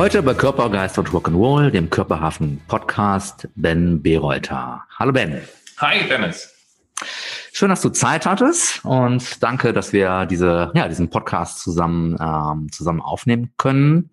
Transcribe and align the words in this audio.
Heute 0.00 0.22
bei 0.22 0.32
Körpergeist 0.32 0.96
und 0.96 1.10
Rock'n'Roll, 1.10 1.68
dem 1.68 1.90
Körperhafen 1.90 2.62
Podcast, 2.68 3.46
Ben 3.54 4.02
Bereuter. 4.02 4.86
Hallo 4.98 5.12
Ben. 5.12 5.42
Hi 5.76 6.08
Dennis. 6.08 6.54
Schön, 7.52 7.68
dass 7.68 7.82
du 7.82 7.90
Zeit 7.90 8.24
hattest 8.24 8.82
und 8.82 9.42
danke, 9.42 9.74
dass 9.74 9.92
wir 9.92 10.24
diese, 10.24 10.72
ja, 10.74 10.88
diesen 10.88 11.10
Podcast 11.10 11.60
zusammen, 11.60 12.16
ähm, 12.18 12.72
zusammen 12.72 13.02
aufnehmen 13.02 13.52
können. 13.58 14.08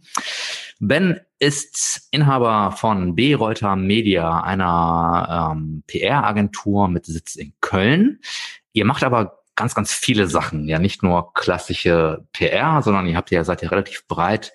Ben 0.82 1.22
ist 1.40 2.10
Inhaber 2.12 2.74
von 2.74 3.16
B. 3.16 3.34
Reuter 3.34 3.78
Media, 3.78 4.42
einer 4.42 5.54
ähm, 5.54 5.84
PR-Agentur 5.88 6.90
mit 6.90 7.06
Sitz 7.06 7.38
in 7.38 7.54
Köln. 7.62 8.20
Ihr 8.74 8.84
macht 8.84 9.06
aber 9.06 9.40
ganz, 9.56 9.74
ganz 9.74 9.94
viele 9.94 10.28
Sachen, 10.28 10.68
ja 10.68 10.80
nicht 10.80 11.02
nur 11.02 11.34
klassische 11.34 12.26
PR, 12.34 12.82
sondern 12.82 13.08
ihr 13.08 13.16
habt 13.16 13.32
ja 13.32 13.46
seid 13.46 13.62
ja 13.62 13.70
relativ 13.70 14.06
breit 14.06 14.52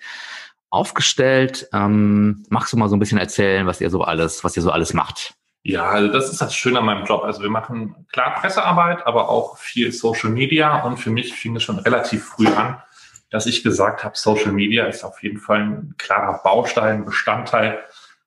aufgestellt. 0.73 1.69
Ähm, 1.73 2.45
magst 2.49 2.73
du 2.73 2.77
mal 2.77 2.89
so 2.89 2.97
ein 2.97 2.99
bisschen 2.99 3.19
erzählen, 3.19 3.67
was 3.67 3.81
ihr 3.81 3.91
so 3.91 4.03
alles, 4.03 4.43
was 4.43 4.57
ihr 4.57 4.63
so 4.63 4.71
alles 4.71 4.95
macht? 4.95 5.35
Ja, 5.65 5.91
also 5.91 6.13
das 6.13 6.31
ist 6.31 6.41
das 6.41 6.55
Schöne 6.57 6.81
an 6.81 6.87
meinem 6.87 7.05
Job. 7.05 7.23
Also 7.23 7.43
wir 7.43 7.51
machen 7.51 8.07
klar 8.11 8.35
Pressearbeit, 8.35 9.07
aber 9.07 9.29
auch 9.29 9.59
viel 9.59 9.93
Social 9.93 10.31
Media. 10.31 10.83
Und 10.83 10.97
für 10.97 11.11
mich 11.11 11.35
fing 11.35 11.55
es 11.55 11.63
schon 11.63 11.79
relativ 11.79 12.25
früh 12.25 12.49
an, 12.49 12.83
dass 13.31 13.47
ich 13.47 13.63
gesagt 13.63 14.03
habe, 14.03 14.17
Social 14.17 14.53
Media 14.53 14.87
ist 14.87 15.05
auf 15.05 15.23
jeden 15.23 15.39
Fall 15.39 15.61
ein 15.61 15.95
klarer 15.99 16.43
Baustein, 16.43 17.05
Bestandteil 17.05 17.79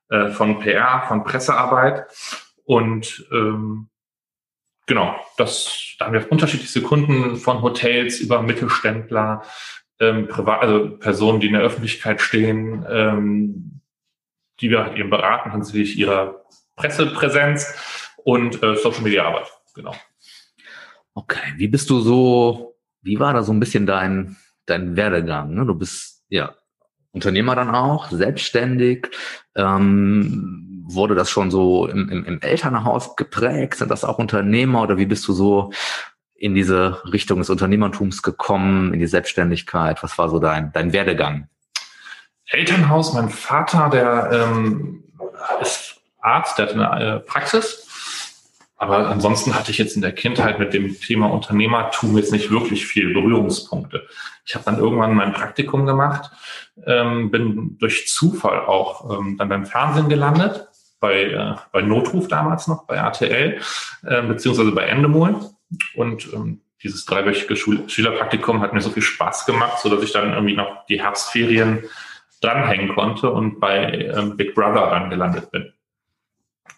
äh, 0.10 0.30
von 0.30 0.60
PR, 0.60 1.04
von 1.08 1.24
Pressearbeit. 1.24 2.06
Und 2.64 3.26
ähm, 3.32 3.90
genau, 4.86 5.16
das, 5.38 5.96
da 6.00 6.06
haben 6.06 6.14
wir 6.14 6.32
unterschiedlichste 6.32 6.84
Kunden 6.84 7.36
von 7.36 7.62
Hotels 7.62 8.20
über 8.20 8.42
Mittelständler, 8.42 9.44
ähm, 10.00 10.28
Privat, 10.28 10.62
also 10.62 10.98
Personen, 10.98 11.40
die 11.40 11.48
in 11.48 11.54
der 11.54 11.62
Öffentlichkeit 11.62 12.22
stehen, 12.22 12.86
ähm, 12.90 13.82
die 14.60 14.70
wir 14.70 14.84
halt 14.84 14.98
eben 14.98 15.10
beraten 15.10 15.52
hinsichtlich 15.52 15.98
ihrer 15.98 16.46
Pressepräsenz 16.76 17.76
und 18.24 18.62
äh, 18.64 18.76
Social 18.76 19.02
Media 19.02 19.26
Arbeit. 19.26 19.48
Genau. 19.74 19.96
Okay, 21.14 21.54
wie 21.58 21.68
bist 21.68 21.90
du 21.90 22.00
so, 22.00 22.76
wie 23.02 23.20
war 23.20 23.34
da 23.34 23.44
so 23.44 23.54
ein 23.54 23.60
bisschen 23.60 23.86
dein, 23.86 24.36
dein 24.66 24.96
Werdegang? 24.96 25.54
Ne? 25.54 25.66
Du 25.66 25.76
bist 25.76 26.26
ja 26.30 26.56
Unternehmer 27.12 27.56
dann 27.56 27.74
auch, 27.74 28.10
selbstständig. 28.10 29.08
Ähm, 29.56 30.84
wurde 30.88 31.16
das 31.16 31.30
schon 31.30 31.50
so 31.50 31.88
im, 31.88 32.10
im, 32.10 32.26
im 32.26 32.42
Elternhaus 32.42 33.16
geprägt? 33.16 33.76
Sind 33.76 33.90
das 33.90 34.04
auch 34.04 34.20
Unternehmer 34.20 34.82
oder 34.84 34.98
wie 34.98 35.06
bist 35.06 35.28
du 35.28 35.34
so 35.34 35.72
in 36.36 36.54
diese 36.54 37.02
Richtung 37.12 37.40
des 37.40 37.50
Unternehmertums 37.50 38.22
gekommen, 38.22 38.94
in 38.94 39.00
die 39.00 39.08
Selbstständigkeit? 39.08 40.04
Was 40.04 40.18
war 40.18 40.30
so 40.30 40.40
dein, 40.40 40.72
dein 40.74 40.94
Werdegang? 40.94 41.48
Elternhaus, 42.48 43.14
mein 43.14 43.30
Vater, 43.30 43.90
der 43.90 44.30
ähm, 44.32 45.04
ist 45.62 46.02
Arzt, 46.22 46.58
der 46.58 46.68
hat 46.68 46.74
eine 46.74 47.16
äh, 47.16 47.20
Praxis. 47.20 47.86
Aber 48.78 49.08
ansonsten 49.08 49.56
hatte 49.56 49.72
ich 49.72 49.78
jetzt 49.78 49.96
in 49.96 50.02
der 50.02 50.12
Kindheit 50.12 50.60
mit 50.60 50.74
dem 50.74 51.00
Thema 51.00 51.28
Unternehmertum 51.28 52.18
jetzt 52.18 52.34
nicht 52.34 52.52
wirklich 52.52 52.86
viel 52.86 53.14
Berührungspunkte. 53.14 54.06
Ich 54.46 54.54
habe 54.54 54.66
dann 54.66 54.78
irgendwann 54.78 55.16
mein 55.16 55.34
Praktikum 55.34 55.86
gemacht, 55.86 56.30
ähm, 56.86 57.32
bin 57.32 57.78
durch 57.80 58.08
Zufall 58.08 58.66
auch 58.66 59.18
ähm, 59.18 59.38
dann 59.38 59.48
beim 59.48 59.66
Fernsehen 59.66 60.10
gelandet, 60.10 60.68
bei, 61.00 61.24
äh, 61.24 61.56
bei 61.72 61.82
Notruf 61.82 62.28
damals 62.28 62.68
noch, 62.68 62.86
bei 62.86 62.96
RTL, 62.96 63.62
äh, 64.06 64.22
beziehungsweise 64.24 64.72
bei 64.72 64.84
Endemol 64.84 65.40
und 65.96 66.32
ähm, 66.34 66.62
dieses 66.84 67.06
dreiwöchige 67.06 67.56
Schul 67.56 67.90
Schülerpraktikum 67.90 68.62
hat 68.62 68.74
mir 68.74 68.82
so 68.82 68.92
viel 68.92 69.04
Spaß 69.04 69.46
gemacht, 69.46 69.80
so 69.80 69.90
dass 69.90 70.04
ich 70.04 70.12
dann 70.12 70.34
irgendwie 70.34 70.56
noch 70.56 70.86
die 70.86 71.02
Herbstferien 71.02 71.84
dranhängen 72.42 72.94
konnte 72.94 73.32
und 73.32 73.60
bei 73.60 74.12
ähm, 74.16 74.38
Big 74.38 74.54
Brother 74.54 74.90
dann 74.92 75.10
gelandet 75.10 75.52
bin. 75.52 75.74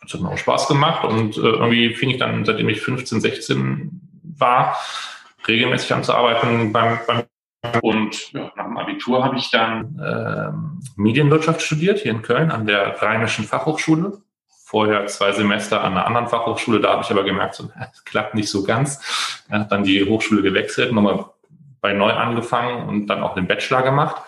Das 0.02 0.14
hat 0.14 0.22
mir 0.22 0.30
auch 0.30 0.38
Spaß 0.38 0.68
gemacht 0.68 1.04
und 1.04 1.38
äh, 1.38 1.42
irgendwie 1.42 1.94
fing 1.94 2.10
ich 2.10 2.18
dann, 2.18 2.46
seitdem 2.46 2.70
ich 2.70 2.82
15, 2.82 3.20
16 3.20 4.02
war, 4.38 4.78
regelmäßig 5.48 5.94
an 5.94 6.04
zu 6.04 6.14
arbeiten 6.14 6.72
beim, 6.72 7.00
beim 7.06 7.24
und 7.82 8.32
ja, 8.34 8.52
nach 8.56 8.66
dem 8.66 8.78
Abitur 8.78 9.24
habe 9.24 9.36
ich 9.36 9.50
dann 9.52 10.00
ähm, 10.02 10.80
Medienwirtschaft 10.96 11.62
studiert 11.62 12.00
hier 12.00 12.12
in 12.12 12.22
Köln 12.22 12.52
an 12.52 12.66
der 12.66 13.02
Rheinischen 13.02 13.46
Fachhochschule 13.46 14.22
vorher 14.68 15.08
zwei 15.08 15.32
Semester 15.32 15.82
an 15.82 15.94
einer 15.94 16.06
anderen 16.06 16.28
Fachhochschule, 16.28 16.82
da 16.82 16.90
habe 16.90 17.02
ich 17.02 17.10
aber 17.10 17.24
gemerkt, 17.24 17.56
so, 17.56 17.72
es 17.94 18.04
klappt 18.04 18.36
nicht 18.36 18.50
so 18.50 18.64
ganz. 18.64 19.00
Er 19.48 19.62
hat 19.62 19.72
dann 19.72 19.84
die 19.84 20.04
Hochschule 20.04 20.42
gewechselt, 20.42 20.92
nochmal 20.92 21.24
bei 21.80 21.94
neu 21.94 22.12
angefangen 22.12 22.86
und 22.90 23.08
dann 23.08 23.24
auch 23.24 23.34
den 23.34 23.48
Bachelor 23.48 23.82
gemacht. 23.82 24.22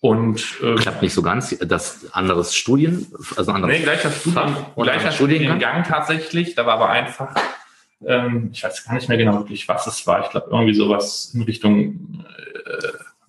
Und 0.00 0.58
äh, 0.64 0.74
klappt 0.74 1.00
nicht 1.00 1.14
so 1.14 1.22
ganz. 1.22 1.56
Das 1.60 2.12
anderes 2.12 2.56
Studien, 2.56 3.06
also 3.36 3.52
anderes 3.52 3.78
nee, 3.78 3.84
gleicher, 3.84 4.10
Studien, 4.10 4.56
gleicher 4.74 5.12
Studiengang? 5.12 5.60
Studiengang 5.60 5.84
tatsächlich. 5.84 6.56
Da 6.56 6.66
war 6.66 6.74
aber 6.74 6.88
einfach, 6.88 7.32
ähm, 8.04 8.50
ich 8.52 8.64
weiß 8.64 8.84
gar 8.84 8.94
nicht 8.94 9.08
mehr 9.08 9.18
genau 9.18 9.34
wirklich, 9.34 9.68
was 9.68 9.86
es 9.86 10.04
war. 10.08 10.24
Ich 10.24 10.30
glaube 10.30 10.48
irgendwie 10.50 10.74
sowas 10.74 11.30
in 11.34 11.42
Richtung 11.42 12.24
äh, 12.66 12.88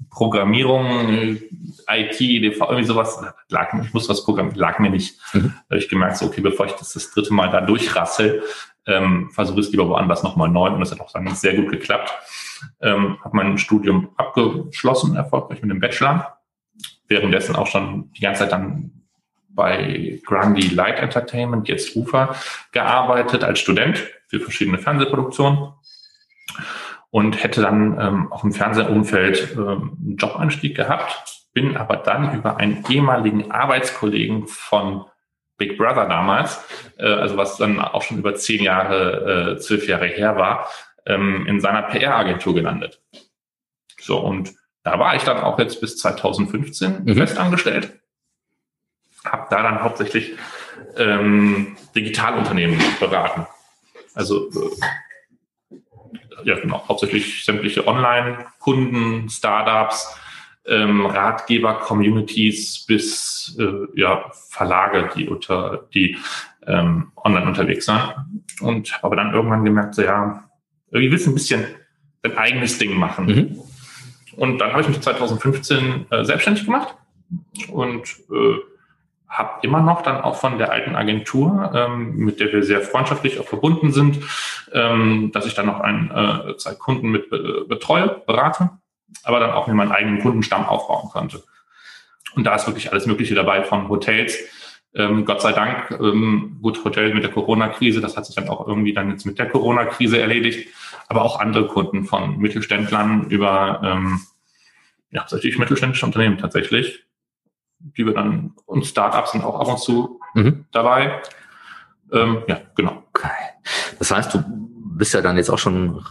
Programmierung, 0.10 1.38
IT, 1.88 2.20
DV, 2.20 2.60
irgendwie 2.62 2.86
sowas, 2.86 3.24
lag, 3.50 3.74
ich 3.82 3.94
muss 3.94 4.10
was 4.10 4.24
programmieren, 4.24 4.60
lag 4.60 4.80
mir 4.80 4.90
nicht. 4.90 5.20
Mhm. 5.34 5.54
Da 5.70 5.76
habe 5.76 5.78
ich 5.78 5.90
gemerkt, 5.90 6.18
so, 6.18 6.26
okay, 6.26 6.42
bevor 6.42 6.66
ich 6.66 6.74
das 6.74 6.94
das 6.94 7.12
dritte 7.12 7.34
Mal 7.34 7.50
da 7.50 7.62
durchrassel, 7.62 8.44
ähm, 8.86 9.30
versuche 9.32 9.60
es 9.60 9.72
lieber 9.72 9.88
woanders 9.88 10.24
nochmal 10.24 10.50
neu 10.50 10.70
und 10.70 10.80
das 10.80 10.92
hat 10.92 11.00
auch 11.00 11.12
dann 11.12 11.34
sehr 11.36 11.56
gut 11.56 11.70
geklappt. 11.70 12.12
Ähm, 12.82 13.18
habe 13.24 13.36
mein 13.36 13.58
Studium 13.58 14.10
abgeschlossen, 14.18 15.16
erfolgreich 15.16 15.62
mit 15.62 15.72
dem 15.72 15.80
Bachelor. 15.80 16.38
Währenddessen 17.08 17.56
auch 17.56 17.68
schon 17.68 18.12
die 18.14 18.22
ganze 18.22 18.42
Zeit 18.42 18.52
dann 18.52 18.92
bei 19.50 20.20
Grundy 20.26 20.70
Light 20.70 21.00
Entertainment, 21.00 21.68
jetzt 21.68 21.96
Ufer, 21.96 22.36
gearbeitet 22.72 23.44
als 23.44 23.60
Student 23.60 24.04
für 24.28 24.40
verschiedene 24.40 24.80
Fernsehproduktionen 24.80 25.74
und 27.14 27.44
hätte 27.44 27.62
dann 27.62 28.00
ähm, 28.02 28.32
auch 28.32 28.44
im 28.44 28.54
Fernsehumfeld 28.54 29.54
ähm, 29.56 29.98
einen 30.02 30.16
Jobeinstieg 30.18 30.76
gehabt, 30.76 31.46
bin 31.54 31.78
aber 31.78 31.98
dann 31.98 32.36
über 32.36 32.58
einen 32.58 32.84
ehemaligen 32.90 33.52
Arbeitskollegen 33.52 34.48
von 34.48 35.06
Big 35.58 35.78
Brother 35.78 36.08
damals, 36.08 36.66
äh, 36.98 37.06
also 37.06 37.38
was 37.38 37.58
dann 37.58 37.80
auch 37.80 38.02
schon 38.02 38.18
über 38.18 38.34
zehn 38.34 38.64
Jahre, 38.64 39.54
äh, 39.54 39.60
zwölf 39.60 39.88
Jahre 39.88 40.08
her 40.08 40.38
war, 40.38 40.68
ähm, 41.06 41.46
in 41.46 41.62
seiner 41.62 41.84
PR-Agentur 41.84 42.56
gelandet. 42.56 43.00
So, 44.02 44.18
und 44.18 44.56
da 44.82 44.98
war 44.98 45.16
ich 45.16 45.22
dann 45.22 45.38
auch 45.38 45.60
jetzt 45.60 45.82
bis 45.82 45.98
2015 45.98 47.04
mhm. 47.04 47.16
festangestellt. 47.16 47.94
Habe 49.24 49.46
da 49.52 49.62
dann 49.62 49.84
hauptsächlich 49.84 50.34
ähm, 50.98 51.78
Digitalunternehmen 51.96 52.82
beraten. 53.00 53.46
Also 54.16 54.50
äh, 54.50 54.76
ja 56.44 56.60
genau, 56.60 56.88
hauptsächlich 56.88 57.44
sämtliche 57.46 57.88
Online-Kunden, 57.88 59.30
Startups, 59.30 60.18
ähm, 60.66 61.06
Ratgeber, 61.06 61.76
Communities 61.76 62.86
bis 62.86 63.58
äh, 63.60 64.00
ja, 64.00 64.32
Verlage, 64.50 65.10
die 65.16 65.28
unter 65.28 65.88
die 65.94 66.18
ähm, 66.66 67.12
online 67.18 67.46
unterwegs 67.46 67.86
sind. 67.86 68.02
Und 68.62 69.04
habe 69.04 69.16
dann 69.16 69.34
irgendwann 69.34 69.66
gemerkt, 69.66 69.96
so 69.96 70.04
ja, 70.04 70.44
irgendwie 70.92 71.12
willst 71.12 71.26
du 71.26 71.32
ein 71.32 71.36
bisschen 71.36 71.66
dein 72.22 72.38
eigenes 72.38 72.78
Ding 72.78 72.96
machen. 72.96 73.26
Mhm. 73.26 73.60
Und 74.36 74.60
dann 74.60 74.72
habe 74.72 74.82
ich 74.82 74.88
mich 74.88 75.02
2015 75.02 76.06
äh, 76.10 76.24
selbstständig 76.24 76.66
gemacht 76.66 76.96
und 77.70 78.04
äh, 78.32 78.58
habe 79.34 79.60
immer 79.64 79.82
noch 79.82 80.04
dann 80.04 80.22
auch 80.22 80.36
von 80.36 80.60
der 80.60 80.72
alten 80.72 80.96
Agentur, 80.96 81.72
ähm, 81.74 82.16
mit 82.18 82.40
der 82.40 82.52
wir 82.54 82.64
sehr 82.64 82.82
freundschaftlich 82.82 83.40
auch 83.40 83.46
verbunden 83.46 83.92
sind, 83.92 84.20
ähm, 84.72 85.32
dass 85.34 85.48
ich 85.48 85.56
dann 85.56 85.66
noch 85.66 85.80
ein, 85.80 86.12
äh, 86.12 86.56
zwei 86.58 86.76
Kunden 86.76 87.10
mit 87.10 87.32
äh, 87.32 87.66
betreue, 87.68 88.22
berate, 88.28 88.70
aber 89.24 89.40
dann 89.40 89.52
auch 89.52 89.68
mir 89.68 89.74
meinen 89.74 89.92
eigenen 89.92 90.22
Kundenstamm 90.22 90.66
aufbauen 90.66 91.10
konnte. 91.10 91.44
Und 92.36 92.46
da 92.46 92.56
ist 92.56 92.68
wirklich 92.68 92.92
alles 92.92 93.08
Mögliche 93.08 93.36
dabei 93.36 93.64
von 93.64 93.90
Hotels. 93.90 94.38
Ähm, 94.96 95.26
Gott 95.26 95.42
sei 95.42 95.52
Dank, 95.52 95.90
ähm, 96.00 96.60
gut, 96.62 96.84
Hotel 96.86 97.14
mit 97.14 97.24
der 97.24 97.32
Corona-Krise, 97.32 98.02
das 98.02 98.16
hat 98.16 98.28
sich 98.28 98.36
dann 98.36 98.50
auch 98.50 98.68
irgendwie 98.68 98.94
dann 98.94 99.10
jetzt 99.10 99.26
mit 99.26 99.40
der 99.40 99.50
Corona-Krise 99.50 100.20
erledigt, 100.20 100.70
aber 101.08 101.24
auch 101.24 101.40
andere 101.40 101.68
Kunden 101.68 102.06
von 102.06 102.38
Mittelständlern 102.38 103.26
über, 103.30 103.82
ähm, 103.84 104.20
ja, 105.10 105.22
tatsächlich 105.22 105.58
mittelständische 105.58 106.06
Unternehmen 106.06 106.38
tatsächlich, 106.38 107.04
die 107.98 108.06
wir 108.06 108.14
dann, 108.14 108.54
und 108.66 108.86
Startups 108.86 109.32
sind 109.32 109.44
auch 109.44 109.60
ab 109.60 109.68
und 109.68 109.80
zu 109.80 110.20
mhm. 110.34 110.66
dabei. 110.72 111.22
Ähm, 112.12 112.44
ja, 112.48 112.62
genau. 112.76 113.04
Okay. 113.10 113.30
Das 114.00 114.12
heißt, 114.12 114.34
du 114.34 114.44
bist 114.96 115.14
ja 115.14 115.22
dann 115.22 115.38
jetzt 115.38 115.50
auch 115.50 115.60
schon 115.60 116.04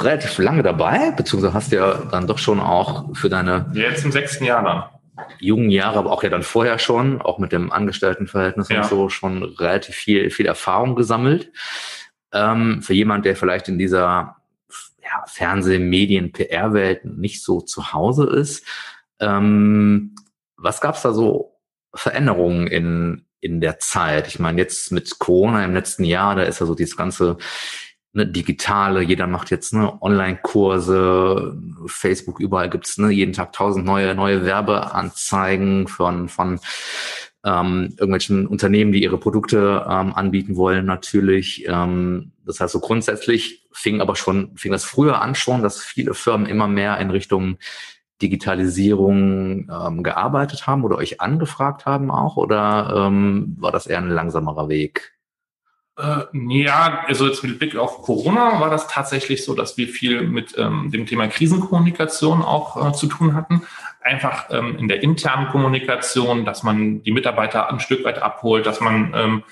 relativ 0.00 0.38
lange 0.38 0.62
dabei, 0.62 1.12
beziehungsweise 1.12 1.54
hast 1.54 1.72
ja 1.72 1.94
dann 2.10 2.26
doch 2.26 2.38
schon 2.38 2.60
auch 2.60 3.14
für 3.14 3.28
deine... 3.28 3.70
Jetzt 3.74 4.04
im 4.04 4.12
sechsten 4.12 4.44
Jahr 4.44 4.62
dann 4.62 4.84
jungen 5.38 5.70
Jahre, 5.70 5.98
aber 5.98 6.12
auch 6.12 6.22
ja 6.22 6.30
dann 6.30 6.42
vorher 6.42 6.78
schon, 6.78 7.20
auch 7.20 7.38
mit 7.38 7.52
dem 7.52 7.72
Angestelltenverhältnis 7.72 8.68
ja. 8.68 8.78
und 8.78 8.88
so, 8.88 9.08
schon 9.08 9.42
relativ 9.42 9.94
viel, 9.94 10.30
viel 10.30 10.46
Erfahrung 10.46 10.94
gesammelt. 10.94 11.52
Ähm, 12.32 12.82
für 12.82 12.94
jemand, 12.94 13.24
der 13.24 13.36
vielleicht 13.36 13.68
in 13.68 13.78
dieser 13.78 14.36
ja, 15.02 15.24
Fernseh-, 15.26 15.78
Medien-, 15.78 16.32
PR-Welt 16.32 17.04
nicht 17.04 17.42
so 17.42 17.60
zu 17.60 17.92
Hause 17.92 18.26
ist, 18.26 18.66
ähm, 19.20 20.14
was 20.62 20.80
gab's 20.80 21.02
da 21.02 21.12
so 21.12 21.56
Veränderungen 21.94 22.66
in, 22.66 23.26
in 23.40 23.60
der 23.60 23.78
Zeit? 23.78 24.28
Ich 24.28 24.38
meine, 24.38 24.60
jetzt 24.60 24.92
mit 24.92 25.18
Corona 25.18 25.64
im 25.64 25.74
letzten 25.74 26.04
Jahr, 26.04 26.36
da 26.36 26.42
ist 26.42 26.60
ja 26.60 26.66
so 26.66 26.74
dieses 26.74 26.96
ganze 26.96 27.36
ne, 28.12 28.26
digitale, 28.26 29.02
jeder 29.02 29.26
macht 29.26 29.50
jetzt 29.50 29.74
ne, 29.74 30.00
Online-Kurse, 30.00 31.58
Facebook, 31.86 32.40
überall 32.40 32.70
gibt's 32.70 32.98
ne, 32.98 33.10
jeden 33.10 33.32
Tag 33.32 33.52
tausend 33.52 33.84
neue, 33.84 34.14
neue 34.14 34.44
Werbeanzeigen 34.44 35.88
von, 35.88 36.28
von 36.28 36.60
ähm, 37.44 37.94
irgendwelchen 37.98 38.46
Unternehmen, 38.46 38.92
die 38.92 39.02
ihre 39.02 39.18
Produkte 39.18 39.84
ähm, 39.88 40.14
anbieten 40.14 40.56
wollen, 40.56 40.86
natürlich. 40.86 41.64
Ähm, 41.66 42.32
das 42.44 42.60
heißt, 42.60 42.72
so 42.72 42.80
grundsätzlich 42.80 43.66
fing 43.72 44.00
aber 44.00 44.14
schon, 44.14 44.56
fing 44.56 44.70
das 44.70 44.84
früher 44.84 45.20
an 45.20 45.34
schon, 45.34 45.62
dass 45.62 45.82
viele 45.82 46.14
Firmen 46.14 46.46
immer 46.46 46.68
mehr 46.68 46.98
in 46.98 47.10
Richtung 47.10 47.58
Digitalisierung 48.22 49.68
ähm, 49.70 50.02
gearbeitet 50.02 50.66
haben 50.66 50.84
oder 50.84 50.96
euch 50.96 51.20
angefragt 51.20 51.84
haben 51.84 52.10
auch? 52.10 52.36
Oder 52.36 53.08
ähm, 53.08 53.56
war 53.58 53.72
das 53.72 53.86
eher 53.86 53.98
ein 53.98 54.08
langsamerer 54.08 54.68
Weg? 54.68 55.12
Äh, 55.98 56.24
ja, 56.32 57.04
also 57.06 57.26
jetzt 57.26 57.42
mit 57.42 57.58
Blick 57.58 57.76
auf 57.76 58.02
Corona 58.02 58.60
war 58.60 58.70
das 58.70 58.88
tatsächlich 58.88 59.44
so, 59.44 59.54
dass 59.54 59.76
wir 59.76 59.88
viel 59.88 60.22
mit 60.22 60.56
ähm, 60.56 60.90
dem 60.90 61.04
Thema 61.04 61.28
Krisenkommunikation 61.28 62.42
auch 62.42 62.88
äh, 62.88 62.92
zu 62.92 63.06
tun 63.08 63.34
hatten. 63.34 63.62
Einfach 64.00 64.46
ähm, 64.50 64.76
in 64.78 64.88
der 64.88 65.02
internen 65.02 65.48
Kommunikation, 65.48 66.44
dass 66.44 66.62
man 66.62 67.02
die 67.02 67.12
Mitarbeiter 67.12 67.70
ein 67.70 67.80
Stück 67.80 68.04
weit 68.04 68.22
abholt, 68.22 68.64
dass 68.64 68.80
man 68.80 69.12
ähm, 69.14 69.42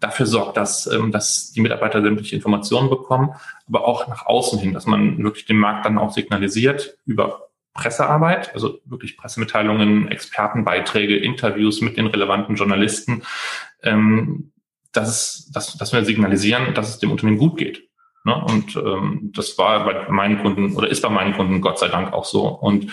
dafür 0.00 0.24
sorgt, 0.24 0.56
dass, 0.56 0.86
ähm, 0.86 1.12
dass 1.12 1.52
die 1.52 1.60
Mitarbeiter 1.60 2.02
sämtliche 2.02 2.34
Informationen 2.34 2.88
bekommen, 2.88 3.34
aber 3.68 3.86
auch 3.86 4.08
nach 4.08 4.24
außen 4.24 4.58
hin, 4.58 4.72
dass 4.72 4.86
man 4.86 5.22
wirklich 5.22 5.44
den 5.44 5.58
Markt 5.58 5.84
dann 5.84 5.98
auch 5.98 6.12
signalisiert 6.12 6.96
über 7.04 7.49
Pressearbeit, 7.74 8.52
also 8.54 8.80
wirklich 8.84 9.16
Pressemitteilungen, 9.16 10.08
Expertenbeiträge, 10.08 11.16
Interviews 11.16 11.80
mit 11.80 11.96
den 11.96 12.06
relevanten 12.06 12.56
Journalisten, 12.56 13.22
ähm, 13.82 14.52
dass, 14.92 15.50
dass, 15.52 15.76
dass 15.76 15.92
wir 15.92 16.04
signalisieren, 16.04 16.74
dass 16.74 16.88
es 16.88 16.98
dem 16.98 17.12
Unternehmen 17.12 17.38
gut 17.38 17.56
geht. 17.56 17.88
Ne? 18.24 18.34
Und 18.44 18.76
ähm, 18.76 19.30
das 19.34 19.56
war 19.56 19.84
bei 19.84 20.08
meinen 20.08 20.42
Kunden 20.42 20.74
oder 20.76 20.88
ist 20.88 21.02
bei 21.02 21.08
meinen 21.08 21.34
Kunden 21.34 21.60
Gott 21.60 21.78
sei 21.78 21.88
Dank 21.88 22.12
auch 22.12 22.24
so. 22.24 22.46
Und 22.48 22.92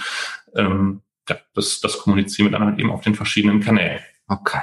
ähm, 0.55 1.01
das, 1.53 1.81
das 1.81 1.97
kommunizieren 1.97 2.47
wir 2.47 2.57
dann 2.57 2.67
halt 2.67 2.79
eben 2.79 2.91
auf 2.91 3.01
den 3.01 3.15
verschiedenen 3.15 3.59
Kanälen. 3.59 3.99
Okay. 4.27 4.61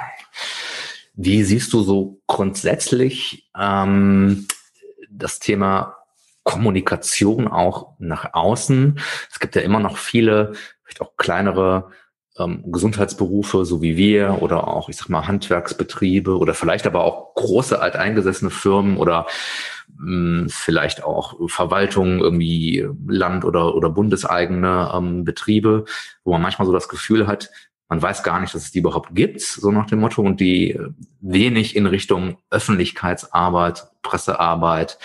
Wie 1.13 1.43
siehst 1.43 1.71
du 1.73 1.81
so 1.81 2.21
grundsätzlich 2.27 3.49
ähm, 3.57 4.47
das 5.09 5.39
Thema 5.39 5.97
Kommunikation 6.45 7.49
auch 7.49 7.95
nach 7.99 8.33
außen? 8.33 8.97
Es 9.29 9.41
gibt 9.41 9.55
ja 9.57 9.61
immer 9.61 9.81
noch 9.81 9.97
viele, 9.97 10.53
vielleicht 10.83 11.01
auch 11.01 11.17
kleinere 11.17 11.89
ähm, 12.37 12.63
Gesundheitsberufe, 12.71 13.65
so 13.65 13.81
wie 13.81 13.97
wir, 13.97 14.41
oder 14.41 14.67
auch, 14.67 14.87
ich 14.87 14.95
sag 14.95 15.09
mal, 15.09 15.27
Handwerksbetriebe 15.27 16.37
oder 16.37 16.53
vielleicht 16.53 16.87
aber 16.87 17.03
auch 17.03 17.33
große 17.35 17.81
alteingesessene 17.81 18.51
Firmen 18.51 18.97
oder 18.97 19.25
mh, 19.97 20.41
hm, 20.43 20.47
vielleicht 20.49 21.03
auch 21.03 21.35
Verwaltungen, 21.49 22.19
irgendwie 22.19 22.87
Land- 23.07 23.45
oder, 23.45 23.75
oder 23.75 23.89
bundeseigene 23.89 24.91
ähm, 24.93 25.23
Betriebe, 25.25 25.85
wo 26.23 26.31
man 26.31 26.41
manchmal 26.41 26.65
so 26.65 26.73
das 26.73 26.89
Gefühl 26.89 27.27
hat, 27.27 27.49
man 27.87 28.01
weiß 28.01 28.23
gar 28.23 28.39
nicht, 28.39 28.53
dass 28.53 28.63
es 28.63 28.71
die 28.71 28.79
überhaupt 28.79 29.13
gibt, 29.13 29.41
so 29.41 29.71
nach 29.71 29.85
dem 29.85 29.99
Motto, 29.99 30.21
und 30.21 30.39
die 30.39 30.79
wenig 31.21 31.75
in 31.75 31.85
Richtung 31.85 32.37
Öffentlichkeitsarbeit, 32.49 33.87
Pressearbeit, 34.01 34.97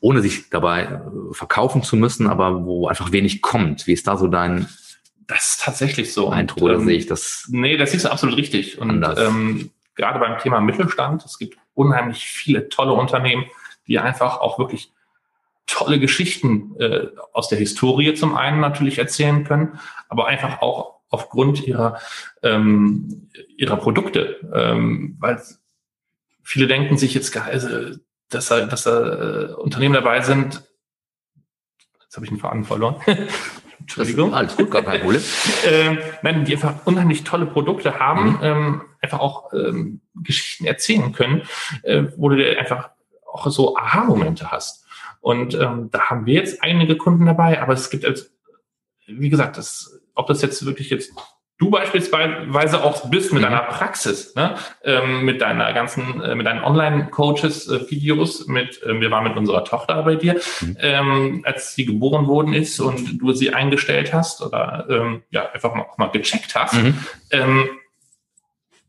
ohne 0.00 0.22
sich 0.22 0.48
dabei 0.50 0.84
äh, 0.84 1.00
verkaufen 1.32 1.82
zu 1.82 1.96
müssen, 1.96 2.26
aber 2.26 2.64
wo 2.64 2.88
einfach 2.88 3.12
wenig 3.12 3.42
kommt. 3.42 3.86
Wie 3.86 3.92
ist 3.92 4.06
da 4.06 4.16
so 4.16 4.28
dein 4.28 4.68
das 5.26 5.50
ist 5.50 5.62
tatsächlich 5.62 6.12
so. 6.12 6.28
Eindruck, 6.28 6.62
oder 6.62 6.74
ähm, 6.74 6.84
sehe 6.84 6.96
ich 6.96 7.06
das? 7.06 7.46
Nee, 7.48 7.76
das 7.76 7.92
du 7.92 8.10
absolut 8.10 8.36
richtig. 8.36 8.78
Und 8.78 9.02
ähm, 9.16 9.70
gerade 9.94 10.18
beim 10.18 10.38
Thema 10.38 10.60
Mittelstand, 10.60 11.24
es 11.24 11.38
gibt 11.38 11.56
unheimlich 11.74 12.26
viele 12.26 12.68
tolle 12.68 12.92
Unternehmen, 12.92 13.46
die 13.86 13.98
einfach 13.98 14.40
auch 14.40 14.58
wirklich 14.58 14.92
tolle 15.66 15.98
Geschichten 15.98 16.74
äh, 16.78 17.06
aus 17.32 17.48
der 17.48 17.58
Historie 17.58 18.14
zum 18.14 18.36
einen 18.36 18.60
natürlich 18.60 18.98
erzählen 18.98 19.44
können, 19.44 19.78
aber 20.08 20.26
einfach 20.26 20.60
auch 20.60 20.96
aufgrund 21.12 21.66
ihrer, 21.66 22.00
ähm, 22.42 23.28
ihrer 23.56 23.76
Produkte. 23.76 24.40
Ähm, 24.52 25.16
weil 25.20 25.40
viele 26.42 26.66
denken 26.66 26.96
sich 26.96 27.14
jetzt, 27.14 27.36
also, 27.36 27.96
dass 28.30 28.48
da, 28.48 28.66
dass 28.66 28.84
da 28.84 29.50
äh, 29.50 29.52
Unternehmen 29.54 29.94
dabei 29.94 30.22
sind, 30.22 30.62
jetzt 32.02 32.16
habe 32.16 32.24
ich 32.24 32.30
den 32.30 32.38
Faden 32.38 32.64
verloren, 32.64 32.96
Entschuldigung. 33.78 34.32
alles 34.34 34.56
gut, 34.56 34.70
gar 34.70 34.82
kein 34.82 35.00
Problem. 35.00 35.22
ähm, 35.66 35.98
nein, 36.22 36.44
die 36.44 36.54
einfach 36.54 36.86
unheimlich 36.86 37.24
tolle 37.24 37.46
Produkte 37.46 37.98
haben, 37.98 38.32
mhm. 38.32 38.38
ähm, 38.42 38.82
einfach 39.00 39.20
auch 39.20 39.52
ähm, 39.52 40.00
Geschichten 40.14 40.64
erzählen 40.64 41.12
können, 41.12 41.42
äh, 41.82 42.04
wo 42.16 42.28
du 42.30 42.58
einfach 42.58 42.90
auch 43.30 43.48
so 43.50 43.76
Aha-Momente 43.76 44.50
hast. 44.50 44.86
Und 45.20 45.54
ähm, 45.54 45.88
da 45.90 46.10
haben 46.10 46.26
wir 46.26 46.34
jetzt 46.34 46.62
einige 46.62 46.96
Kunden 46.96 47.26
dabei, 47.26 47.60
aber 47.60 47.74
es 47.74 47.90
gibt 47.90 48.04
als, 48.04 48.32
wie 49.06 49.28
gesagt, 49.28 49.56
das, 49.56 50.01
ob 50.14 50.26
das 50.26 50.42
jetzt 50.42 50.64
wirklich 50.66 50.90
jetzt 50.90 51.12
du 51.62 51.70
beispielsweise 51.70 52.82
auch 52.82 53.08
bist 53.08 53.32
mit 53.32 53.40
mhm. 53.40 53.46
deiner 53.46 53.62
Praxis, 53.62 54.34
ne? 54.34 54.56
ähm, 54.82 55.24
mit 55.24 55.40
deiner 55.40 55.72
ganzen, 55.72 56.20
äh, 56.20 56.34
mit 56.34 56.46
deinen 56.46 56.64
Online-Coaches-Videos, 56.64 58.48
äh, 58.48 58.50
mit, 58.50 58.82
äh, 58.82 59.00
wir 59.00 59.10
waren 59.12 59.24
mit 59.24 59.36
unserer 59.36 59.64
Tochter 59.64 60.02
bei 60.02 60.16
dir, 60.16 60.40
mhm. 60.60 60.76
ähm, 60.80 61.42
als 61.44 61.76
sie 61.76 61.84
geboren 61.84 62.26
worden 62.26 62.52
ist 62.52 62.80
und 62.80 63.20
du 63.20 63.32
sie 63.32 63.54
eingestellt 63.54 64.12
hast 64.12 64.42
oder 64.42 64.86
ähm, 64.90 65.22
ja 65.30 65.50
einfach 65.52 65.72
mal, 65.74 65.84
auch 65.84 65.98
mal 65.98 66.08
gecheckt 66.08 66.54
hast. 66.56 66.74
Mhm. 66.74 66.98
Ähm, 67.30 67.68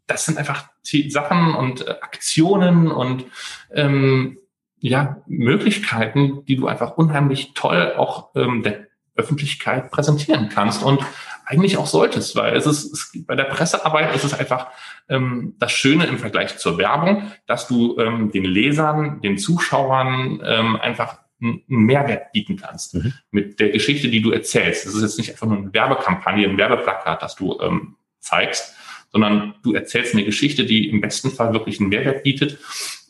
das 0.07 0.25
sind 0.25 0.39
einfach 0.39 0.65
die 0.91 1.11
Sachen 1.11 1.53
und 1.53 1.87
äh, 1.87 1.91
Aktionen 2.01 2.91
und 2.91 3.25
ähm, 3.71 4.39
ja 4.79 5.21
Möglichkeiten, 5.27 6.43
die 6.45 6.55
du 6.55 6.67
einfach 6.67 6.97
unheimlich 6.97 7.53
toll 7.53 7.93
auch 7.95 8.31
ähm, 8.35 8.63
der 8.63 8.87
Öffentlichkeit 9.15 9.91
präsentieren 9.91 10.49
kannst 10.49 10.83
und 10.83 11.01
eigentlich 11.45 11.77
auch 11.77 11.87
solltest, 11.87 12.35
weil 12.35 12.55
es 12.55 12.65
ist, 12.65 12.91
es, 12.91 13.25
bei 13.25 13.35
der 13.35 13.45
Pressearbeit 13.45 14.15
ist 14.15 14.23
es 14.23 14.33
einfach 14.33 14.67
ähm, 15.09 15.55
das 15.59 15.71
Schöne 15.71 16.05
im 16.05 16.17
Vergleich 16.17 16.57
zur 16.57 16.77
Werbung, 16.77 17.31
dass 17.45 17.67
du 17.67 17.97
ähm, 17.99 18.31
den 18.31 18.45
Lesern, 18.45 19.21
den 19.21 19.37
Zuschauern 19.37 20.41
ähm, 20.45 20.77
einfach 20.77 21.19
einen 21.41 21.63
Mehrwert 21.67 22.31
bieten 22.31 22.55
kannst 22.55 22.95
mhm. 22.95 23.13
mit 23.31 23.59
der 23.59 23.69
Geschichte, 23.69 24.07
die 24.07 24.21
du 24.21 24.31
erzählst. 24.31 24.85
Es 24.85 24.95
ist 24.95 25.01
jetzt 25.01 25.17
nicht 25.17 25.31
einfach 25.31 25.47
nur 25.47 25.57
eine 25.57 25.73
Werbekampagne, 25.73 26.47
ein 26.47 26.57
Werbeplakat, 26.57 27.21
das 27.21 27.35
du 27.35 27.59
ähm, 27.59 27.95
zeigst, 28.19 28.75
sondern 29.11 29.55
du 29.63 29.73
erzählst 29.73 30.13
eine 30.13 30.23
Geschichte, 30.23 30.65
die 30.65 30.89
im 30.89 31.01
besten 31.01 31.29
Fall 31.29 31.53
wirklich 31.53 31.79
einen 31.79 31.89
Mehrwert 31.89 32.23
bietet. 32.23 32.59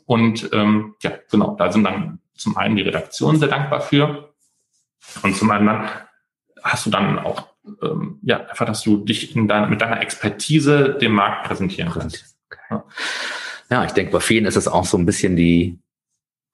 Und 0.05 0.49
ähm, 0.51 0.95
ja, 1.01 1.11
genau, 1.29 1.55
da 1.55 1.71
sind 1.71 1.83
dann 1.83 2.19
zum 2.35 2.57
einen 2.57 2.75
die 2.75 2.81
Redaktionen 2.81 3.39
sehr 3.39 3.47
dankbar 3.47 3.81
für 3.81 4.32
und 5.21 5.35
zum 5.35 5.51
anderen 5.51 5.89
hast 6.63 6.85
du 6.85 6.89
dann 6.89 7.19
auch 7.19 7.47
ähm, 7.81 8.19
ja, 8.23 8.45
einfach, 8.47 8.65
dass 8.65 8.83
du 8.83 8.97
dich 8.97 9.35
in 9.35 9.47
dein, 9.47 9.69
mit 9.69 9.81
deiner 9.81 10.01
Expertise 10.01 10.97
dem 10.99 11.13
Markt 11.13 11.47
präsentieren 11.47 11.91
kannst. 11.91 12.35
Okay. 12.51 12.81
Ja. 13.69 13.85
ich 13.85 13.91
denke, 13.91 14.11
bei 14.11 14.19
vielen 14.19 14.45
ist 14.45 14.57
es 14.57 14.67
auch 14.67 14.85
so 14.85 14.97
ein 14.97 15.05
bisschen 15.05 15.35
die, 15.35 15.79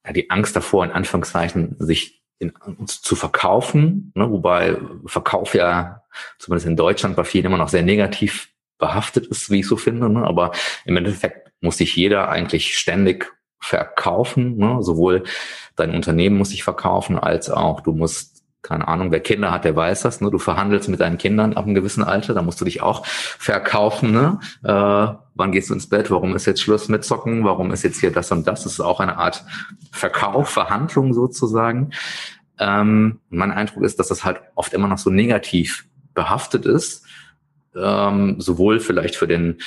ja, 0.06 0.14
die 0.14 0.30
Angst 0.30 0.56
davor, 0.56 0.86
in 0.86 0.92
Anführungszeichen, 0.92 1.76
sich 1.80 2.24
in, 2.40 2.54
zu 2.86 3.16
verkaufen, 3.16 4.12
ne, 4.16 4.30
wobei 4.32 4.78
Verkauf 5.06 5.56
ja 5.56 6.04
zumindest 6.38 6.68
in 6.68 6.78
Deutschland 6.78 7.16
bei 7.16 7.24
vielen 7.24 7.46
immer 7.46 7.58
noch 7.58 7.70
sehr 7.70 7.84
negativ 7.84 8.50
behaftet 8.78 9.28
ist, 9.28 9.52
wie 9.52 9.60
ich 9.60 9.68
so 9.68 9.78
finde. 9.78 10.10
Ne? 10.10 10.24
Aber 10.24 10.52
im 10.86 10.98
Endeffekt 10.98 11.52
muss 11.62 11.78
sich 11.78 11.96
jeder 11.96 12.30
eigentlich 12.30 12.78
ständig 12.78 13.32
verkaufen. 13.60 14.58
Ne? 14.58 14.78
Sowohl 14.82 15.24
dein 15.76 15.94
Unternehmen 15.94 16.38
muss 16.38 16.50
sich 16.50 16.64
verkaufen, 16.64 17.20
als 17.20 17.50
auch 17.50 17.82
du 17.82 17.92
musst 17.92 18.39
keine 18.62 18.88
Ahnung, 18.88 19.12
wer 19.12 19.22
Kinder 19.22 19.52
hat, 19.52 19.64
der 19.64 19.76
weiß 19.76 20.02
das, 20.02 20.20
ne? 20.20 20.30
Du 20.30 20.38
verhandelst 20.38 20.90
mit 20.90 21.00
deinen 21.00 21.18
Kindern 21.18 21.54
ab 21.54 21.66
einem 21.66 21.76
gewissen 21.76 22.04
Alter, 22.04 22.34
da 22.34 22.42
musst 22.42 22.60
du 22.60 22.66
dich 22.66 22.82
auch 22.82 23.06
verkaufen, 23.06 24.12
ne? 24.12 24.40
Äh, 24.64 25.16
wann 25.36 25.52
gehst 25.52 25.70
du 25.70 25.74
ins 25.74 25.88
Bett? 25.88 26.12
Warum 26.12 26.36
ist 26.36 26.46
jetzt 26.46 26.62
Schluss 26.62 26.90
mit 26.90 27.06
Zocken? 27.06 27.46
Warum 27.46 27.72
ist 27.72 27.84
jetzt 27.84 28.00
hier 28.02 28.12
das 28.12 28.32
und 28.32 28.48
das? 28.48 28.64
Das 28.64 28.74
ist 28.74 28.82
auch 28.82 29.00
eine 29.00 29.18
Art 29.18 29.46
Verkauf, 29.92 30.50
Verhandlung 30.50 31.14
sozusagen. 31.14 31.92
Ähm, 32.60 33.20
mein 33.30 33.52
Eindruck 33.52 33.84
ist, 33.84 34.00
dass 34.00 34.10
das 34.10 34.26
halt 34.26 34.42
oft 34.56 34.74
immer 34.74 34.90
noch 34.90 34.98
so 34.98 35.10
negativ 35.10 35.86
behaftet 36.14 36.66
ist. 36.66 37.06
Ähm, 37.76 38.42
sowohl 38.42 38.80
vielleicht 38.82 39.16
für 39.16 39.28
den 39.28 39.60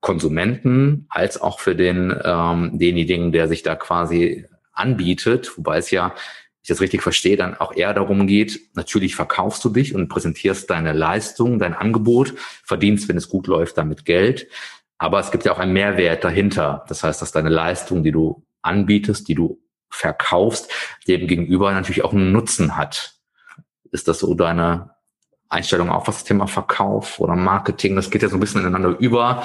Konsumenten 0.00 1.06
als 1.10 1.40
auch 1.40 1.60
für 1.60 1.76
den 1.76 2.12
ähm, 2.24 2.76
denjenigen, 2.76 3.30
der 3.30 3.46
sich 3.46 3.62
da 3.62 3.76
quasi 3.76 4.46
anbietet, 4.72 5.56
wobei 5.56 5.78
es 5.78 5.90
ja, 5.92 6.14
ich 6.62 6.68
das 6.68 6.80
richtig 6.80 7.02
verstehe, 7.02 7.36
dann 7.36 7.56
auch 7.56 7.74
eher 7.74 7.92
darum 7.92 8.26
geht, 8.26 8.60
natürlich 8.74 9.16
verkaufst 9.16 9.64
du 9.64 9.68
dich 9.68 9.94
und 9.94 10.08
präsentierst 10.08 10.70
deine 10.70 10.92
Leistung, 10.92 11.58
dein 11.58 11.74
Angebot, 11.74 12.34
verdienst, 12.64 13.08
wenn 13.08 13.16
es 13.16 13.28
gut 13.28 13.48
läuft, 13.48 13.78
damit 13.78 14.04
Geld. 14.04 14.46
Aber 14.96 15.18
es 15.18 15.32
gibt 15.32 15.44
ja 15.44 15.52
auch 15.52 15.58
einen 15.58 15.72
Mehrwert 15.72 16.22
dahinter. 16.22 16.84
Das 16.88 17.02
heißt, 17.02 17.20
dass 17.20 17.32
deine 17.32 17.48
Leistung, 17.48 18.04
die 18.04 18.12
du 18.12 18.46
anbietest, 18.62 19.26
die 19.26 19.34
du 19.34 19.60
verkaufst, 19.90 20.70
dem 21.08 21.26
gegenüber 21.26 21.72
natürlich 21.72 22.04
auch 22.04 22.12
einen 22.12 22.30
Nutzen 22.30 22.76
hat. 22.76 23.14
Ist 23.90 24.06
das 24.06 24.20
so 24.20 24.34
deine 24.34 24.90
Einstellung 25.48 25.90
auch 25.90 26.06
was 26.06 26.18
das 26.18 26.24
Thema 26.24 26.46
Verkauf 26.46 27.18
oder 27.18 27.34
Marketing? 27.34 27.96
Das 27.96 28.10
geht 28.10 28.22
ja 28.22 28.28
so 28.28 28.36
ein 28.36 28.40
bisschen 28.40 28.60
ineinander 28.60 28.96
über. 29.00 29.42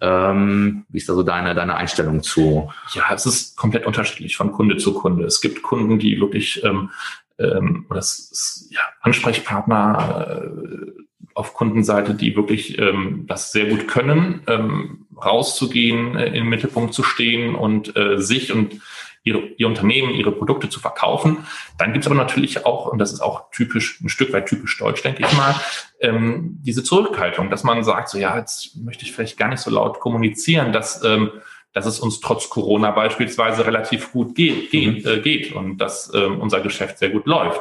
Ähm, 0.00 0.84
wie 0.88 0.98
ist 0.98 1.08
da 1.08 1.14
so 1.14 1.22
deine, 1.22 1.54
deine 1.54 1.76
Einstellung 1.76 2.22
zu? 2.22 2.70
Ja, 2.94 3.04
es 3.14 3.26
ist 3.26 3.56
komplett 3.56 3.86
unterschiedlich 3.86 4.36
von 4.36 4.52
Kunde 4.52 4.76
zu 4.76 4.94
Kunde. 4.94 5.24
Es 5.24 5.40
gibt 5.40 5.62
Kunden, 5.62 5.98
die 5.98 6.20
wirklich 6.20 6.62
ähm, 6.64 6.90
ähm, 7.38 7.86
es 7.96 8.30
ist, 8.30 8.68
ja, 8.70 8.80
Ansprechpartner 9.00 10.42
äh, 10.42 10.92
auf 11.34 11.52
Kundenseite, 11.54 12.14
die 12.14 12.34
wirklich 12.34 12.78
ähm, 12.78 13.24
das 13.28 13.52
sehr 13.52 13.66
gut 13.66 13.88
können, 13.88 14.42
ähm, 14.46 15.06
rauszugehen, 15.22 16.16
äh, 16.16 16.36
im 16.36 16.48
Mittelpunkt 16.48 16.94
zu 16.94 17.02
stehen 17.02 17.54
und 17.54 17.94
äh, 17.96 18.18
sich 18.18 18.52
und 18.52 18.80
ihre, 19.26 19.40
ihr 19.56 19.66
Unternehmen, 19.66 20.14
ihre 20.14 20.30
Produkte 20.30 20.68
zu 20.68 20.78
verkaufen. 20.78 21.38
Dann 21.78 21.92
gibt 21.92 22.04
es 22.04 22.10
aber 22.10 22.16
natürlich 22.16 22.64
auch, 22.64 22.86
und 22.86 22.98
das 22.98 23.12
ist 23.12 23.20
auch 23.20 23.50
typisch, 23.50 24.00
ein 24.00 24.08
Stück 24.08 24.32
weit 24.32 24.46
typisch 24.46 24.78
deutsch, 24.78 25.02
denke 25.02 25.24
ich 25.26 25.32
mal, 25.36 25.54
ähm, 26.00 26.58
diese 26.62 26.84
Zurückhaltung, 26.84 27.50
dass 27.50 27.64
man 27.64 27.82
sagt, 27.82 28.08
so 28.08 28.18
ja, 28.18 28.38
jetzt 28.38 28.76
möchte 28.76 29.04
ich 29.04 29.12
vielleicht 29.12 29.36
gar 29.36 29.48
nicht 29.48 29.58
so 29.58 29.70
laut 29.70 29.98
kommunizieren, 29.98 30.72
dass, 30.72 31.02
ähm, 31.02 31.32
dass 31.72 31.86
es 31.86 31.98
uns 31.98 32.20
trotz 32.20 32.48
Corona 32.48 32.92
beispielsweise 32.92 33.66
relativ 33.66 34.12
gut 34.12 34.36
geht, 34.36 34.70
geht, 34.70 35.04
mhm. 35.04 35.10
äh, 35.10 35.18
geht 35.18 35.52
und 35.52 35.78
dass 35.78 36.14
ähm, 36.14 36.40
unser 36.40 36.60
Geschäft 36.60 36.98
sehr 36.98 37.10
gut 37.10 37.26
läuft. 37.26 37.60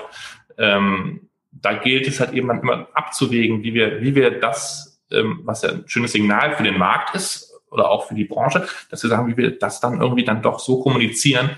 Ähm, 0.60 1.30
da 1.52 1.74
gilt 1.74 2.08
es 2.08 2.20
halt 2.20 2.34
eben 2.34 2.48
dann 2.48 2.62
immer 2.62 2.90
abzuwägen, 2.94 3.64
wie 3.64 3.74
wir, 3.74 4.02
wie 4.02 4.14
wir 4.14 4.40
das, 4.40 5.02
ähm, 5.12 5.40
was 5.46 5.64
ja 5.64 5.70
ein 5.70 5.84
schönes 5.88 6.12
Signal 6.12 6.56
für 6.56 6.64
den 6.64 6.78
Markt 6.78 7.16
ist, 7.16 7.55
oder 7.76 7.92
auch 7.92 8.08
für 8.08 8.16
die 8.16 8.26
Branche, 8.26 8.68
dass 8.90 9.04
wir 9.04 9.10
sagen, 9.10 9.28
wie 9.28 9.38
wir 9.38 9.60
das 9.60 9.80
dann 9.82 10.02
irgendwie 10.02 10.24
dann 10.24 10.42
doch 10.42 10.60
so 10.60 10.82
kommunizieren, 10.82 11.52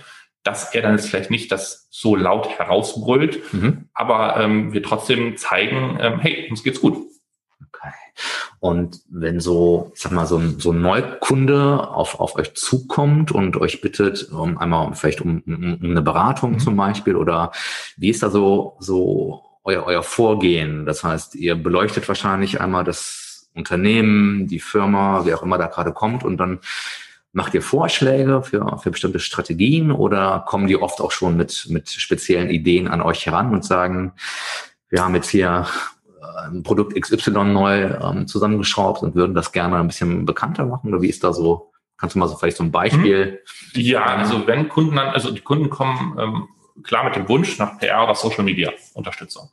dass 0.43 0.73
er 0.73 0.81
dann 0.81 0.95
jetzt 0.95 1.09
vielleicht 1.09 1.29
nicht 1.31 1.51
das 1.51 1.87
so 1.91 2.15
laut 2.15 2.49
herausbrüllt, 2.49 3.53
mhm. 3.53 3.89
aber 3.93 4.37
ähm, 4.37 4.73
wir 4.73 4.81
trotzdem 4.81 5.37
zeigen, 5.37 5.97
ähm, 6.01 6.19
hey, 6.19 6.47
uns 6.49 6.63
geht's 6.63 6.81
gut. 6.81 6.97
Okay. 7.67 7.93
Und 8.59 9.01
wenn 9.09 9.39
so, 9.39 9.91
ich 9.93 10.01
sag 10.01 10.11
mal, 10.11 10.25
so 10.25 10.37
ein, 10.37 10.59
so 10.59 10.71
ein 10.71 10.81
Neukunde 10.81 11.89
auf, 11.89 12.19
auf 12.19 12.35
euch 12.35 12.55
zukommt 12.55 13.31
und 13.31 13.57
euch 13.57 13.81
bittet, 13.81 14.31
um 14.31 14.57
einmal 14.57 14.95
vielleicht 14.95 15.21
um, 15.21 15.43
um, 15.45 15.79
um 15.81 15.91
eine 15.91 16.01
Beratung 16.01 16.53
mhm. 16.53 16.59
zum 16.59 16.75
Beispiel, 16.75 17.15
oder 17.15 17.51
wie 17.97 18.09
ist 18.09 18.23
da 18.23 18.29
so, 18.29 18.77
so 18.79 19.43
euer, 19.63 19.83
euer 19.85 20.01
Vorgehen? 20.03 20.85
Das 20.85 21.03
heißt, 21.03 21.35
ihr 21.35 21.55
beleuchtet 21.55 22.07
wahrscheinlich 22.07 22.59
einmal 22.61 22.83
das 22.83 23.26
Unternehmen, 23.57 24.47
die 24.47 24.59
Firma, 24.59 25.21
wer 25.25 25.37
auch 25.37 25.43
immer 25.43 25.57
da 25.57 25.67
gerade 25.67 25.91
kommt 25.91 26.23
und 26.23 26.37
dann 26.37 26.59
macht 27.33 27.53
ihr 27.53 27.61
Vorschläge 27.61 28.41
für, 28.41 28.79
für 28.79 28.91
bestimmte 28.91 29.19
Strategien 29.19 29.91
oder 29.91 30.43
kommen 30.47 30.67
die 30.67 30.75
oft 30.75 31.01
auch 31.01 31.11
schon 31.11 31.37
mit, 31.37 31.67
mit 31.69 31.89
speziellen 31.89 32.49
Ideen 32.49 32.87
an 32.87 33.01
euch 33.01 33.25
heran 33.25 33.53
und 33.53 33.63
sagen, 33.63 34.13
wir 34.89 35.03
haben 35.03 35.13
jetzt 35.13 35.29
hier 35.29 35.67
äh, 36.19 36.47
ein 36.47 36.63
Produkt 36.63 36.99
XY 36.99 37.31
neu 37.45 37.83
ähm, 37.83 38.27
zusammengeschraubt 38.27 39.03
und 39.03 39.15
würden 39.15 39.35
das 39.35 39.51
gerne 39.51 39.77
ein 39.77 39.87
bisschen 39.87 40.25
bekannter 40.25 40.65
machen? 40.65 40.87
Oder 40.91 41.01
wie 41.01 41.09
ist 41.09 41.23
da 41.23 41.31
so, 41.33 41.71
kannst 41.97 42.15
du 42.15 42.19
mal 42.19 42.27
so 42.27 42.37
vielleicht 42.37 42.57
so 42.57 42.63
ein 42.63 42.71
Beispiel? 42.71 43.41
Mhm. 43.75 43.81
Ja, 43.81 44.05
also 44.05 44.47
wenn 44.47 44.67
Kunden 44.69 44.95
dann, 44.95 45.09
also 45.09 45.31
die 45.31 45.41
Kunden 45.41 45.69
kommen 45.69 46.17
ähm, 46.19 46.47
klar 46.83 47.03
mit 47.03 47.15
dem 47.15 47.29
Wunsch 47.29 47.59
nach 47.59 47.77
PR 47.77 48.03
oder 48.03 48.15
Social 48.15 48.43
Media 48.43 48.71
Unterstützung. 48.93 49.49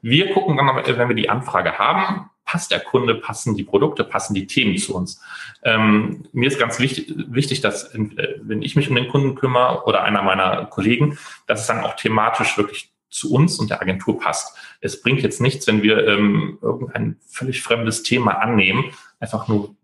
Wir 0.00 0.32
gucken 0.32 0.56
dann, 0.56 0.66
wenn 0.66 1.08
wir 1.08 1.14
die 1.14 1.30
Anfrage 1.30 1.78
haben, 1.78 2.30
passt 2.44 2.70
der 2.70 2.80
Kunde, 2.80 3.14
passen 3.14 3.56
die 3.56 3.64
Produkte, 3.64 4.04
passen 4.04 4.34
die 4.34 4.46
Themen 4.46 4.76
zu 4.76 4.94
uns. 4.94 5.20
Ähm, 5.62 6.24
mir 6.32 6.48
ist 6.48 6.58
ganz 6.58 6.78
wichtig, 6.78 7.14
wichtig, 7.28 7.60
dass 7.60 7.94
äh, 7.94 8.40
wenn 8.42 8.62
ich 8.62 8.76
mich 8.76 8.88
um 8.88 8.96
den 8.96 9.08
Kunden 9.08 9.34
kümmere 9.34 9.84
oder 9.86 10.02
einer 10.02 10.22
meiner 10.22 10.66
Kollegen, 10.66 11.18
dass 11.46 11.60
es 11.60 11.66
dann 11.66 11.84
auch 11.84 11.96
thematisch 11.96 12.56
wirklich 12.58 12.92
zu 13.12 13.32
uns 13.32 13.58
und 13.58 13.70
der 13.70 13.80
Agentur 13.80 14.18
passt. 14.18 14.56
Es 14.80 15.02
bringt 15.02 15.22
jetzt 15.22 15.40
nichts, 15.40 15.66
wenn 15.66 15.82
wir 15.82 16.06
ähm, 16.08 16.58
irgendein 16.62 17.18
völlig 17.28 17.62
fremdes 17.62 18.02
Thema 18.02 18.38
annehmen, 18.40 18.86
einfach 19.20 19.48
nur, 19.48 19.76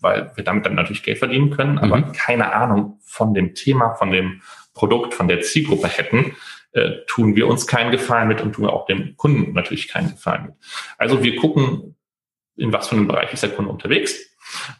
weil 0.00 0.32
wir 0.34 0.44
damit 0.44 0.66
dann 0.66 0.74
natürlich 0.74 1.04
Geld 1.04 1.18
verdienen 1.18 1.50
können, 1.50 1.78
aber 1.78 1.98
mhm. 1.98 2.12
keine 2.12 2.52
Ahnung 2.52 2.98
von 3.04 3.32
dem 3.32 3.54
Thema, 3.54 3.94
von 3.94 4.10
dem 4.10 4.42
Produkt, 4.74 5.14
von 5.14 5.28
der 5.28 5.40
Zielgruppe 5.40 5.86
hätten, 5.86 6.34
äh, 6.72 7.04
tun 7.06 7.36
wir 7.36 7.46
uns 7.46 7.68
keinen 7.68 7.92
Gefallen 7.92 8.26
mit 8.26 8.40
und 8.40 8.52
tun 8.52 8.64
wir 8.64 8.72
auch 8.72 8.86
dem 8.86 9.16
Kunden 9.16 9.52
natürlich 9.52 9.86
keinen 9.86 10.10
Gefallen 10.10 10.46
mit. 10.46 10.54
Also 10.98 11.22
wir 11.22 11.36
gucken 11.36 11.93
in 12.56 12.72
was 12.72 12.88
für 12.88 12.96
einem 12.96 13.06
Bereich 13.06 13.32
ist 13.32 13.42
der 13.42 13.50
Kunde 13.50 13.70
unterwegs. 13.70 14.14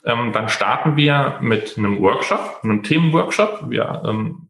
Ähm, 0.04 0.33
dann 0.33 0.49
starten 0.49 0.97
wir 0.97 1.38
mit 1.40 1.76
einem 1.76 2.00
Workshop, 2.00 2.61
einem 2.62 2.83
Themenworkshop. 2.83 3.71
Wir, 3.71 4.02
ähm, 4.07 4.49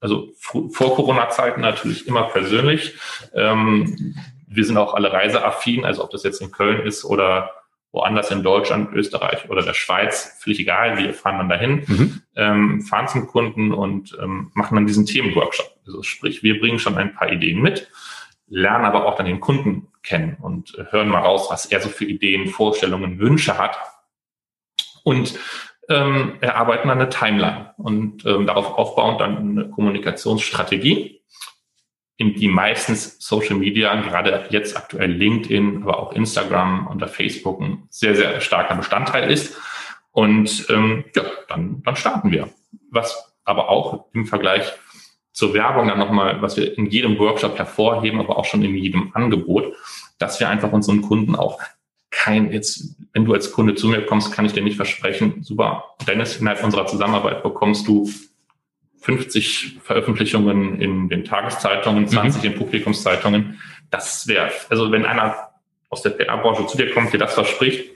also 0.00 0.28
vor 0.38 0.94
Corona-Zeiten 0.94 1.60
natürlich 1.60 2.06
immer 2.06 2.24
persönlich. 2.24 2.94
Ähm, 3.34 4.14
wir 4.46 4.64
sind 4.64 4.76
auch 4.76 4.94
alle 4.94 5.12
reiseaffin, 5.12 5.84
also 5.84 6.04
ob 6.04 6.10
das 6.10 6.22
jetzt 6.22 6.40
in 6.40 6.50
Köln 6.50 6.86
ist 6.86 7.04
oder 7.04 7.50
woanders 7.92 8.30
in 8.30 8.42
Deutschland, 8.42 8.92
Österreich 8.92 9.48
oder 9.48 9.62
der 9.62 9.74
Schweiz, 9.74 10.36
völlig 10.40 10.58
egal, 10.58 10.98
wir 10.98 11.14
fahren 11.14 11.38
dann 11.38 11.48
dahin, 11.48 11.84
mhm. 11.86 12.22
ähm, 12.34 12.82
fahren 12.82 13.08
zum 13.08 13.28
Kunden 13.28 13.72
und 13.72 14.16
ähm, 14.20 14.50
machen 14.54 14.74
dann 14.74 14.86
diesen 14.86 15.06
Themenworkshop. 15.06 15.70
Also 15.86 16.02
sprich, 16.02 16.42
wir 16.42 16.58
bringen 16.58 16.80
schon 16.80 16.96
ein 16.96 17.14
paar 17.14 17.30
Ideen 17.30 17.62
mit 17.62 17.88
lernen 18.48 18.84
aber 18.84 19.06
auch 19.06 19.16
dann 19.16 19.26
den 19.26 19.40
Kunden 19.40 19.88
kennen 20.04 20.36
und 20.40 20.76
hören 20.90 21.08
mal 21.08 21.20
raus, 21.20 21.48
was 21.50 21.66
er 21.66 21.80
so 21.80 21.88
für 21.88 22.04
Ideen, 22.04 22.48
Vorstellungen, 22.48 23.18
Wünsche 23.18 23.58
hat 23.58 23.76
und 25.02 25.38
ähm, 25.88 26.36
erarbeiten 26.40 26.88
dann 26.88 27.00
eine 27.00 27.10
Timeline 27.10 27.74
und 27.76 28.24
ähm, 28.24 28.46
darauf 28.46 28.78
aufbauend 28.78 29.20
dann 29.20 29.36
eine 29.36 29.70
Kommunikationsstrategie, 29.70 31.22
in 32.16 32.34
die 32.34 32.48
meistens 32.48 33.18
Social 33.18 33.56
Media, 33.56 33.94
gerade 34.00 34.46
jetzt 34.50 34.76
aktuell 34.76 35.10
LinkedIn, 35.10 35.82
aber 35.82 35.98
auch 35.98 36.12
Instagram 36.12 36.86
und 36.86 37.04
Facebook 37.10 37.60
ein 37.60 37.86
sehr, 37.90 38.14
sehr 38.14 38.40
starker 38.40 38.76
Bestandteil 38.76 39.30
ist. 39.30 39.56
Und 40.12 40.66
ähm, 40.70 41.04
ja, 41.16 41.24
dann, 41.48 41.82
dann 41.82 41.96
starten 41.96 42.30
wir. 42.30 42.48
Was 42.90 43.34
aber 43.44 43.68
auch 43.68 44.06
im 44.12 44.26
Vergleich 44.26 44.72
zur 45.34 45.52
Werbung 45.52 45.88
dann 45.88 45.98
nochmal, 45.98 46.40
was 46.40 46.56
wir 46.56 46.78
in 46.78 46.86
jedem 46.86 47.18
Workshop 47.18 47.58
hervorheben, 47.58 48.20
aber 48.20 48.38
auch 48.38 48.44
schon 48.44 48.62
in 48.62 48.76
jedem 48.76 49.10
Angebot, 49.14 49.74
dass 50.18 50.38
wir 50.38 50.48
einfach 50.48 50.72
unseren 50.72 51.02
Kunden 51.02 51.34
auch 51.34 51.60
kein, 52.10 52.52
jetzt, 52.52 52.96
wenn 53.12 53.24
du 53.24 53.34
als 53.34 53.50
Kunde 53.50 53.74
zu 53.74 53.88
mir 53.88 54.06
kommst, 54.06 54.32
kann 54.32 54.46
ich 54.46 54.52
dir 54.52 54.62
nicht 54.62 54.76
versprechen, 54.76 55.42
super, 55.42 55.96
Dennis, 56.06 56.36
innerhalb 56.36 56.62
unserer 56.62 56.86
Zusammenarbeit 56.86 57.42
bekommst 57.42 57.88
du 57.88 58.08
50 59.00 59.80
Veröffentlichungen 59.82 60.80
in 60.80 61.08
den 61.08 61.24
Tageszeitungen, 61.24 62.06
20 62.06 62.42
mhm. 62.42 62.50
in 62.50 62.58
Publikumszeitungen. 62.58 63.60
Das 63.90 64.28
wäre, 64.28 64.52
also 64.70 64.92
wenn 64.92 65.04
einer 65.04 65.50
aus 65.90 66.02
der 66.02 66.10
PR-Branche 66.10 66.66
zu 66.68 66.76
dir 66.76 66.92
kommt, 66.92 67.12
dir 67.12 67.18
das 67.18 67.34
verspricht, 67.34 67.90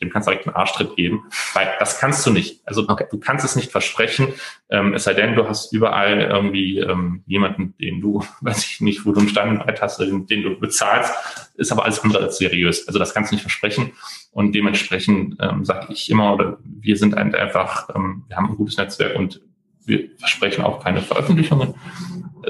dem 0.00 0.10
kannst 0.10 0.26
du 0.26 0.32
direkt 0.32 0.46
einen 0.46 0.56
Arschtritt 0.56 0.96
geben, 0.96 1.24
weil 1.54 1.68
das 1.78 1.98
kannst 1.98 2.26
du 2.26 2.30
nicht. 2.30 2.60
Also 2.66 2.88
okay. 2.88 3.06
du 3.10 3.18
kannst 3.18 3.44
es 3.44 3.56
nicht 3.56 3.70
versprechen, 3.70 4.28
ähm, 4.70 4.94
es 4.94 5.04
sei 5.04 5.14
denn, 5.14 5.34
du 5.34 5.48
hast 5.48 5.72
überall 5.72 6.20
irgendwie 6.20 6.78
ähm, 6.78 7.22
jemanden, 7.26 7.74
den 7.78 8.00
du, 8.00 8.24
weiß 8.40 8.64
ich 8.64 8.80
nicht, 8.80 9.06
wo 9.06 9.12
du 9.12 9.20
einen 9.20 9.28
Standard 9.28 9.80
hast, 9.80 10.00
den, 10.00 10.26
den, 10.26 10.42
du 10.42 10.58
bezahlst, 10.58 11.12
ist 11.54 11.72
aber 11.72 11.84
alles 11.84 12.00
andere 12.00 12.22
als 12.22 12.38
seriös. 12.38 12.86
Also 12.88 12.98
das 12.98 13.14
kannst 13.14 13.30
du 13.30 13.36
nicht 13.36 13.42
versprechen 13.42 13.92
und 14.32 14.54
dementsprechend 14.54 15.36
ähm, 15.40 15.64
sage 15.64 15.92
ich 15.92 16.10
immer, 16.10 16.34
oder 16.34 16.58
wir 16.64 16.96
sind 16.96 17.16
einfach, 17.16 17.88
ähm, 17.94 18.24
wir 18.28 18.36
haben 18.36 18.50
ein 18.50 18.56
gutes 18.56 18.76
Netzwerk 18.76 19.16
und 19.16 19.40
wir 19.84 20.10
versprechen 20.18 20.64
auch 20.64 20.82
keine 20.82 21.00
Veröffentlichungen, 21.00 21.74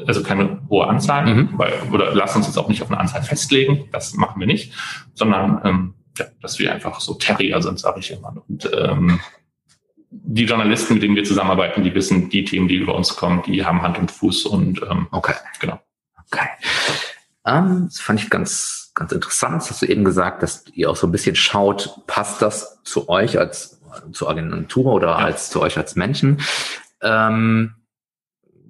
also 0.06 0.22
keine 0.22 0.62
hohe 0.68 0.86
Anzahl, 0.86 1.26
mhm. 1.26 1.50
weil, 1.56 1.72
oder 1.90 2.14
lass 2.14 2.36
uns 2.36 2.46
jetzt 2.46 2.58
auch 2.58 2.68
nicht 2.68 2.82
auf 2.82 2.90
eine 2.90 3.00
Anzahl 3.00 3.22
festlegen, 3.22 3.88
das 3.90 4.14
machen 4.14 4.40
wir 4.40 4.46
nicht, 4.46 4.72
sondern 5.14 5.60
ähm, 5.64 5.94
ja, 6.22 6.30
dass 6.40 6.58
wir 6.58 6.72
einfach 6.72 7.00
so 7.00 7.14
Terrier 7.14 7.60
sind, 7.62 7.78
sage 7.78 8.00
ich 8.00 8.10
immer. 8.10 8.34
Und 8.48 8.70
ähm, 8.74 9.20
die 10.10 10.44
Journalisten, 10.44 10.94
mit 10.94 11.02
denen 11.02 11.16
wir 11.16 11.24
zusammenarbeiten, 11.24 11.82
die 11.82 11.94
wissen, 11.94 12.28
die 12.28 12.44
Themen, 12.44 12.68
die 12.68 12.76
über 12.76 12.94
uns 12.94 13.16
kommen, 13.16 13.42
die 13.46 13.64
haben 13.64 13.82
Hand 13.82 13.98
und 13.98 14.10
Fuß 14.10 14.46
und 14.46 14.82
ähm, 14.82 15.08
okay, 15.10 15.34
genau. 15.58 15.80
Okay. 16.30 16.48
Ähm, 17.46 17.84
das 17.86 18.00
fand 18.00 18.20
ich 18.20 18.30
ganz, 18.30 18.92
ganz 18.94 19.12
interessant. 19.12 19.62
Das 19.62 19.70
hast 19.70 19.82
du 19.82 19.86
eben 19.86 20.04
gesagt, 20.04 20.42
dass 20.42 20.64
ihr 20.74 20.90
auch 20.90 20.96
so 20.96 21.06
ein 21.06 21.12
bisschen 21.12 21.34
schaut, 21.34 22.06
passt 22.06 22.42
das 22.42 22.82
zu 22.84 23.08
euch 23.08 23.38
als 23.38 23.80
zur 24.12 24.30
Agentur 24.30 24.86
oder 24.86 25.08
ja. 25.08 25.16
als 25.16 25.50
zu 25.50 25.60
euch 25.60 25.76
als 25.76 25.96
Menschen? 25.96 26.40
Ähm, 27.00 27.74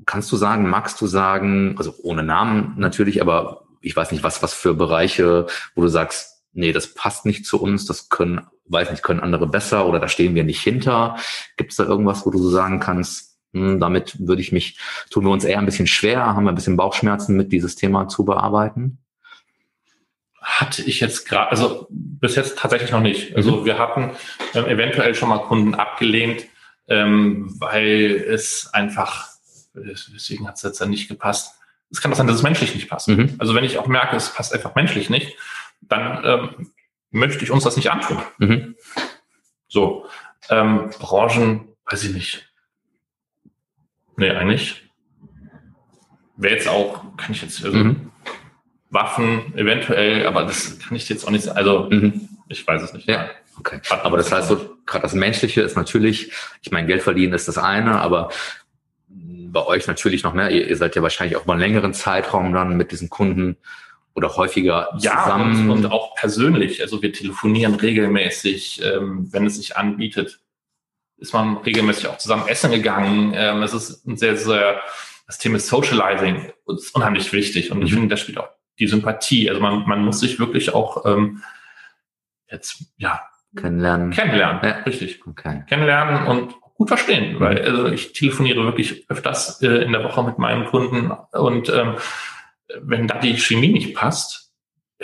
kannst 0.07 0.33
du 0.33 0.37
sagen, 0.37 0.69
magst 0.69 1.01
du 1.01 1.07
sagen, 1.07 1.77
also 1.79 1.95
ohne 2.03 2.23
Namen 2.23 2.75
natürlich, 2.77 3.21
aber 3.21 3.65
ich 3.81 3.95
weiß 3.97 4.13
nicht, 4.13 4.23
was, 4.23 4.43
was 4.43 4.55
für 4.55 4.75
Bereiche, 4.75 5.47
wo 5.75 5.83
du 5.83 5.89
sagst, 5.89 6.32
nee, 6.53 6.73
das 6.73 6.95
passt 6.95 7.27
nicht 7.27 7.47
zu 7.47 7.61
uns, 7.61 7.87
das 7.87 8.09
können 8.09 8.47
weiß 8.73 8.91
nicht, 8.91 9.03
können 9.03 9.21
andere 9.21 9.47
besser 9.47 9.87
oder 9.87 10.01
da 10.01 10.09
stehen 10.09 10.35
wir 10.35 10.45
nicht 10.45 10.61
hinter? 10.61 11.17
Gibt 11.57 11.73
es 11.73 11.77
da 11.77 11.85
irgendwas, 11.85 12.25
wo 12.27 12.31
du 12.31 12.39
so 12.39 12.51
sagen 12.51 12.81
kannst, 12.81 13.37
hm, 13.53 13.81
damit 13.81 14.17
würde 14.27 14.43
ich 14.43 14.53
mich, 14.53 14.79
tun 15.11 15.25
wir 15.25 15.31
uns 15.31 15.45
eher 15.45 15.59
ein 15.59 15.67
bisschen 15.67 15.87
schwer, 15.87 16.25
haben 16.27 16.45
wir 16.45 16.53
ein 16.53 16.57
bisschen 16.57 16.77
Bauchschmerzen 16.77 17.37
mit, 17.37 17.53
dieses 17.53 17.77
Thema 17.77 18.09
zu 18.09 18.25
bearbeiten? 18.25 18.99
Hatte 20.41 20.83
ich 20.83 21.01
jetzt 21.01 21.29
gerade, 21.29 21.51
also 21.51 21.87
bis 21.91 22.35
jetzt 22.35 22.59
tatsächlich 22.59 22.91
noch 22.91 23.01
nicht. 23.01 23.37
Also 23.37 23.61
mhm. 23.61 23.65
wir 23.65 23.79
hatten 23.79 24.11
ähm, 24.55 24.67
eventuell 24.67 25.15
schon 25.15 25.29
mal 25.29 25.39
Kunden 25.39 25.75
abgelehnt, 25.75 26.47
ähm, 26.89 27.55
weil 27.61 28.25
es 28.29 28.69
einfach, 28.73 29.29
deswegen 29.75 30.49
hat 30.49 30.57
es 30.57 30.63
jetzt 30.63 30.81
dann 30.81 30.91
nicht 30.91 31.09
gepasst. 31.09 31.55
Es 31.91 32.01
kann 32.01 32.13
auch 32.13 32.17
sein, 32.17 32.27
dass 32.27 32.37
es 32.37 32.43
menschlich 32.43 32.75
nicht 32.75 32.89
passt. 32.89 33.09
Mhm. 33.09 33.37
Also 33.39 33.55
wenn 33.55 33.65
ich 33.65 33.79
auch 33.79 33.87
merke, 33.87 34.17
es 34.17 34.31
passt 34.31 34.53
einfach 34.53 34.75
menschlich 34.75 35.11
nicht, 35.11 35.37
dann 35.83 36.25
ähm, 36.25 36.73
möchte 37.11 37.45
ich 37.45 37.51
uns 37.51 37.65
das 37.65 37.77
nicht 37.77 37.91
antun. 37.91 38.19
Mhm. 38.39 38.77
So, 39.69 40.07
ähm, 40.51 40.91
Branchen, 40.99 41.69
weiß 41.91 42.05
ich 42.05 42.15
nicht. 42.15 42.53
Nee, 44.17 44.31
eigentlich. 44.31 44.89
Wäre 46.37 46.55
jetzt 46.55 46.69
auch, 46.69 47.17
kann 47.17 47.33
ich 47.33 47.43
jetzt, 47.43 47.65
also 47.65 47.77
mhm. 47.77 48.11
Waffen 48.91 49.57
eventuell, 49.57 50.27
aber 50.27 50.45
das 50.45 50.79
kann 50.79 50.97
ich 50.97 51.09
jetzt 51.09 51.27
auch 51.27 51.31
nicht. 51.31 51.49
Also, 51.49 51.89
mhm. 51.91 52.29
ich 52.49 52.67
weiß 52.67 52.83
es 52.83 52.93
nicht. 52.93 53.09
Ja. 53.09 53.31
Okay. 53.59 53.81
Aber 53.91 54.17
das 54.17 54.33
heißt, 54.33 54.49
so, 54.49 54.77
gerade 54.87 55.03
das 55.03 55.15
Menschliche 55.15 55.61
ist 55.61 55.77
natürlich, 55.77 56.33
ich 56.63 56.71
meine, 56.71 56.87
Geld 56.87 57.03
verdienen 57.03 57.35
ist 57.35 57.49
das 57.49 57.59
eine, 57.59 58.01
aber 58.01 58.31
bei 59.09 59.65
euch 59.67 59.87
natürlich 59.87 60.23
noch 60.23 60.33
mehr. 60.33 60.51
Ihr, 60.51 60.67
ihr 60.69 60.77
seid 60.77 60.97
ja 60.97 61.03
wahrscheinlich 61.03 61.37
auch 61.37 61.47
mal 61.47 61.55
einen 61.55 61.61
längeren 61.61 61.95
Zeitraum 61.95 62.53
dann 62.53 62.77
mit 62.77 62.93
diesen 62.93 63.11
Kunden 63.11 63.57
oder 64.15 64.37
häufiger 64.37 64.91
zusammen. 64.97 65.71
Und, 65.71 65.85
und 65.85 65.93
auch 65.93 66.15
persönlich. 66.15 66.81
Also 66.81 67.03
wir 67.03 67.13
telefonieren 67.13 67.75
regelmäßig, 67.75 68.83
ähm, 68.85 69.29
wenn 69.33 69.47
es 69.47 69.57
sich 69.57 69.77
anbietet. 69.77 70.41
Ist 71.17 71.33
man 71.33 71.59
regelmäßig 71.59 72.09
auch 72.09 72.19
zusammen 72.19 72.49
essen 72.49 72.73
gegangen. 72.73 73.33
Ähm, 73.35 73.63
es 73.63 73.73
ist 73.73 74.07
ein 74.07 74.17
sehr, 74.17 74.37
sehr, 74.37 74.81
das 75.27 75.39
Thema 75.39 75.59
Socializing 75.59 76.53
ist 76.67 76.95
unheimlich 76.95 77.33
wichtig. 77.33 77.71
Und 77.71 77.83
ich 77.83 77.93
mhm. 77.93 77.97
finde, 77.97 78.09
da 78.09 78.17
spielt 78.17 78.39
auch 78.39 78.49
die 78.79 78.87
Sympathie. 78.87 79.49
Also 79.49 79.61
man, 79.61 79.87
man 79.87 80.05
muss 80.05 80.21
sich 80.21 80.39
wirklich 80.39 80.75
auch 80.75 81.07
ähm, 81.07 81.43
jetzt, 82.51 82.85
ja, 82.97 83.21
kennenlernen. 83.57 84.11
Kennenlernen, 84.11 84.61
ja. 84.65 84.83
richtig. 84.85 85.21
Okay. 85.27 85.65
Kennenlernen 85.69 86.27
und 86.27 86.55
gut 86.75 86.89
verstehen, 86.89 87.39
weil 87.39 87.61
mhm. 87.61 87.69
also 87.69 87.87
ich 87.89 88.13
telefoniere 88.13 88.65
wirklich 88.65 89.09
öfters 89.09 89.63
äh, 89.63 89.85
in 89.85 89.93
der 89.93 90.05
Woche 90.05 90.23
mit 90.25 90.39
meinen 90.39 90.67
Kunden 90.67 91.11
und 91.33 91.69
ähm, 91.69 91.95
wenn 92.81 93.07
da 93.07 93.19
die 93.19 93.37
Chemie 93.37 93.73
nicht 93.73 93.95
passt, 93.95 94.43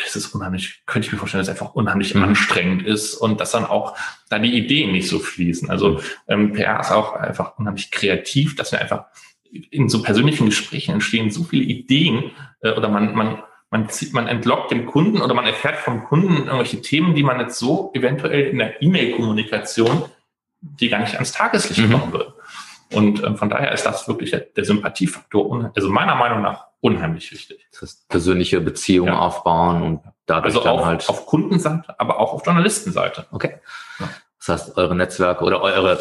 ist 0.07 0.17
es 0.17 0.27
unheimlich, 0.29 0.83
könnte 0.87 1.07
ich 1.07 1.13
mir 1.13 1.19
vorstellen, 1.19 1.41
dass 1.41 1.49
es 1.49 1.61
einfach 1.61 1.75
unheimlich 1.75 2.15
mhm. 2.15 2.25
anstrengend 2.25 2.87
ist 2.87 3.15
und 3.15 3.41
dass 3.41 3.53
dann 3.53 3.65
auch 3.65 3.97
da 4.29 4.39
die 4.39 4.57
Ideen 4.57 4.93
nicht 4.93 5.09
so 5.09 5.19
fließen. 5.19 5.71
Also 5.71 5.91
mhm. 5.91 6.01
ähm, 6.29 6.53
PR 6.53 6.81
ist 6.81 6.93
auch 6.93 7.15
einfach 7.15 7.59
unheimlich 7.59 7.91
kreativ, 7.91 8.57
dass 8.57 8.73
wir 8.73 8.81
einfach 8.81 9.07
in 9.51 9.89
so 9.89 10.03
persönlichen 10.03 10.47
Gesprächen 10.47 10.93
entstehen 10.93 11.31
so 11.31 11.43
viele 11.43 11.65
Ideen 11.65 12.31
äh, 12.61 12.73
oder 12.73 12.89
man, 12.89 13.15
man, 13.15 13.43
man, 13.71 13.89
zieht, 13.89 14.13
man 14.13 14.29
entlockt 14.29 14.71
dem 14.71 14.87
Kunden 14.87 15.21
oder 15.21 15.35
man 15.35 15.47
erfährt 15.47 15.79
vom 15.79 16.05
Kunden 16.05 16.45
irgendwelche 16.45 16.83
Themen, 16.83 17.15
die 17.15 17.23
man 17.23 17.41
jetzt 17.41 17.59
so 17.59 17.91
eventuell 17.95 18.49
in 18.49 18.59
der 18.59 18.83
E-Mail-Kommunikation, 18.83 20.05
die 20.61 20.89
gar 20.89 21.01
nicht 21.01 21.15
ans 21.15 21.33
Tageslicht 21.33 21.81
mhm. 21.81 21.93
kommen 21.93 22.13
würde. 22.13 22.35
Und 22.93 23.23
ähm, 23.23 23.37
von 23.37 23.51
daher 23.51 23.73
ist 23.73 23.85
das 23.85 24.09
wirklich 24.09 24.31
der 24.31 24.65
Sympathiefaktor, 24.65 25.73
also 25.75 25.91
meiner 25.91 26.15
Meinung 26.15 26.41
nach 26.41 26.68
unheimlich 26.81 27.33
wichtig. 27.33 27.67
Das 27.73 27.83
heißt, 27.83 28.09
persönliche 28.09 28.61
Beziehungen 28.61 29.13
ja. 29.13 29.19
aufbauen 29.19 29.83
und 29.83 30.01
dadurch 30.27 30.55
also 30.55 30.65
dann 30.65 30.85
halt 30.85 31.09
auf 31.09 31.27
Kundenseite, 31.27 31.99
aber 31.99 32.19
auch 32.21 32.33
auf 32.33 32.47
Journalistenseite. 32.47 33.27
Okay. 33.31 33.55
Ja. 33.99 34.09
Das 34.39 34.49
heißt, 34.49 34.77
eure 34.77 34.95
Netzwerke 34.95 35.45
oder 35.45 35.61
eure 35.61 36.01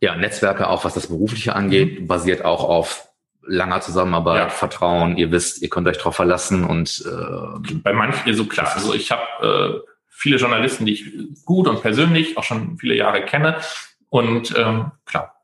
ja, 0.00 0.16
Netzwerke, 0.16 0.68
auch 0.68 0.84
was 0.84 0.94
das 0.94 1.06
Berufliche 1.06 1.54
angeht, 1.54 2.00
mhm. 2.00 2.06
basiert 2.06 2.44
auch 2.44 2.64
auf 2.64 3.08
langer 3.46 3.80
Zusammenarbeit, 3.80 4.42
ja. 4.42 4.48
Vertrauen. 4.48 5.16
Ihr 5.16 5.30
wisst, 5.30 5.62
ihr 5.62 5.70
könnt 5.70 5.86
euch 5.86 5.98
darauf 5.98 6.16
verlassen 6.16 6.64
und 6.64 7.04
äh, 7.06 7.74
bei 7.76 7.92
manchen 7.92 8.34
so 8.34 8.46
klar. 8.46 8.72
Also 8.74 8.92
ich 8.92 9.10
habe 9.12 9.82
äh, 9.84 9.90
viele 10.08 10.36
Journalisten, 10.36 10.84
die 10.84 10.94
ich 10.94 11.44
gut 11.44 11.68
und 11.68 11.80
persönlich 11.80 12.36
auch 12.36 12.44
schon 12.44 12.76
viele 12.78 12.94
Jahre 12.94 13.24
kenne 13.24 13.60
und 14.08 14.54
ähm, 14.56 14.90
klar, 15.04 15.36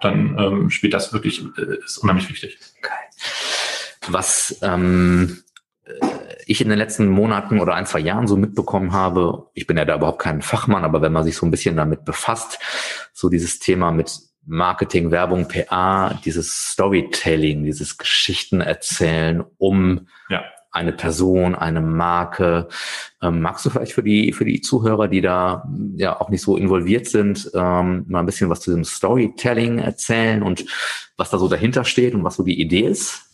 dann 0.00 0.38
ähm, 0.38 0.70
spielt 0.70 0.94
das 0.94 1.12
wirklich, 1.12 1.42
äh, 1.58 1.78
ist 1.84 1.98
unheimlich 1.98 2.28
wichtig. 2.28 2.58
Okay. 2.78 2.92
Was 4.08 4.58
ähm, 4.62 5.42
ich 6.46 6.60
in 6.60 6.68
den 6.68 6.78
letzten 6.78 7.08
Monaten 7.08 7.60
oder 7.60 7.74
ein, 7.74 7.86
zwei 7.86 8.00
Jahren 8.00 8.26
so 8.26 8.36
mitbekommen 8.36 8.92
habe, 8.92 9.48
ich 9.54 9.66
bin 9.66 9.76
ja 9.76 9.84
da 9.84 9.96
überhaupt 9.96 10.20
kein 10.20 10.42
Fachmann, 10.42 10.84
aber 10.84 11.02
wenn 11.02 11.12
man 11.12 11.24
sich 11.24 11.36
so 11.36 11.46
ein 11.46 11.50
bisschen 11.50 11.76
damit 11.76 12.04
befasst, 12.04 12.58
so 13.12 13.28
dieses 13.28 13.58
Thema 13.58 13.92
mit 13.92 14.18
Marketing, 14.46 15.10
Werbung, 15.10 15.48
PA, 15.48 16.18
dieses 16.24 16.70
Storytelling, 16.72 17.64
dieses 17.64 17.98
Geschichten 17.98 18.60
erzählen, 18.60 19.44
um 19.58 20.08
ja 20.28 20.42
eine 20.72 20.92
Person, 20.92 21.54
eine 21.54 21.80
Marke. 21.80 22.68
Ähm, 23.20 23.40
magst 23.40 23.66
du 23.66 23.70
vielleicht 23.70 23.92
für 23.92 24.02
die, 24.02 24.32
für 24.32 24.44
die 24.44 24.60
Zuhörer, 24.60 25.08
die 25.08 25.20
da 25.20 25.68
ja 25.96 26.20
auch 26.20 26.28
nicht 26.28 26.42
so 26.42 26.56
involviert 26.56 27.08
sind, 27.08 27.50
ähm, 27.54 28.04
mal 28.08 28.20
ein 28.20 28.26
bisschen 28.26 28.50
was 28.50 28.60
zu 28.60 28.70
diesem 28.70 28.84
Storytelling 28.84 29.78
erzählen 29.78 30.42
und 30.42 30.64
was 31.16 31.30
da 31.30 31.38
so 31.38 31.48
dahinter 31.48 31.84
steht 31.84 32.14
und 32.14 32.24
was 32.24 32.36
so 32.36 32.44
die 32.44 32.60
Idee 32.60 32.86
ist? 32.86 33.29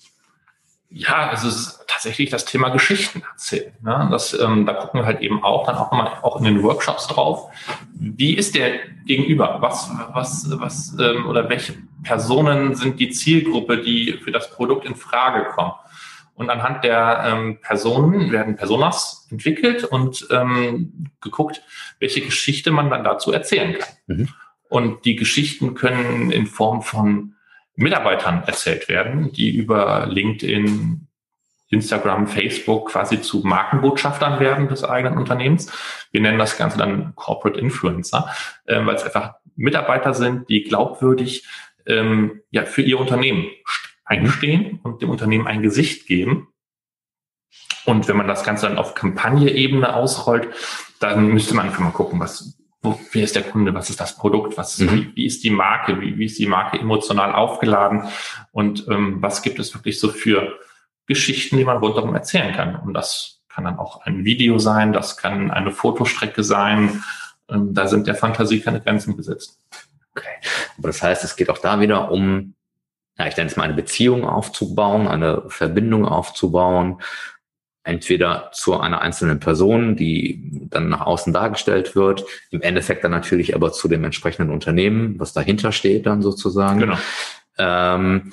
Ja, 0.89 1.29
also 1.31 1.49
es 1.49 1.57
ist 1.57 1.85
tatsächlich 1.87 2.31
das 2.31 2.45
Thema 2.45 2.69
Geschichten 2.69 3.23
erzählen. 3.31 3.73
Ne? 3.83 4.09
Das, 4.11 4.39
ähm, 4.39 4.67
da 4.67 4.75
gucken 4.75 5.01
wir 5.01 5.07
halt 5.07 5.21
eben 5.21 5.43
auch 5.43 5.67
dann 5.67 5.77
auch 5.77 5.91
mal 5.93 6.19
auch 6.23 6.37
in 6.39 6.45
den 6.45 6.63
Workshops 6.63 7.09
drauf. 7.09 7.51
Wie 7.95 8.35
ist 8.35 8.55
der 8.55 8.79
Gegenüber? 9.05 9.59
Was, 9.61 9.91
was, 10.13 10.49
was 10.61 10.97
ähm, 10.99 11.27
oder 11.27 11.49
welche 11.49 11.75
Personen 12.03 12.75
sind 12.75 13.01
die 13.01 13.11
Zielgruppe, 13.11 13.83
die 13.83 14.21
für 14.23 14.31
das 14.31 14.51
Produkt 14.51 14.85
in 14.85 14.95
Frage 14.95 15.47
kommen? 15.51 15.73
Und 16.35 16.51
anhand 16.51 16.85
der 16.85 17.25
ähm, 17.27 17.61
Personen 17.63 18.31
werden 18.31 18.57
Personas 18.57 19.27
entwickelt 19.31 19.85
und 19.85 20.29
ähm, 20.31 21.11
geguckt, 21.23 21.63
welche 21.99 22.21
Geschichte 22.21 22.71
man 22.71 22.91
dann 22.91 23.05
dazu 23.05 23.33
erzählen 23.33 23.77
kann. 23.79 23.97
Mhm. 24.07 24.29
Und 24.69 25.05
die 25.07 25.17
Geschichten 25.17 25.75
können 25.75 26.31
in 26.31 26.47
Form 26.47 26.83
von 26.83 27.36
Mitarbeitern 27.77 28.43
erzählt 28.47 28.89
werden, 28.89 29.33
die 29.33 29.55
über 29.55 30.07
LinkedIn, 30.07 31.07
Instagram, 31.69 32.27
Facebook 32.27 32.91
quasi 32.91 33.21
zu 33.21 33.41
Markenbotschaftern 33.41 34.41
werden 34.41 34.69
des 34.69 34.85
eigenen 34.85 35.19
Unternehmens. 35.19 35.73
Wir 36.11 36.21
nennen 36.21 36.39
das 36.39 36.57
Ganze 36.57 36.79
dann 36.79 37.15
Corporate 37.17 37.59
Influencer, 37.59 38.31
äh, 38.65 38.85
weil 38.85 38.95
es 38.97 39.05
einfach 39.05 39.35
Mitarbeiter 39.57 40.15
sind, 40.15 40.49
die 40.49 40.63
glaubwürdig 40.63 41.47
ähm, 41.87 42.43
ja, 42.51 42.65
für 42.65 42.83
ihr 42.83 42.99
Unternehmen 42.99 43.47
einstehen 44.05 44.81
und 44.83 45.03
dem 45.03 45.11
Unternehmen 45.11 45.47
ein 45.47 45.63
Gesicht 45.63 46.07
geben. 46.07 46.49
Und 47.85 48.09
wenn 48.09 48.17
man 48.17 48.29
das 48.29 48.45
Ganze 48.45 48.67
dann 48.67 48.79
auf 48.79 48.95
Kampagne-Ebene 48.95 49.95
ausrollt, 49.95 50.49
dann 51.01 51.29
müsste 51.29 51.55
man 51.55 51.67
einfach 51.67 51.81
mal 51.81 51.91
gucken, 51.91 52.21
was, 52.21 52.56
wo, 52.83 52.99
wer 53.13 53.25
ist 53.25 53.35
der 53.35 53.43
Kunde, 53.43 53.75
was 53.75 53.91
ist 53.91 54.01
das 54.01 54.17
Produkt, 54.17 54.57
was, 54.57 54.79
mhm. 54.79 54.93
wie, 54.93 55.17
wie, 55.17 55.27
ist 55.27 55.45
die 55.45 55.51
Marke, 55.51 56.01
wie, 56.01 56.19
wie 56.19 56.27
ist 56.27 56.39
die 56.39 56.47
Marke 56.47 56.79
emotional 56.79 57.33
aufgeladen 57.35 58.05
und 58.53 58.87
ähm, 58.89 59.21
was 59.21 59.43
gibt 59.43 59.59
es 59.59 59.75
wirklich 59.75 59.99
so 59.99 60.09
für 60.09 60.59
Geschichten, 61.07 61.57
die 61.57 61.65
man 61.65 61.79
rundherum 61.79 62.15
erzählen 62.15 62.55
kann. 62.55 62.77
Und 62.77 62.95
das 62.95 63.43
kann 63.49 63.65
dann 63.65 63.79
auch 63.79 64.03
ein 64.03 64.25
Video 64.25 64.59
sein, 64.59 64.93
das 64.93 65.17
kann 65.17 65.51
eine 65.51 65.73
Fotostrecke 65.73 66.43
sein. 66.45 67.03
Ähm, 67.49 67.75
da 67.75 67.87
sind 67.87 68.07
der 68.07 68.15
Fantasie 68.15 68.61
keine 68.61 68.81
Grenzen 68.81 69.17
gesetzt. 69.17 69.61
Okay. 70.15 70.29
Aber 70.79 70.89
das 70.89 71.03
heißt, 71.03 71.25
es 71.25 71.37
geht 71.37 71.51
auch 71.51 71.59
da 71.59 71.81
wieder 71.81 72.11
um 72.11 72.55
ja, 73.19 73.27
ich 73.27 73.37
nenne 73.37 73.49
es 73.49 73.57
mal 73.57 73.65
eine 73.65 73.75
Beziehung 73.75 74.25
aufzubauen, 74.25 75.09
eine 75.09 75.45
Verbindung 75.49 76.07
aufzubauen, 76.07 77.01
entweder 77.87 78.51
zu 78.53 78.79
einer 78.79 79.01
einzelnen 79.01 79.39
Person, 79.39 79.97
die 79.97 80.69
dann 80.71 80.89
nach 80.89 81.03
außen 81.03 81.33
dargestellt 81.33 81.95
wird, 81.95 82.25
im 82.51 82.61
Endeffekt 82.61 83.05
dann 83.05 83.13
natürlich 83.13 83.55
aber 83.55 83.73
zu 83.73 83.89
dem 83.89 84.05
entsprechenden 84.05 84.53
Unternehmen, 84.53 85.19
was 85.19 85.33
dahinter 85.33 85.73
steht 85.73 86.07
dann 86.07 86.21
sozusagen. 86.21 86.81
Genau. 86.81 86.99
Ähm, 87.59 88.33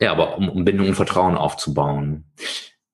ja, 0.00 0.12
aber 0.12 0.36
um, 0.36 0.48
um 0.48 0.64
Bindung 0.64 0.88
und 0.88 0.94
Vertrauen 0.94 1.36
aufzubauen. 1.36 2.24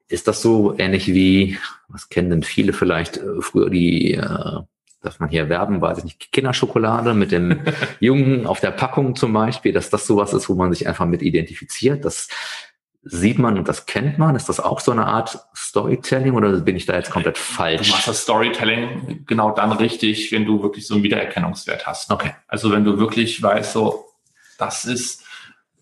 Ist 0.08 0.28
das 0.28 0.40
so 0.40 0.78
ähnlich 0.78 1.08
wie, 1.08 1.58
was 1.88 2.08
kennen 2.08 2.30
denn 2.30 2.42
viele 2.42 2.72
vielleicht, 2.72 3.16
äh, 3.16 3.40
früher 3.40 3.68
die 3.68 4.14
äh, 4.14 4.60
darf 5.02 5.18
man 5.18 5.28
hier 5.28 5.48
werben, 5.48 5.80
weiß 5.80 5.98
ich 5.98 6.04
nicht, 6.04 6.32
Kinderschokolade 6.32 7.12
mit 7.14 7.32
dem 7.32 7.60
Jungen 8.00 8.46
auf 8.46 8.60
der 8.60 8.70
Packung 8.70 9.16
zum 9.16 9.32
Beispiel, 9.32 9.72
dass 9.72 9.90
das 9.90 10.06
sowas 10.06 10.32
ist, 10.32 10.48
wo 10.48 10.54
man 10.54 10.72
sich 10.72 10.86
einfach 10.86 11.06
mit 11.06 11.22
identifiziert. 11.22 12.04
Das 12.04 12.28
sieht 13.04 13.38
man 13.38 13.58
und 13.58 13.68
das 13.68 13.86
kennt 13.86 14.18
man. 14.18 14.36
Ist 14.36 14.48
das 14.48 14.60
auch 14.60 14.80
so 14.80 14.92
eine 14.92 15.06
Art 15.06 15.38
Storytelling 15.56 16.34
oder 16.34 16.60
bin 16.60 16.76
ich 16.76 16.86
da 16.86 16.94
jetzt 16.94 17.10
komplett 17.10 17.36
falsch? 17.36 17.88
Du 17.88 17.92
machst 17.92 18.08
das 18.08 18.22
Storytelling 18.22 19.24
genau 19.26 19.50
dann 19.50 19.72
richtig, 19.72 20.30
wenn 20.30 20.44
du 20.44 20.62
wirklich 20.62 20.86
so 20.86 20.94
einen 20.94 21.02
Wiedererkennungswert 21.02 21.86
hast. 21.86 22.10
Okay. 22.10 22.32
Also 22.46 22.70
wenn 22.70 22.84
du 22.84 22.98
wirklich 22.98 23.42
weißt, 23.42 23.72
so, 23.72 24.04
das 24.58 24.84
ist 24.84 25.24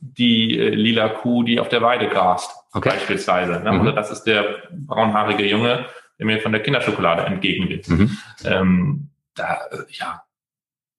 die 0.01 0.59
äh, 0.59 0.71
lila 0.71 1.11
Kuh, 1.11 1.43
die 1.43 1.61
auf 1.61 1.69
der 1.69 1.83
Weide 1.83 2.09
grast, 2.09 2.51
okay. 2.73 2.89
beispielsweise. 2.89 3.61
Ne? 3.61 3.73
Mhm. 3.73 3.81
Oder 3.83 3.93
das 3.93 4.11
ist 4.11 4.23
der 4.25 4.63
braunhaarige 4.73 5.47
Junge, 5.47 5.87
der 6.19 6.27
mir 6.27 6.41
von 6.41 6.53
der 6.53 6.63
Kinderschokolade 6.63 7.23
entgegenwirkt. 7.23 7.89
Mhm. 7.89 8.17
Ähm, 8.45 9.11
da, 9.35 9.59
äh, 9.71 9.85
ja, 9.91 10.23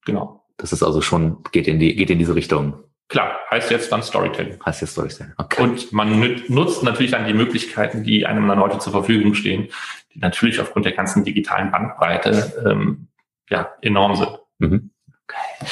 genau. 0.05 0.45
Das 0.57 0.71
ist 0.71 0.83
also 0.83 1.01
schon, 1.01 1.41
geht 1.51 1.67
in 1.67 1.79
die, 1.79 1.95
geht 1.95 2.11
in 2.11 2.19
diese 2.19 2.35
Richtung. 2.35 2.83
Klar, 3.11 3.41
heißt 3.51 3.69
jetzt 3.71 3.91
dann 3.91 4.01
Storytelling. 4.01 4.57
Heißt 4.65 4.79
jetzt 4.79 4.91
Storytelling. 4.91 5.33
Okay. 5.35 5.61
Und 5.61 5.91
man 5.91 6.17
nutzt 6.47 6.81
natürlich 6.81 7.11
dann 7.11 7.27
die 7.27 7.33
Möglichkeiten, 7.33 8.05
die 8.05 8.25
einem 8.25 8.47
dann 8.47 8.61
heute 8.61 8.79
zur 8.79 8.93
Verfügung 8.93 9.33
stehen, 9.33 9.67
die 10.13 10.19
natürlich 10.19 10.61
aufgrund 10.61 10.85
der 10.85 10.93
ganzen 10.93 11.25
digitalen 11.25 11.71
Bandbreite 11.71 12.53
ähm, 12.65 13.09
ja 13.49 13.69
enorm 13.81 14.15
sind. 14.15 14.39
Mhm. 14.59 14.91
Okay. 15.25 15.69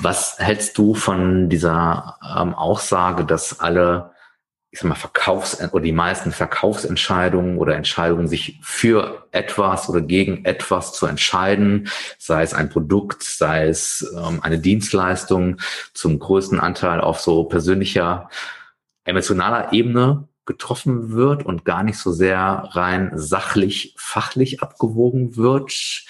Was 0.00 0.38
hältst 0.38 0.76
du 0.76 0.92
von 0.92 1.48
dieser 1.48 2.18
ähm, 2.22 2.52
Aussage, 2.54 3.24
dass 3.24 3.58
alle 3.58 4.10
ich 4.72 4.80
sag 4.80 4.88
mal, 4.88 4.94
Verkaufs- 4.94 5.60
oder 5.72 5.82
die 5.82 5.92
meisten 5.92 6.32
Verkaufsentscheidungen 6.32 7.58
oder 7.58 7.76
Entscheidungen, 7.76 8.26
sich 8.26 8.58
für 8.62 9.28
etwas 9.30 9.90
oder 9.90 10.00
gegen 10.00 10.46
etwas 10.46 10.94
zu 10.94 11.06
entscheiden, 11.06 11.88
sei 12.18 12.42
es 12.42 12.54
ein 12.54 12.70
Produkt, 12.70 13.22
sei 13.22 13.68
es 13.68 14.10
ähm, 14.16 14.40
eine 14.42 14.58
Dienstleistung, 14.58 15.58
zum 15.92 16.18
größten 16.18 16.58
Anteil 16.58 17.02
auf 17.02 17.20
so 17.20 17.44
persönlicher, 17.44 18.30
emotionaler 19.04 19.74
Ebene 19.74 20.26
getroffen 20.46 21.12
wird 21.12 21.44
und 21.44 21.66
gar 21.66 21.82
nicht 21.82 21.98
so 21.98 22.10
sehr 22.10 22.70
rein 22.72 23.10
sachlich, 23.14 23.94
fachlich 23.98 24.62
abgewogen 24.62 25.36
wird. 25.36 26.06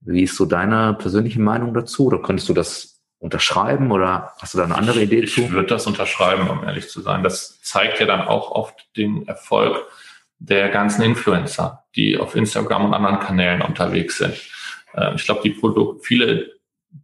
Wie 0.00 0.24
ist 0.24 0.36
so 0.36 0.44
deine 0.44 0.94
persönliche 0.94 1.40
Meinung 1.40 1.72
dazu? 1.72 2.06
Oder 2.06 2.20
könntest 2.20 2.50
du 2.50 2.52
das 2.52 2.91
unterschreiben 3.22 3.92
oder 3.92 4.32
hast 4.40 4.52
du 4.52 4.58
da 4.58 4.64
eine 4.64 4.74
andere 4.74 5.00
Idee 5.00 5.20
ich, 5.20 5.34
zu? 5.34 5.42
Ich 5.42 5.52
würde 5.52 5.68
das 5.68 5.86
unterschreiben, 5.86 6.50
um 6.50 6.64
ehrlich 6.64 6.88
zu 6.88 7.00
sein. 7.00 7.22
Das 7.22 7.60
zeigt 7.62 8.00
ja 8.00 8.06
dann 8.06 8.22
auch 8.22 8.50
oft 8.50 8.88
den 8.96 9.28
Erfolg 9.28 9.86
der 10.40 10.68
ganzen 10.70 11.02
Influencer, 11.02 11.84
die 11.94 12.18
auf 12.18 12.34
Instagram 12.34 12.86
und 12.86 12.94
anderen 12.94 13.20
Kanälen 13.20 13.62
unterwegs 13.62 14.18
sind. 14.18 14.34
Ähm, 14.94 15.14
ich 15.14 15.24
glaube, 15.24 15.40
die 15.44 15.50
Produkte, 15.50 16.02
viele, 16.04 16.52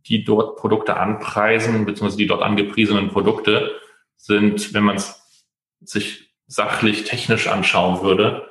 die 0.07 0.25
dort 0.25 0.57
Produkte 0.57 0.97
anpreisen, 0.97 1.87
beziehungsweise 1.87 2.19
die 2.19 2.27
dort 2.27 2.43
angepriesenen 2.43 3.11
Produkte 3.11 3.71
sind, 4.17 4.75
wenn 4.75 4.83
man 4.83 4.97
es 4.97 5.47
sich 5.81 6.35
sachlich, 6.49 7.05
technisch 7.05 7.47
anschauen 7.47 8.03
würde, 8.03 8.51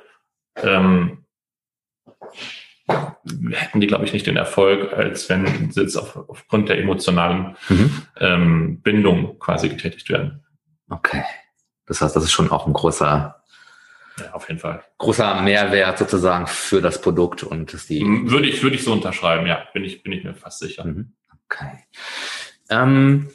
ähm, 0.56 1.26
hätten 3.52 3.80
die, 3.80 3.86
glaube 3.86 4.04
ich, 4.04 4.12
nicht 4.12 4.26
den 4.26 4.36
Erfolg, 4.36 4.92
als 4.92 5.28
wenn 5.28 5.70
sie 5.70 5.82
jetzt 5.82 5.96
auf, 5.96 6.16
aufgrund 6.28 6.68
der 6.68 6.78
emotionalen 6.78 7.56
mhm. 7.68 8.02
ähm, 8.18 8.80
Bindung 8.82 9.38
quasi 9.38 9.68
getätigt 9.68 10.08
werden. 10.10 10.44
Okay. 10.88 11.22
Das 11.86 12.00
heißt, 12.00 12.14
das 12.14 12.24
ist 12.24 12.32
schon 12.32 12.50
auch 12.50 12.66
ein 12.66 12.72
großer, 12.72 13.42
ja, 14.18 14.32
auf 14.32 14.48
jeden 14.48 14.60
Fall. 14.60 14.82
Großer 14.98 15.42
Mehrwert 15.42 15.98
sozusagen 15.98 16.46
für 16.46 16.80
das 16.80 17.00
Produkt 17.00 17.42
und 17.42 17.72
das 17.72 17.86
die. 17.86 18.04
Würde 18.04 18.48
ich, 18.48 18.62
würde 18.62 18.76
ich 18.76 18.84
so 18.84 18.92
unterschreiben, 18.92 19.46
ja, 19.46 19.62
bin 19.72 19.84
ich, 19.84 20.02
bin 20.02 20.12
ich 20.12 20.24
mir 20.24 20.34
fast 20.34 20.58
sicher. 20.58 20.84
Mhm. 20.84 21.12
Okay. 21.46 21.84
Ähm, 22.68 23.30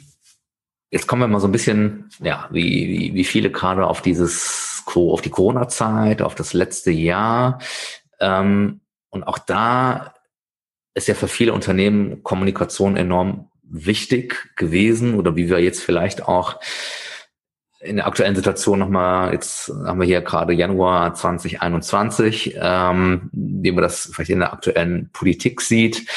jetzt 0.90 1.08
kommen 1.08 1.22
wir 1.22 1.28
mal 1.28 1.40
so 1.40 1.48
ein 1.48 1.52
bisschen, 1.52 2.08
ja, 2.20 2.48
wie, 2.52 2.88
wie, 2.88 3.14
wie 3.14 3.24
viele 3.24 3.50
gerade 3.50 3.86
auf 3.86 4.02
dieses, 4.02 4.84
auf 4.94 5.22
die 5.22 5.30
Corona-Zeit, 5.30 6.22
auf 6.22 6.34
das 6.34 6.52
letzte 6.52 6.92
Jahr. 6.92 7.58
Ähm, 8.20 8.80
und 9.14 9.22
auch 9.24 9.38
da 9.38 10.14
ist 10.94 11.08
ja 11.08 11.14
für 11.14 11.28
viele 11.28 11.52
Unternehmen 11.52 12.22
Kommunikation 12.22 12.96
enorm 12.96 13.50
wichtig 13.62 14.54
gewesen 14.56 15.14
oder 15.14 15.36
wie 15.36 15.48
wir 15.48 15.58
jetzt 15.60 15.82
vielleicht 15.82 16.26
auch 16.26 16.60
in 17.80 17.96
der 17.96 18.06
aktuellen 18.06 18.34
Situation 18.34 18.78
nochmal, 18.78 19.32
jetzt 19.32 19.68
haben 19.68 20.00
wir 20.00 20.06
hier 20.06 20.22
gerade 20.22 20.52
Januar 20.52 21.14
2021, 21.14 22.56
ähm, 22.58 23.30
wie 23.32 23.72
man 23.72 23.82
das 23.82 24.10
vielleicht 24.12 24.30
in 24.30 24.40
der 24.40 24.52
aktuellen 24.52 25.10
Politik 25.12 25.60
sieht, 25.60 26.08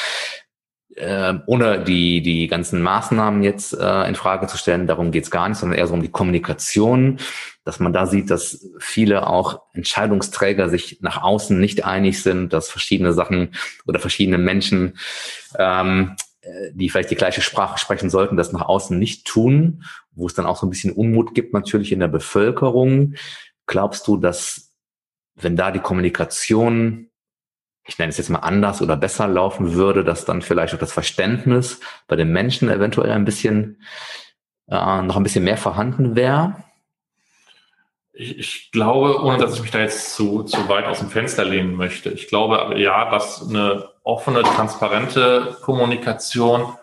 äh, 0.98 1.34
ohne 1.46 1.82
die, 1.82 2.22
die 2.22 2.46
ganzen 2.46 2.82
Maßnahmen 2.82 3.42
jetzt 3.42 3.72
äh, 3.72 4.08
in 4.08 4.14
Frage 4.14 4.46
zu 4.46 4.58
stellen, 4.58 4.86
darum 4.86 5.10
geht's 5.10 5.30
gar 5.30 5.48
nicht, 5.48 5.58
sondern 5.58 5.78
eher 5.78 5.86
so 5.86 5.94
um 5.94 6.02
die 6.02 6.10
Kommunikation 6.10 7.18
dass 7.68 7.80
man 7.80 7.92
da 7.92 8.06
sieht, 8.06 8.30
dass 8.30 8.66
viele 8.78 9.26
auch 9.26 9.60
Entscheidungsträger 9.74 10.70
sich 10.70 11.02
nach 11.02 11.22
außen 11.22 11.60
nicht 11.60 11.84
einig 11.84 12.22
sind, 12.22 12.54
dass 12.54 12.70
verschiedene 12.70 13.12
Sachen 13.12 13.54
oder 13.86 13.98
verschiedene 13.98 14.38
Menschen, 14.38 14.96
ähm, 15.58 16.16
äh, 16.40 16.70
die 16.72 16.88
vielleicht 16.88 17.10
die 17.10 17.14
gleiche 17.14 17.42
Sprache 17.42 17.76
sprechen 17.78 18.08
sollten, 18.08 18.38
das 18.38 18.54
nach 18.54 18.62
außen 18.62 18.98
nicht 18.98 19.26
tun, 19.26 19.84
wo 20.12 20.26
es 20.26 20.32
dann 20.32 20.46
auch 20.46 20.56
so 20.56 20.66
ein 20.66 20.70
bisschen 20.70 20.94
Unmut 20.94 21.34
gibt 21.34 21.52
natürlich 21.52 21.92
in 21.92 22.00
der 22.00 22.08
Bevölkerung. 22.08 23.16
Glaubst 23.66 24.08
du, 24.08 24.16
dass 24.16 24.72
wenn 25.36 25.54
da 25.54 25.70
die 25.70 25.80
Kommunikation 25.80 27.07
ich 27.88 27.98
nenne 27.98 28.10
es 28.10 28.18
jetzt 28.18 28.28
mal 28.28 28.40
anders 28.40 28.82
oder 28.82 28.96
besser 28.96 29.26
laufen 29.26 29.72
würde, 29.72 30.04
dass 30.04 30.26
dann 30.26 30.42
vielleicht 30.42 30.74
auch 30.74 30.78
das 30.78 30.92
Verständnis 30.92 31.80
bei 32.06 32.16
den 32.16 32.30
Menschen 32.30 32.68
eventuell 32.68 33.10
ein 33.10 33.24
bisschen 33.24 33.82
äh, 34.68 35.02
noch 35.02 35.16
ein 35.16 35.22
bisschen 35.22 35.44
mehr 35.44 35.56
vorhanden 35.56 36.14
wäre? 36.14 36.54
Ich, 38.12 38.38
ich 38.38 38.70
glaube, 38.72 39.22
ohne 39.22 39.38
dass 39.38 39.54
ich 39.54 39.62
mich 39.62 39.70
da 39.70 39.80
jetzt 39.80 40.14
zu, 40.14 40.42
zu 40.42 40.68
weit 40.68 40.84
aus 40.84 40.98
dem 40.98 41.08
Fenster 41.08 41.46
lehnen 41.46 41.74
möchte, 41.76 42.10
ich 42.10 42.28
glaube 42.28 42.78
ja, 42.78 43.10
dass 43.10 43.48
eine 43.48 43.88
offene, 44.02 44.42
transparente 44.42 45.56
Kommunikation 45.62 46.74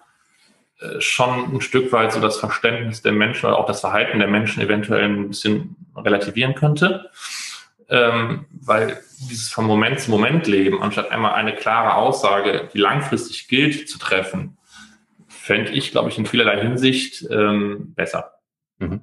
äh, 0.80 1.00
schon 1.00 1.56
ein 1.56 1.62
Stück 1.62 1.92
weit 1.92 2.14
so 2.14 2.20
das 2.20 2.38
Verständnis 2.38 3.04
der 3.04 3.12
Menschen 3.12 3.46
oder 3.46 3.60
auch 3.60 3.68
das 3.68 3.82
Verhalten 3.82 4.18
der 4.18 4.28
Menschen 4.28 4.64
eventuell 4.64 5.04
ein 5.04 5.28
bisschen 5.28 5.76
relativieren 5.96 6.56
könnte. 6.56 7.12
Ähm, 7.88 8.46
weil 8.50 9.00
dieses 9.30 9.50
von 9.50 9.66
Moment 9.66 10.00
zu 10.00 10.10
Moment 10.10 10.48
leben, 10.48 10.82
anstatt 10.82 11.12
einmal 11.12 11.34
eine 11.34 11.56
klare 11.56 11.96
Aussage, 11.96 12.70
die 12.74 12.80
langfristig 12.80 13.48
gilt, 13.48 13.88
zu 13.88 14.00
treffen, 14.00 14.58
fände 15.28 15.72
ich, 15.72 15.92
glaube 15.92 16.10
ich, 16.10 16.18
in 16.18 16.26
vielerlei 16.26 16.60
Hinsicht 16.62 17.28
ähm, 17.30 17.94
besser. 17.94 18.34
Mhm. 18.80 19.02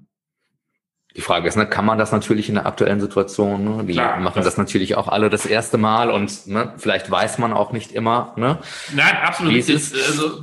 Die 1.15 1.21
Frage 1.21 1.47
ist, 1.47 1.57
ne, 1.57 1.67
kann 1.67 1.85
man 1.85 1.99
das 1.99 2.11
natürlich 2.11 2.49
in 2.49 2.55
der 2.55 2.67
aktuellen 2.67 3.01
Situation? 3.01 3.65
Ne? 3.65 3.85
Die 3.85 3.93
Klar, 3.93 4.19
machen 4.19 4.37
das, 4.37 4.47
das, 4.47 4.57
natürlich 4.57 4.97
auch 4.97 5.09
alle 5.09 5.29
das 5.29 5.45
erste 5.45 5.77
Mal 5.77 6.11
und 6.11 6.47
ne, 6.47 6.73
vielleicht 6.79 7.11
weiß 7.11 7.39
man 7.39 7.53
auch 7.53 7.73
nicht 7.73 7.93
immer. 7.93 8.33
Ne? 8.37 8.59
Nein, 8.95 9.17
absolut. 9.23 9.55
Ist, 9.55 9.69
ist, 9.69 9.95
also, 9.95 10.43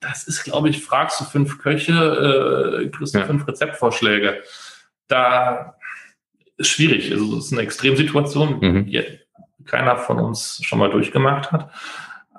das 0.00 0.24
ist, 0.24 0.44
glaube 0.44 0.68
ich, 0.68 0.84
fragst 0.84 1.20
du 1.20 1.24
fünf 1.24 1.58
Köche, 1.58 2.82
äh, 2.84 2.88
kriegst 2.90 3.14
du 3.14 3.18
ja. 3.20 3.24
fünf 3.24 3.48
Rezeptvorschläge. 3.48 4.42
Da 5.08 5.75
ist 6.56 6.68
schwierig. 6.68 7.12
Also 7.12 7.36
es 7.36 7.46
ist 7.46 7.52
eine 7.52 7.62
Extremsituation, 7.62 8.58
mhm. 8.60 8.86
die 8.86 9.02
keiner 9.64 9.96
von 9.96 10.18
uns 10.18 10.60
schon 10.62 10.78
mal 10.78 10.90
durchgemacht 10.90 11.52
hat. 11.52 11.70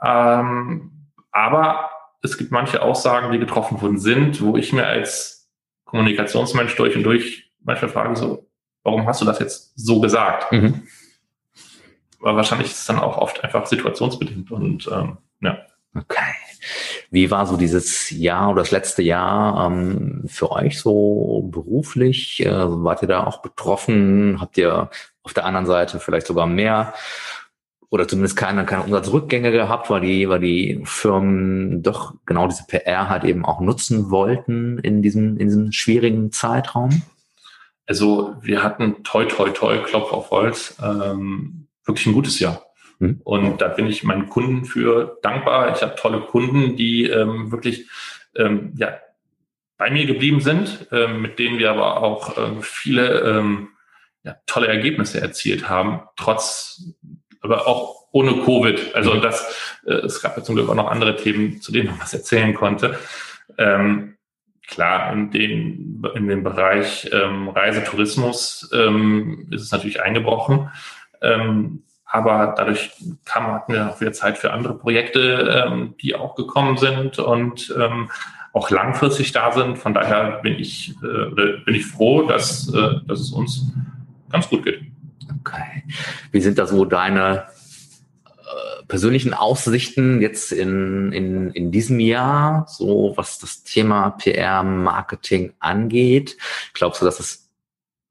Ähm, 0.04 0.92
aber 1.32 1.90
es 2.22 2.38
gibt 2.38 2.52
manche 2.52 2.82
Aussagen, 2.82 3.32
die 3.32 3.40
getroffen 3.40 3.82
worden 3.82 4.00
sind, 4.00 4.42
wo 4.42 4.58
ich 4.58 4.74
mir 4.74 4.88
als 4.88 5.50
Kommunikationsmensch 5.86 6.76
durch 6.76 6.96
und 6.96 7.04
durch 7.04 7.52
manchmal 7.64 7.92
fragen 7.92 8.16
so, 8.16 8.48
warum 8.84 9.06
hast 9.06 9.22
du 9.22 9.26
das 9.26 9.40
jetzt 9.40 9.74
so 9.76 10.00
gesagt? 10.00 10.52
Mhm. 10.52 10.84
Aber 12.20 12.36
wahrscheinlich 12.36 12.68
ist 12.68 12.80
es 12.80 12.86
dann 12.86 13.00
auch 13.00 13.18
oft 13.18 13.44
einfach 13.44 13.66
situationsbedingt 13.66 14.50
und 14.52 14.90
ähm, 14.92 15.18
ja. 15.42 15.60
Okay. 15.96 16.34
Wie 17.10 17.32
war 17.32 17.46
so 17.46 17.58
dieses 17.58 18.10
Jahr 18.12 18.52
oder 18.52 18.62
das 18.62 18.72
letzte 18.72 19.02
Jahr 19.02 19.68
ähm, 19.68 20.26
für 20.28 20.52
euch 20.52 20.80
so 20.80 21.48
beruflich? 21.52 22.46
Äh, 22.46 22.52
wart 22.52 23.02
ihr 23.02 23.08
da 23.08 23.26
auch 23.26 23.42
betroffen? 23.42 24.40
Habt 24.40 24.58
ihr 24.58 24.90
auf 25.24 25.34
der 25.34 25.46
anderen 25.46 25.66
Seite 25.66 26.00
vielleicht 26.00 26.28
sogar 26.28 26.46
mehr 26.46 26.94
oder 27.90 28.08
zumindest 28.08 28.36
keine, 28.36 28.66
keine 28.66 28.84
Umsatzrückgänge 28.84 29.52
gehabt, 29.52 29.90
weil 29.90 30.02
die, 30.02 30.28
weil 30.28 30.40
die 30.40 30.82
Firmen 30.84 31.84
doch 31.84 32.16
genau 32.26 32.48
diese 32.48 32.66
PR 32.68 33.10
halt 33.10 33.24
eben 33.24 33.46
auch 33.46 33.62
nutzen 33.62 34.12
wollten 34.12 34.78
in 34.80 35.02
diesem, 35.02 35.38
in 35.38 35.48
diesem 35.48 35.72
schwierigen 35.72 36.32
Zeitraum? 36.32 37.02
Also 37.86 38.36
wir 38.42 38.64
hatten 38.64 39.04
toi 39.04 39.24
toi 39.26 39.50
toi, 39.52 39.78
Klopf 39.78 40.12
auf 40.12 40.32
Holz, 40.32 40.76
ähm, 40.84 41.68
wirklich 41.86 42.08
ein 42.08 42.14
gutes 42.14 42.40
Jahr. 42.40 42.67
Mhm. 43.00 43.22
Und 43.24 43.62
da 43.62 43.68
bin 43.68 43.88
ich 43.88 44.04
meinen 44.04 44.30
Kunden 44.30 44.66
für 44.66 45.18
dankbar. 45.22 45.74
Ich 45.76 45.82
habe 45.82 45.96
tolle 45.96 46.22
Kunden, 46.22 46.76
die 46.76 47.06
ähm, 47.06 47.52
wirklich 47.52 47.88
ähm, 48.36 48.74
ja, 48.76 49.00
bei 49.78 49.90
mir 49.90 50.06
geblieben 50.06 50.42
sind, 50.42 50.88
ähm, 50.92 51.22
mit 51.22 51.40
denen 51.40 51.60
wir 51.60 51.72
aber 51.72 52.02
auch 52.02 52.38
ähm, 52.38 52.62
viele 52.62 53.22
ähm, 53.22 53.70
ja, 54.24 54.36
tolle 54.46 54.68
Ergebnisse 54.68 55.22
erzielt 55.22 55.70
haben, 55.70 56.02
trotz, 56.16 56.94
aber 57.42 57.68
auch 57.68 58.08
ohne 58.12 58.44
Covid. 58.44 58.96
Also 58.96 59.14
mhm. 59.14 59.22
das, 59.22 59.80
äh, 59.86 59.94
es 59.94 60.22
gab 60.22 60.38
ja 60.38 60.44
zum 60.44 60.56
Glück 60.56 60.70
auch 60.70 60.76
noch 60.76 60.90
andere 60.90 61.16
Themen, 61.16 61.62
zu 61.62 61.72
denen 61.72 61.90
man 61.90 62.00
was 62.00 62.14
erzählen 62.14 62.54
konnte. 62.54 62.98
Ähm, 63.58 64.18
Klar, 64.68 65.14
in, 65.14 65.32
den, 65.32 66.04
in 66.14 66.28
dem 66.28 66.44
Bereich 66.44 67.10
ähm, 67.14 67.48
Reisetourismus 67.48 68.70
ähm, 68.74 69.48
ist 69.50 69.62
es 69.62 69.72
natürlich 69.72 70.02
eingebrochen. 70.02 70.70
Ähm, 71.22 71.84
aber 72.10 72.54
dadurch 72.56 72.92
kam, 73.26 73.48
hatten 73.48 73.74
wir 73.74 73.90
auch 73.90 74.00
wieder 74.00 74.14
Zeit 74.14 74.38
für 74.38 74.54
andere 74.54 74.78
Projekte, 74.78 75.66
ähm, 75.68 75.96
die 76.02 76.16
auch 76.16 76.36
gekommen 76.36 76.78
sind 76.78 77.20
und 77.20 77.74
ähm, 77.78 78.10
auch 78.54 78.70
langfristig 78.70 79.34
da 79.34 79.52
sind. 79.52 79.78
Von 79.78 79.94
daher 79.94 80.40
bin 80.42 80.58
ich, 80.58 80.96
äh, 81.04 81.62
bin 81.64 81.76
ich 81.76 81.86
froh, 81.86 82.24
dass, 82.24 82.74
äh, 82.74 83.02
dass 83.06 83.20
es 83.20 83.32
uns 83.32 83.72
ganz 84.32 84.48
gut 84.50 84.64
geht. 84.64 84.82
Okay. 85.42 85.84
Wie 86.32 86.42
sind 86.42 86.58
da 86.58 86.66
so 86.66 86.86
deine 86.86 87.46
persönlichen 88.88 89.34
Aussichten 89.34 90.22
jetzt 90.22 90.52
in, 90.52 91.12
in, 91.12 91.52
in 91.52 91.72
diesem 91.72 92.00
Jahr, 92.00 92.66
so 92.70 93.14
was 93.16 93.40
das 93.40 93.64
Thema 93.64 94.12
PR-Marketing 94.12 95.54
angeht? 95.60 96.38
Glaubst 96.74 97.02
du, 97.02 97.06
dass 97.06 97.20
es, 97.20 97.50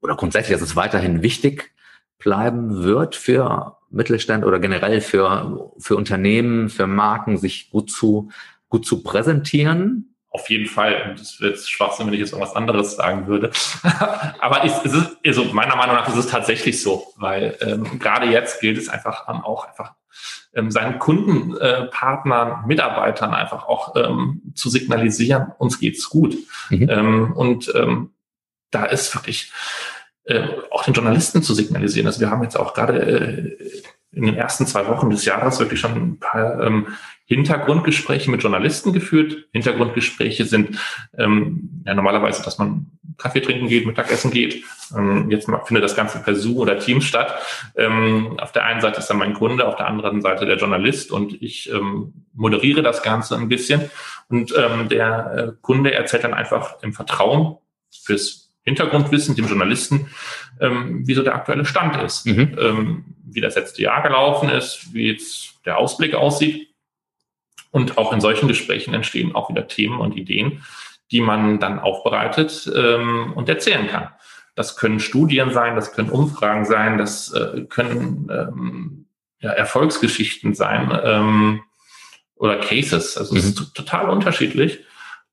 oder 0.01 0.15
grundsätzlich, 0.15 0.57
dass 0.57 0.67
es 0.67 0.75
weiterhin 0.75 1.23
wichtig 1.23 1.73
bleiben 2.19 2.83
wird 2.83 3.15
für 3.15 3.76
Mittelstand 3.89 4.45
oder 4.45 4.59
generell 4.59 5.01
für, 5.01 5.71
für 5.77 5.95
Unternehmen, 5.95 6.69
für 6.69 6.87
Marken, 6.87 7.37
sich 7.37 7.69
gut 7.69 7.89
zu, 7.89 8.29
gut 8.69 8.85
zu 8.85 9.03
präsentieren? 9.03 10.13
Auf 10.29 10.49
jeden 10.49 10.67
Fall. 10.67 11.09
Und 11.09 11.19
es 11.19 11.39
wird 11.39 11.57
Schwachsinn, 11.57 12.05
wenn 12.05 12.13
ich 12.13 12.19
jetzt 12.19 12.33
irgendwas 12.33 12.55
anderes 12.55 12.95
sagen 12.95 13.27
würde. 13.27 13.51
Aber 14.39 14.63
es, 14.63 14.73
es 14.83 14.93
ist, 14.93 15.17
also 15.25 15.45
meiner 15.45 15.75
Meinung 15.75 15.95
nach 15.95 16.07
ist 16.07 16.17
es 16.17 16.27
tatsächlich 16.27 16.81
so, 16.81 17.07
weil 17.15 17.57
ähm, 17.61 17.97
gerade 17.97 18.27
jetzt 18.27 18.61
gilt 18.61 18.77
es 18.77 18.89
einfach 18.89 19.27
ähm, 19.29 19.41
auch 19.43 19.67
einfach 19.67 19.93
ähm, 20.53 20.69
seinen 20.69 20.99
Kundenpartnern, 20.99 22.63
äh, 22.63 22.67
Mitarbeitern 22.67 23.33
einfach 23.33 23.67
auch 23.67 23.95
ähm, 23.95 24.41
zu 24.53 24.69
signalisieren, 24.69 25.53
uns 25.57 25.79
geht's 25.79 26.09
gut. 26.09 26.37
Mhm. 26.69 26.89
Ähm, 26.89 27.33
und 27.33 27.73
ähm, 27.75 28.11
da 28.69 28.85
ist 28.85 29.15
wirklich 29.15 29.51
äh, 30.27 30.45
auch 30.71 30.83
den 30.83 30.93
Journalisten 30.93 31.41
zu 31.41 31.53
signalisieren. 31.53 32.05
Also 32.05 32.19
wir 32.19 32.29
haben 32.29 32.43
jetzt 32.43 32.59
auch 32.59 32.73
gerade 32.73 32.99
äh, 32.99 33.57
in 34.11 34.25
den 34.25 34.35
ersten 34.35 34.67
zwei 34.67 34.85
Wochen 34.87 35.09
des 35.09 35.23
Jahres 35.23 35.57
wirklich 35.59 35.79
schon 35.79 35.93
ein 35.93 36.19
paar 36.19 36.61
ähm, 36.61 36.87
Hintergrundgespräche 37.25 38.29
mit 38.29 38.43
Journalisten 38.43 38.91
geführt. 38.91 39.45
Hintergrundgespräche 39.53 40.43
sind 40.43 40.79
ähm, 41.17 41.81
ja 41.85 41.93
normalerweise, 41.93 42.43
dass 42.43 42.57
man 42.57 42.87
Kaffee 43.17 43.39
trinken 43.39 43.69
geht, 43.69 43.85
Mittagessen 43.85 44.31
geht. 44.31 44.65
Ähm, 44.93 45.31
jetzt 45.31 45.49
findet 45.65 45.83
das 45.85 45.95
Ganze 45.95 46.19
per 46.19 46.35
Zoom 46.35 46.57
oder 46.57 46.77
Teams 46.77 47.05
statt. 47.05 47.33
Auf 48.37 48.51
der 48.51 48.65
einen 48.65 48.81
Seite 48.81 48.99
ist 48.99 49.07
dann 49.07 49.17
mein 49.17 49.33
Kunde, 49.33 49.67
auf 49.67 49.75
der 49.75 49.87
anderen 49.87 50.21
Seite 50.21 50.45
der 50.45 50.57
Journalist 50.57 51.11
und 51.11 51.41
ich 51.41 51.71
moderiere 52.33 52.83
das 52.83 53.01
Ganze 53.01 53.35
ein 53.35 53.49
bisschen. 53.49 53.89
Und 54.29 54.51
der 54.51 55.33
äh, 55.35 55.51
Kunde 55.61 55.93
erzählt 55.93 56.23
dann 56.23 56.33
einfach 56.33 56.81
im 56.83 56.93
Vertrauen 56.93 57.57
fürs 57.91 58.46
Hintergrundwissen 58.67 59.33
dem 59.35 59.47
Journalisten, 59.47 60.09
ähm, 60.59 61.07
wie 61.07 61.13
so 61.13 61.23
der 61.23 61.35
aktuelle 61.35 61.63
Stand 61.63 61.95
ist, 62.03 62.25
mhm. 62.25 62.57
ähm, 62.59 63.05
wie 63.23 63.39
das 63.39 63.55
letzte 63.55 63.81
Jahr 63.81 64.03
gelaufen 64.03 64.49
ist, 64.49 64.93
wie 64.93 65.09
jetzt 65.09 65.65
der 65.65 65.77
Ausblick 65.77 66.13
aussieht. 66.13 66.67
Und 67.71 67.97
auch 67.97 68.11
in 68.11 68.19
solchen 68.19 68.49
Gesprächen 68.49 68.93
entstehen 68.93 69.35
auch 69.35 69.49
wieder 69.49 69.69
Themen 69.69 70.01
und 70.01 70.17
Ideen, 70.17 70.63
die 71.11 71.21
man 71.21 71.61
dann 71.61 71.79
aufbereitet 71.79 72.69
ähm, 72.75 73.31
und 73.35 73.47
erzählen 73.47 73.87
kann. 73.87 74.09
Das 74.55 74.75
können 74.75 74.99
Studien 74.99 75.51
sein, 75.51 75.75
das 75.75 75.93
können 75.93 76.09
Umfragen 76.09 76.65
sein, 76.65 76.97
das 76.97 77.31
äh, 77.31 77.61
können 77.69 78.27
ähm, 78.29 79.05
ja, 79.39 79.51
Erfolgsgeschichten 79.51 80.53
sein 80.53 80.91
ähm, 81.03 81.61
oder 82.35 82.57
Cases. 82.57 83.17
Also 83.17 83.33
mhm. 83.33 83.39
es 83.39 83.45
ist 83.45 83.73
total 83.75 84.09
unterschiedlich. 84.09 84.79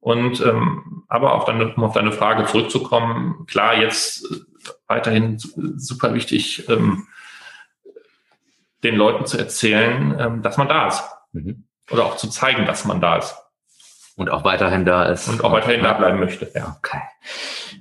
Und 0.04 0.42
ähm, 0.42 1.04
aber 1.08 1.32
auch 1.32 1.44
dann, 1.44 1.72
um 1.72 1.82
auf 1.82 1.94
deine 1.94 2.12
Frage 2.12 2.44
zurückzukommen, 2.44 3.46
klar, 3.46 3.74
jetzt 3.74 4.30
äh, 4.30 4.70
weiterhin 4.86 5.38
super 5.38 6.12
wichtig, 6.12 6.68
ähm, 6.68 7.06
den 8.82 8.96
Leuten 8.96 9.24
zu 9.24 9.38
erzählen, 9.38 10.14
ähm, 10.18 10.42
dass 10.42 10.58
man 10.58 10.68
da 10.68 10.88
ist. 10.88 11.02
Mhm. 11.32 11.64
Oder 11.90 12.04
auch 12.04 12.18
zu 12.18 12.28
zeigen, 12.28 12.66
dass 12.66 12.84
man 12.84 13.00
da 13.00 13.16
ist. 13.16 13.34
Und 14.16 14.28
auch 14.28 14.44
weiterhin 14.44 14.84
da 14.84 15.04
ist. 15.06 15.26
Und 15.26 15.42
auch 15.42 15.52
weiterhin 15.52 15.82
da 15.82 15.94
bleiben 15.94 16.20
möchte. 16.20 16.50
Ja, 16.54 16.76
okay. 16.78 17.00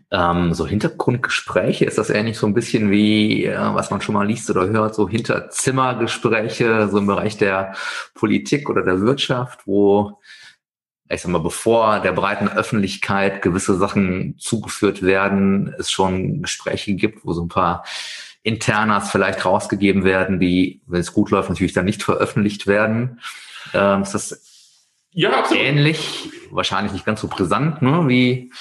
Ähm, 0.09 0.53
so 0.53 0.65
Hintergrundgespräche, 0.65 1.83
ist 1.83 1.97
das 1.97 2.09
ähnlich 2.09 2.37
so 2.37 2.47
ein 2.47 2.53
bisschen 2.53 2.89
wie, 2.89 3.43
äh, 3.43 3.75
was 3.75 3.91
man 3.91 3.99
schon 3.99 4.15
mal 4.15 4.25
liest 4.25 4.49
oder 4.49 4.65
hört, 4.69 4.95
so 4.95 5.09
Hinterzimmergespräche, 5.09 6.87
so 6.87 6.99
im 6.99 7.07
Bereich 7.07 7.37
der 7.37 7.73
Politik 8.13 8.69
oder 8.69 8.81
der 8.81 9.01
Wirtschaft, 9.01 9.67
wo 9.67 10.21
ich 11.13 11.21
sag 11.21 11.31
mal, 11.31 11.39
bevor 11.39 11.99
der 11.99 12.11
breiten 12.11 12.47
Öffentlichkeit 12.47 13.41
gewisse 13.41 13.77
Sachen 13.77 14.35
zugeführt 14.37 15.01
werden, 15.01 15.73
es 15.77 15.91
schon 15.91 16.41
Gespräche 16.41 16.93
gibt, 16.93 17.25
wo 17.25 17.33
so 17.33 17.43
ein 17.43 17.49
paar 17.49 17.85
Internas 18.43 19.11
vielleicht 19.11 19.45
rausgegeben 19.45 20.03
werden, 20.03 20.39
die, 20.39 20.81
wenn 20.85 20.99
es 20.99 21.13
gut 21.13 21.31
läuft, 21.31 21.49
natürlich 21.49 21.73
dann 21.73 21.85
nicht 21.85 22.03
veröffentlicht 22.03 22.67
werden. 22.67 23.21
Ähm, 23.73 24.01
ist 24.01 24.13
das 24.13 24.89
ja, 25.11 25.31
absolut. 25.31 25.63
ähnlich? 25.63 26.29
Wahrscheinlich 26.51 26.91
nicht 26.91 27.05
ganz 27.05 27.21
so 27.21 27.27
brisant, 27.27 27.81
ne, 27.81 28.07
wie, 28.07 28.51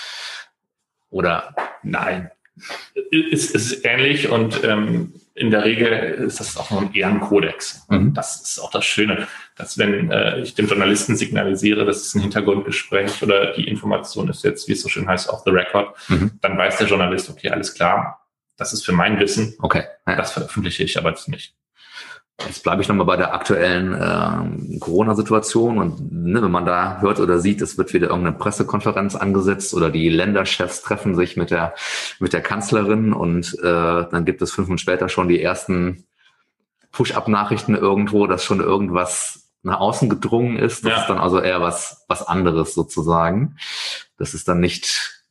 oder? 1.11 1.55
Nein. 1.83 2.31
Es 3.11 3.51
ist 3.51 3.85
ähnlich 3.85 4.29
und 4.29 4.63
ähm, 4.63 5.15
in 5.35 5.51
der 5.51 5.65
Regel 5.65 5.91
ist 5.93 6.41
das 6.41 6.57
auch 6.57 6.71
nur 6.71 6.83
ein 6.83 6.93
Ehrenkodex. 6.93 7.87
Mhm. 7.89 8.15
Das 8.15 8.43
ist 8.43 8.59
auch 8.59 8.71
das 8.71 8.85
Schöne, 8.85 9.27
dass 9.57 9.79
wenn 9.79 10.11
äh, 10.11 10.41
ich 10.41 10.55
dem 10.55 10.67
Journalisten 10.67 11.17
signalisiere, 11.17 11.85
das 11.85 12.03
ist 12.03 12.15
ein 12.15 12.21
Hintergrundgespräch 12.21 13.23
oder 13.23 13.53
die 13.55 13.67
Information 13.67 14.29
ist 14.29 14.45
jetzt, 14.45 14.69
wie 14.69 14.73
es 14.73 14.83
so 14.83 14.89
schön 14.89 15.09
heißt, 15.09 15.29
off 15.29 15.43
the 15.45 15.51
record, 15.51 15.97
mhm. 16.09 16.33
dann 16.41 16.59
weiß 16.59 16.79
der 16.79 16.87
Journalist, 16.87 17.31
okay, 17.31 17.51
alles 17.51 17.75
klar, 17.75 18.27
das 18.57 18.73
ist 18.73 18.85
für 18.85 18.93
mein 18.93 19.19
Wissen. 19.19 19.55
Okay. 19.61 19.85
Ja. 20.07 20.17
Das 20.17 20.33
veröffentliche 20.33 20.85
ich 20.85 20.99
aber 20.99 21.11
jetzt 21.11 21.29
nicht. 21.29 21.55
Jetzt 22.47 22.63
bleibe 22.63 22.83
ich 22.83 22.89
nochmal 22.89 23.07
bei 23.07 23.17
der 23.17 23.35
aktuellen 23.35 23.95
äh, 23.95 24.79
Corona-Situation 24.79 25.79
und 25.79 26.13
ne, 26.13 26.43
wenn 26.43 26.51
man 26.51 26.65
da 26.65 27.01
hört 27.01 27.21
oder 27.21 27.39
sieht, 27.39 27.61
es 27.63 27.79
wird 27.79 27.93
wieder 27.93 28.09
irgendeine 28.09 28.37
Pressekonferenz 28.37 29.15
angesetzt 29.15 29.75
oder 29.75 29.91
die 29.91 30.09
Länderchefs 30.09 30.83
treffen 30.83 31.15
sich 31.15 31.37
mit 31.37 31.51
der 31.51 31.75
mit 32.19 32.33
der 32.33 32.41
Kanzlerin 32.41 33.13
und 33.13 33.59
äh, 33.61 33.63
dann 34.11 34.25
gibt 34.25 34.43
es 34.43 34.53
fünf 34.53 34.69
Minuten 34.69 34.79
später 34.79 35.09
schon 35.09 35.29
die 35.29 35.43
ersten 35.43 36.05
Push-up-Nachrichten 36.93 37.75
irgendwo, 37.75 38.27
dass 38.27 38.45
schon 38.45 38.61
irgendwas 38.61 39.51
nach 39.63 39.81
außen 39.81 40.11
gedrungen 40.11 40.59
ist. 40.59 40.85
Das 40.85 40.93
ja. 40.93 41.01
ist 41.01 41.07
dann 41.09 41.19
also 41.19 41.41
eher 41.41 41.61
was 41.61 42.05
was 42.09 42.27
anderes 42.27 42.75
sozusagen. 42.75 43.57
Das 44.19 44.35
ist 44.35 44.49
dann 44.49 44.61
nicht 44.61 45.22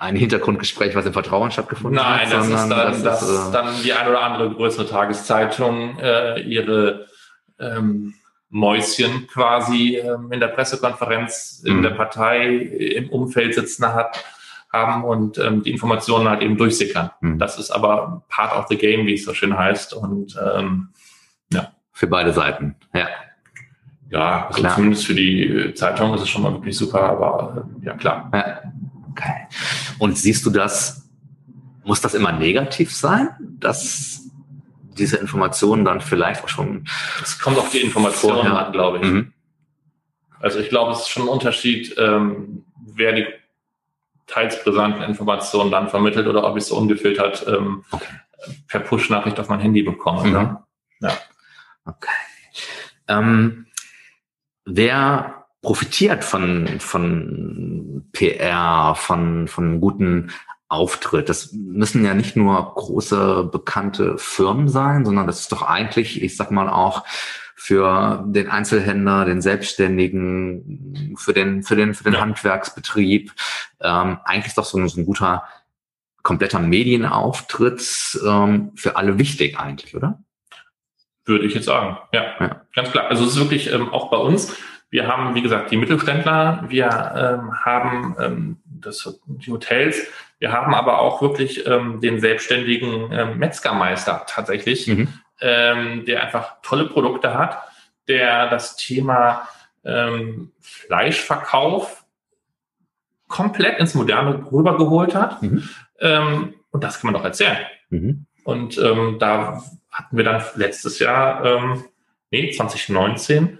ein 0.00 0.16
Hintergrundgespräch, 0.16 0.94
was 0.94 1.04
im 1.04 1.12
Vertrauen 1.12 1.50
stattgefunden 1.50 1.96
Nein, 1.96 2.30
hat. 2.30 2.40
Nein, 2.40 2.50
das 2.50 2.62
ist 2.62 2.68
dann, 2.70 3.04
das 3.04 3.22
ist, 3.22 3.48
äh, 3.48 3.52
dann 3.52 3.82
die 3.84 3.92
eine 3.92 4.08
oder 4.08 4.22
andere 4.22 4.50
größere 4.50 4.88
Tageszeitung 4.88 5.98
äh, 5.98 6.40
ihre 6.40 7.06
ähm, 7.58 8.14
Mäuschen 8.48 9.26
quasi 9.26 9.96
ähm, 9.96 10.32
in 10.32 10.40
der 10.40 10.48
Pressekonferenz 10.48 11.62
in 11.66 11.76
mhm. 11.76 11.82
der 11.82 11.90
Partei 11.90 12.48
im 12.48 13.10
Umfeld 13.10 13.54
sitzen 13.54 13.92
hat 13.92 14.24
haben 14.72 15.04
und 15.04 15.36
ähm, 15.38 15.62
die 15.62 15.70
Informationen 15.70 16.28
halt 16.28 16.40
eben 16.40 16.56
durchsickern. 16.56 17.10
Mhm. 17.20 17.38
Das 17.38 17.58
ist 17.58 17.70
aber 17.70 18.22
part 18.28 18.56
of 18.56 18.68
the 18.68 18.78
game, 18.78 19.04
wie 19.06 19.14
es 19.14 19.24
so 19.24 19.34
schön 19.34 19.56
heißt. 19.56 19.92
Und 19.92 20.38
ähm, 20.56 20.88
ja. 21.52 21.72
Für 21.92 22.06
beide 22.06 22.32
Seiten, 22.32 22.76
ja. 22.94 23.08
Ja, 24.08 24.46
also 24.46 24.66
zumindest 24.66 25.06
für 25.06 25.14
die 25.14 25.72
Zeitung 25.74 26.14
ist 26.14 26.22
es 26.22 26.28
schon 26.28 26.42
mal 26.42 26.52
wirklich 26.52 26.76
super, 26.76 27.02
aber 27.02 27.66
äh, 27.82 27.86
ja 27.86 27.94
klar. 27.94 28.30
Ja. 28.32 28.62
Okay. 29.20 29.46
Und 29.98 30.16
siehst 30.16 30.44
du 30.46 30.50
das, 30.50 31.08
muss 31.84 32.00
das 32.00 32.14
immer 32.14 32.32
negativ 32.32 32.94
sein, 32.94 33.30
dass 33.40 34.22
diese 34.98 35.16
Informationen 35.16 35.84
dann 35.84 36.00
vielleicht 36.00 36.42
auch 36.44 36.48
schon. 36.48 36.86
Es 37.22 37.38
kommt 37.38 37.58
auf 37.58 37.70
die 37.70 37.80
Informationen 37.80 38.52
an, 38.52 38.72
glaube 38.72 38.98
ich. 38.98 39.04
Mhm. 39.04 39.32
Also 40.40 40.58
ich 40.58 40.68
glaube, 40.68 40.92
es 40.92 41.00
ist 41.00 41.08
schon 41.08 41.24
ein 41.24 41.28
Unterschied, 41.28 41.94
ähm, 41.98 42.64
wer 42.94 43.12
die 43.12 43.26
teils 44.26 44.62
brisanten 44.62 45.02
Informationen 45.02 45.70
dann 45.70 45.88
vermittelt 45.88 46.26
oder 46.26 46.44
ob 46.44 46.56
ich 46.56 46.62
es 46.62 46.68
so 46.68 46.76
ungefiltert 46.76 47.44
ähm, 47.46 47.84
okay. 47.90 48.20
per 48.68 48.80
Push-Nachricht 48.80 49.38
auf 49.40 49.48
mein 49.48 49.60
Handy 49.60 49.82
bekomme. 49.82 50.24
Mhm. 50.24 50.32
Ne? 50.32 50.62
Ja. 51.00 51.18
Okay. 51.84 52.08
Ähm, 53.08 53.66
wer 54.64 55.39
profitiert 55.62 56.24
von, 56.24 56.80
von 56.80 58.08
PR, 58.12 58.94
von, 58.96 59.46
von 59.48 59.80
guten 59.80 60.30
Auftritt. 60.68 61.28
Das 61.28 61.52
müssen 61.52 62.04
ja 62.04 62.14
nicht 62.14 62.36
nur 62.36 62.74
große 62.74 63.48
bekannte 63.50 64.16
Firmen 64.18 64.68
sein, 64.68 65.04
sondern 65.04 65.26
das 65.26 65.40
ist 65.40 65.52
doch 65.52 65.62
eigentlich, 65.62 66.22
ich 66.22 66.36
sag 66.36 66.50
mal 66.50 66.68
auch 66.68 67.04
für 67.56 68.24
den 68.26 68.48
Einzelhändler, 68.48 69.26
den 69.26 69.42
Selbstständigen, 69.42 71.14
für 71.18 71.34
den 71.34 71.62
für 71.62 71.76
den 71.76 71.92
für 71.92 72.04
den 72.04 72.14
ja. 72.14 72.20
Handwerksbetrieb 72.20 73.32
ähm, 73.80 74.18
eigentlich 74.24 74.54
doch 74.54 74.64
so 74.64 74.78
ein, 74.78 74.88
so 74.88 74.98
ein 74.98 75.04
guter 75.04 75.44
kompletter 76.22 76.58
Medienauftritt 76.58 78.18
ähm, 78.24 78.72
für 78.76 78.96
alle 78.96 79.18
wichtig 79.18 79.58
eigentlich, 79.58 79.94
oder? 79.94 80.22
Würde 81.24 81.44
ich 81.44 81.54
jetzt 81.54 81.66
sagen, 81.66 81.98
ja, 82.12 82.34
ja. 82.40 82.62
ganz 82.74 82.90
klar. 82.92 83.08
Also 83.08 83.24
es 83.24 83.32
ist 83.32 83.38
wirklich 83.38 83.72
ähm, 83.72 83.90
auch 83.90 84.10
bei 84.10 84.16
uns 84.16 84.56
wir 84.90 85.06
haben, 85.06 85.34
wie 85.34 85.42
gesagt, 85.42 85.70
die 85.70 85.76
Mittelständler, 85.76 86.64
wir 86.68 86.86
ähm, 86.86 87.64
haben 87.64 88.16
ähm, 88.18 88.56
das, 88.64 89.20
die 89.26 89.50
Hotels, 89.50 90.06
wir 90.38 90.52
haben 90.52 90.74
aber 90.74 90.98
auch 90.98 91.22
wirklich 91.22 91.66
ähm, 91.66 92.00
den 92.00 92.20
selbstständigen 92.20 93.12
ähm, 93.12 93.38
Metzgermeister 93.38 94.24
tatsächlich, 94.26 94.88
mhm. 94.88 95.08
ähm, 95.40 96.04
der 96.06 96.22
einfach 96.24 96.56
tolle 96.62 96.86
Produkte 96.86 97.34
hat, 97.34 97.58
der 98.08 98.48
das 98.50 98.76
Thema 98.76 99.46
ähm, 99.84 100.50
Fleischverkauf 100.60 102.04
komplett 103.28 103.78
ins 103.78 103.94
Moderne 103.94 104.44
rübergeholt 104.50 105.14
hat. 105.14 105.42
Mhm. 105.42 105.68
Ähm, 106.00 106.54
und 106.70 106.84
das 106.84 107.00
kann 107.00 107.12
man 107.12 107.20
doch 107.20 107.24
erzählen. 107.24 107.58
Mhm. 107.90 108.26
Und 108.44 108.78
ähm, 108.78 109.18
da 109.20 109.62
hatten 109.90 110.16
wir 110.16 110.24
dann 110.24 110.42
letztes 110.56 110.98
Jahr 110.98 111.44
ähm, 111.44 111.84
nee, 112.30 112.50
2019, 112.50 113.58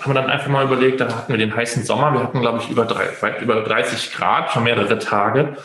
haben 0.00 0.10
wir 0.10 0.20
dann 0.20 0.30
einfach 0.30 0.48
mal 0.48 0.64
überlegt, 0.64 1.00
da 1.00 1.08
hatten 1.08 1.32
wir 1.32 1.38
den 1.38 1.54
heißen 1.54 1.84
Sommer, 1.84 2.12
wir 2.12 2.20
hatten, 2.20 2.40
glaube 2.40 2.58
ich, 2.58 2.70
über, 2.70 2.84
drei, 2.84 3.08
weit 3.20 3.42
über 3.42 3.62
30 3.62 4.12
Grad, 4.12 4.52
schon 4.52 4.64
mehrere 4.64 4.98
Tage. 4.98 5.56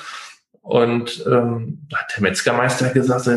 Und 0.62 1.24
ähm, 1.28 1.86
da 1.90 2.00
hat 2.00 2.14
der 2.16 2.24
Metzgermeister 2.24 2.90
gesagt, 2.90 3.30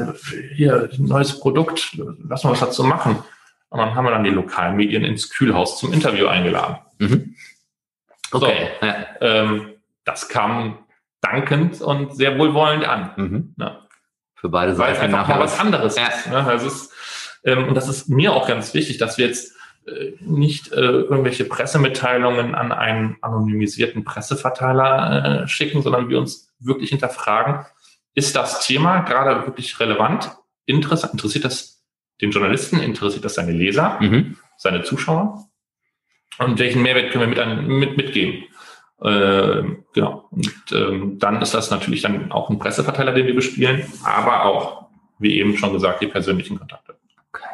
hier, 0.55 0.89
neues 0.97 1.41
Produkt, 1.41 1.99
lass 2.27 2.45
mal 2.45 2.53
was 2.53 2.61
dazu 2.61 2.85
machen. 2.85 3.23
Und 3.69 3.79
dann 3.79 3.95
haben 3.95 4.05
wir 4.05 4.13
dann 4.13 4.25
die 4.25 4.31
Lokalmedien 4.31 5.05
ins 5.05 5.31
Kühlhaus 5.31 5.79
zum 5.79 5.93
Interview 5.93 6.29
eingeladen. 6.29 6.79
Mhm. 6.99 7.35
Okay. 8.31 8.71
So, 8.81 8.87
ja. 8.87 9.07
ähm, 9.21 9.73
das 10.05 10.29
kam 10.29 10.79
dankend 11.21 11.81
und 11.83 12.17
sehr 12.17 12.39
wohlwollend 12.39 12.85
an. 12.85 13.11
Mhm. 13.17 13.55
Ja. 13.59 13.81
Für 14.37 14.49
beide 14.49 14.75
Seiten. 14.75 14.89
Weil 14.89 15.09
es 15.09 15.15
einfach 15.15 15.29
mal 15.29 15.41
was 15.41 15.59
anderes 15.59 15.97
ja. 15.97 16.07
ist. 16.07 16.29
Ne? 16.29 16.45
Also 16.45 16.69
ist 16.69 16.93
ähm, 17.47 17.69
und 17.69 17.75
das 17.75 17.89
ist 17.89 18.09
mir 18.09 18.33
auch 18.33 18.47
ganz 18.47 18.75
wichtig, 18.75 18.99
dass 18.99 19.17
wir 19.17 19.27
jetzt 19.27 19.56
nicht 20.21 20.73
äh, 20.73 20.81
irgendwelche 20.81 21.45
Pressemitteilungen 21.45 22.55
an 22.55 22.73
einen 22.73 23.17
anonymisierten 23.21 24.05
Presseverteiler 24.05 25.43
äh, 25.45 25.49
schicken, 25.49 25.83
sondern 25.83 26.09
wir 26.09 26.19
uns 26.19 26.53
wirklich 26.59 26.91
hinterfragen, 26.91 27.67
ist 28.15 28.35
das 28.35 28.67
Thema 28.67 29.01
gerade 29.01 29.47
wirklich 29.47 29.79
relevant, 29.79 30.31
interessant, 30.65 31.13
interessiert 31.13 31.45
das 31.45 31.85
den 32.21 32.31
Journalisten, 32.31 32.81
interessiert 32.81 33.25
das 33.25 33.35
seine 33.35 33.53
Leser, 33.53 33.99
mhm. 34.01 34.37
seine 34.57 34.83
Zuschauer? 34.83 35.45
Und 36.39 36.59
welchen 36.59 36.83
Mehrwert 36.83 37.13
können 37.13 37.25
wir 37.25 37.29
mit, 37.29 37.39
an, 37.39 37.67
mit 37.67 37.97
mitgeben? 37.97 38.45
Äh, 39.01 39.63
genau. 39.93 40.29
Und 40.31 40.55
ähm, 40.73 41.19
dann 41.19 41.43
ist 41.43 41.55
das 41.55 41.71
natürlich 41.71 42.03
dann 42.03 42.33
auch 42.33 42.51
ein 42.51 42.59
Presseverteiler, 42.59 43.13
den 43.13 43.27
wir 43.27 43.35
bespielen, 43.35 43.85
aber 44.03 44.45
auch, 44.45 44.87
wie 45.19 45.39
eben 45.39 45.57
schon 45.57 45.73
gesagt, 45.73 46.01
die 46.01 46.07
persönlichen 46.07 46.59
Kontakte. 46.59 46.97
Okay. 47.29 47.45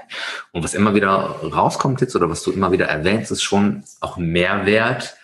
Und 0.53 0.63
was 0.63 0.75
immer 0.75 0.95
wieder 0.95 1.37
rauskommt 1.43 2.01
jetzt 2.03 2.15
oder 2.15 2.29
was 2.29 2.43
du 2.43 2.53
immer 2.53 2.73
wieder 2.73 2.87
erwähnst, 2.87 3.33
ist 3.33 3.43
schon 3.43 3.85
auch 4.01 4.19
Mehrwert, 4.19 5.17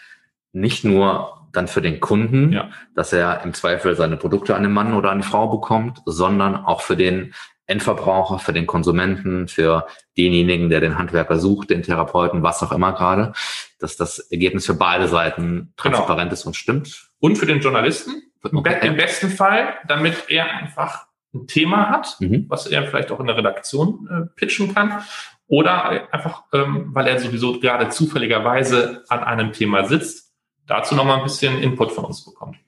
nicht 0.53 0.85
nur 0.85 1.47
dann 1.53 1.69
für 1.69 1.83
den 1.83 2.01
Kunden, 2.01 2.53
ja. 2.53 2.71
dass 2.95 3.13
er 3.13 3.43
im 3.43 3.55
Zweifel 3.55 3.95
seine 3.95 4.17
Produkte 4.17 4.57
an 4.57 4.63
den 4.63 4.73
Mann 4.73 4.95
oder 4.95 5.11
an 5.11 5.19
die 5.19 5.27
Frau 5.27 5.49
bekommt, 5.49 6.03
sondern 6.07 6.57
auch 6.57 6.81
für 6.81 6.97
den 6.97 7.35
Endverbraucher, 7.67 8.39
für 8.39 8.55
den 8.55 8.67
Konsumenten, 8.67 9.49
für 9.49 9.87
denjenigen, 10.17 10.71
der 10.71 10.81
den 10.81 10.99
Handwerker 10.99 11.39
sucht, 11.39 11.69
den 11.69 11.83
Therapeuten, 11.83 12.43
was 12.43 12.63
auch 12.63 12.73
immer 12.73 12.93
gerade, 12.93 13.33
dass 13.79 13.97
das 13.97 14.19
Ergebnis 14.19 14.65
für 14.65 14.75
beide 14.75 15.07
Seiten 15.07 15.45
genau. 15.45 15.97
transparent 15.97 16.31
genau. 16.31 16.33
ist 16.33 16.47
und 16.47 16.57
stimmt. 16.57 17.09
Und 17.21 17.37
für 17.37 17.45
den 17.45 17.61
Journalisten, 17.61 18.23
okay. 18.43 18.87
im 18.87 18.97
besten 18.97 19.29
Fall, 19.29 19.75
damit 19.87 20.25
er 20.29 20.51
einfach 20.51 21.08
ein 21.35 21.47
Thema 21.47 21.91
hat, 21.91 22.17
mhm. 22.21 22.47
was 22.49 22.67
er 22.67 22.87
vielleicht 22.87 23.11
auch 23.13 23.21
in 23.21 23.27
der 23.27 23.37
Redaktion 23.37 24.09
äh, 24.11 24.23
pitchen 24.37 24.75
kann. 24.75 25.03
Oder 25.47 26.13
einfach, 26.13 26.45
ähm, 26.53 26.91
weil 26.93 27.07
er 27.07 27.19
sowieso 27.19 27.59
gerade 27.59 27.89
zufälligerweise 27.89 29.05
an 29.09 29.21
einem 29.21 29.53
Thema 29.53 29.85
sitzt, 29.87 30.33
dazu 30.67 30.95
nochmal 30.95 31.19
ein 31.19 31.25
bisschen 31.25 31.59
Input 31.63 31.93
von 31.93 32.05
uns 32.05 32.25
bekommt. 32.25 32.59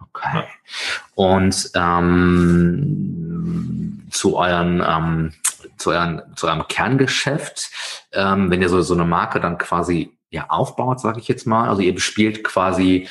Okay. 0.00 0.28
Ja. 0.34 0.44
Und 1.14 1.70
ähm, 1.74 2.86
zu 4.10 4.36
euren 4.36 4.82
ähm, 4.86 5.32
zu, 5.80 5.90
euren, 5.90 6.22
zu 6.36 6.46
eurem 6.46 6.68
Kerngeschäft, 6.68 7.70
ähm, 8.12 8.50
wenn 8.50 8.62
ihr 8.62 8.68
so, 8.68 8.80
so 8.82 8.94
eine 8.94 9.04
Marke 9.04 9.40
dann 9.40 9.58
quasi 9.58 10.16
ja, 10.30 10.46
aufbaut, 10.48 11.00
sage 11.00 11.18
ich 11.18 11.28
jetzt 11.28 11.46
mal. 11.46 11.68
Also 11.68 11.82
ihr 11.82 11.94
bespielt 11.94 12.44
quasi 12.44 13.08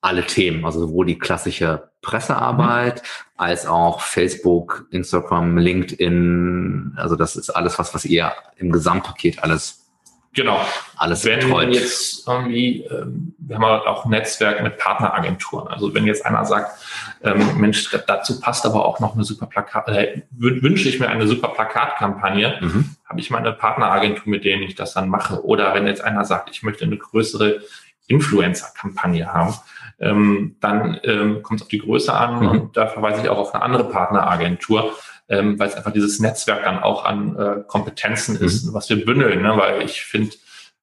alle 0.00 0.26
Themen, 0.26 0.64
also 0.64 0.80
sowohl 0.80 1.06
die 1.06 1.18
klassische 1.18 1.87
Pressearbeit 2.02 3.02
als 3.36 3.66
auch 3.66 4.00
Facebook, 4.00 4.86
Instagram, 4.90 5.58
LinkedIn. 5.58 6.94
Also 6.96 7.16
das 7.16 7.36
ist 7.36 7.50
alles 7.50 7.78
was, 7.78 7.94
was 7.94 8.04
ihr 8.04 8.32
im 8.56 8.72
Gesamtpaket 8.72 9.42
alles 9.42 9.88
Genau. 10.34 10.60
Alles 10.96 11.24
wenn 11.24 11.40
betreut. 11.40 11.74
jetzt 11.74 12.28
irgendwie, 12.28 12.82
ähm, 12.84 13.34
wir 13.38 13.56
haben 13.56 13.64
auch 13.64 14.04
ein 14.04 14.10
Netzwerk 14.10 14.62
mit 14.62 14.78
Partneragenturen. 14.78 15.66
Also 15.68 15.94
wenn 15.94 16.06
jetzt 16.06 16.24
einer 16.24 16.44
sagt, 16.44 16.78
ähm, 17.24 17.58
Mensch, 17.58 17.90
dazu 18.06 18.38
passt 18.40 18.66
aber 18.66 18.84
auch 18.84 19.00
noch 19.00 19.14
eine 19.14 19.24
super 19.24 19.46
Plakat, 19.46 19.88
äh, 19.88 20.22
wünsche 20.30 20.88
ich 20.88 21.00
mir 21.00 21.08
eine 21.08 21.26
super 21.26 21.48
Plakatkampagne, 21.48 22.58
mhm. 22.60 22.96
habe 23.04 23.20
ich 23.20 23.30
meine 23.30 23.52
Partneragentur, 23.52 24.28
mit 24.28 24.44
denen 24.44 24.62
ich 24.62 24.74
das 24.74 24.92
dann 24.92 25.08
mache. 25.08 25.44
Oder 25.44 25.74
wenn 25.74 25.86
jetzt 25.86 26.04
einer 26.04 26.24
sagt, 26.24 26.50
ich 26.50 26.62
möchte 26.62 26.84
eine 26.84 26.98
größere 26.98 27.62
Influencer-Kampagne 28.06 29.32
haben, 29.32 29.54
ähm, 30.00 30.56
dann 30.60 30.98
ähm, 31.02 31.42
kommt 31.42 31.60
es 31.60 31.64
auf 31.64 31.68
die 31.68 31.78
Größe 31.78 32.12
an 32.12 32.40
mhm. 32.40 32.48
und 32.48 32.76
da 32.76 32.86
verweise 32.86 33.22
ich 33.22 33.28
auch 33.28 33.38
auf 33.38 33.54
eine 33.54 33.62
andere 33.62 33.84
Partneragentur, 33.84 34.92
ähm, 35.28 35.58
weil 35.58 35.68
es 35.68 35.74
einfach 35.74 35.92
dieses 35.92 36.20
Netzwerk 36.20 36.64
dann 36.64 36.78
auch 36.78 37.04
an 37.04 37.36
äh, 37.36 37.62
Kompetenzen 37.66 38.36
mhm. 38.36 38.46
ist, 38.46 38.72
was 38.72 38.88
wir 38.88 39.04
bündeln. 39.04 39.42
Ne? 39.42 39.56
Weil 39.56 39.82
ich 39.82 40.02
finde, 40.02 40.34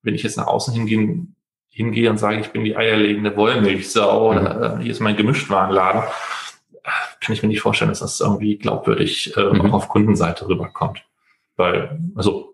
wenn 0.02 0.16
ich 0.16 0.24
jetzt 0.24 0.38
nach 0.38 0.48
außen 0.48 0.74
hingehe, 0.74 1.28
hingehe 1.70 2.10
und 2.10 2.18
sage, 2.18 2.40
ich 2.40 2.50
bin 2.50 2.64
die 2.64 2.76
eierlegende 2.76 3.36
Wollmilchsau 3.36 4.32
mhm. 4.32 4.38
oder 4.38 4.78
äh, 4.80 4.84
hier 4.84 4.92
ist 4.92 5.00
mein 5.00 5.16
Gemischtwarenladen, 5.16 6.04
kann 7.22 7.34
ich 7.34 7.42
mir 7.42 7.50
nicht 7.50 7.62
vorstellen, 7.62 7.90
dass 7.90 8.00
das 8.00 8.20
irgendwie 8.20 8.58
glaubwürdig 8.58 9.36
äh, 9.36 9.44
mhm. 9.44 9.62
auch 9.62 9.74
auf 9.74 9.90
Kundenseite 9.90 10.48
rüberkommt. 10.48 11.04
Weil, 11.56 12.00
also 12.16 12.54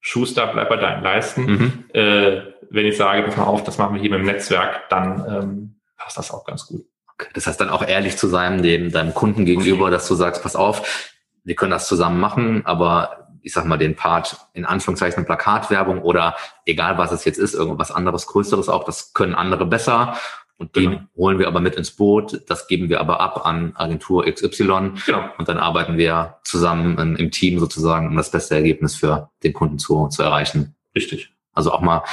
Schuster, 0.00 0.48
bleib 0.48 0.68
bei 0.68 0.76
deinen 0.76 1.02
Leisten. 1.02 1.44
Mhm. 1.44 1.84
Äh, 1.92 2.42
wenn 2.70 2.86
ich 2.86 2.96
sage, 2.96 3.22
pass 3.22 3.36
mal 3.36 3.44
auf, 3.44 3.62
das 3.62 3.78
machen 3.78 3.94
wir 3.94 4.00
hier 4.00 4.10
mit 4.10 4.20
dem 4.20 4.26
Netzwerk, 4.26 4.88
dann 4.88 5.24
ähm, 5.28 5.74
passt 6.02 6.18
das 6.18 6.30
auch 6.30 6.44
ganz 6.44 6.66
gut. 6.66 6.84
Okay. 7.14 7.28
Das 7.34 7.46
heißt 7.46 7.60
dann 7.60 7.70
auch 7.70 7.86
ehrlich 7.86 8.16
zu 8.16 8.26
sein, 8.26 8.62
dem 8.62 8.90
deinem 8.90 9.14
Kunden 9.14 9.44
gegenüber, 9.44 9.90
dass 9.90 10.08
du 10.08 10.14
sagst, 10.14 10.42
pass 10.42 10.56
auf, 10.56 11.18
wir 11.44 11.54
können 11.54 11.70
das 11.70 11.88
zusammen 11.88 12.20
machen, 12.20 12.64
aber 12.64 13.28
ich 13.42 13.52
sag 13.52 13.64
mal, 13.64 13.76
den 13.76 13.96
Part 13.96 14.36
in 14.52 14.64
Anführungszeichen 14.64 15.24
Plakatwerbung 15.24 16.02
oder 16.02 16.36
egal 16.64 16.98
was 16.98 17.10
es 17.12 17.24
jetzt 17.24 17.38
ist, 17.38 17.54
irgendwas 17.54 17.90
anderes, 17.90 18.26
Größeres 18.26 18.68
auch, 18.68 18.84
das 18.84 19.12
können 19.14 19.34
andere 19.34 19.66
besser. 19.66 20.16
Und 20.58 20.76
den 20.76 20.90
genau. 20.90 21.02
holen 21.16 21.38
wir 21.40 21.48
aber 21.48 21.58
mit 21.60 21.74
ins 21.74 21.90
Boot, 21.90 22.48
das 22.48 22.68
geben 22.68 22.88
wir 22.88 23.00
aber 23.00 23.20
ab 23.20 23.44
an 23.46 23.72
Agentur 23.74 24.26
XY 24.26 24.92
genau. 25.06 25.24
und 25.38 25.48
dann 25.48 25.58
arbeiten 25.58 25.96
wir 25.96 26.36
zusammen 26.44 26.98
in, 26.98 27.16
im 27.16 27.30
Team 27.32 27.58
sozusagen, 27.58 28.06
um 28.06 28.16
das 28.16 28.30
beste 28.30 28.54
Ergebnis 28.54 28.94
für 28.94 29.30
den 29.42 29.54
Kunden 29.54 29.80
zu, 29.80 30.06
zu 30.06 30.22
erreichen. 30.22 30.76
Richtig. 30.94 31.32
Also 31.52 31.72
auch 31.72 31.80
mal 31.80 32.04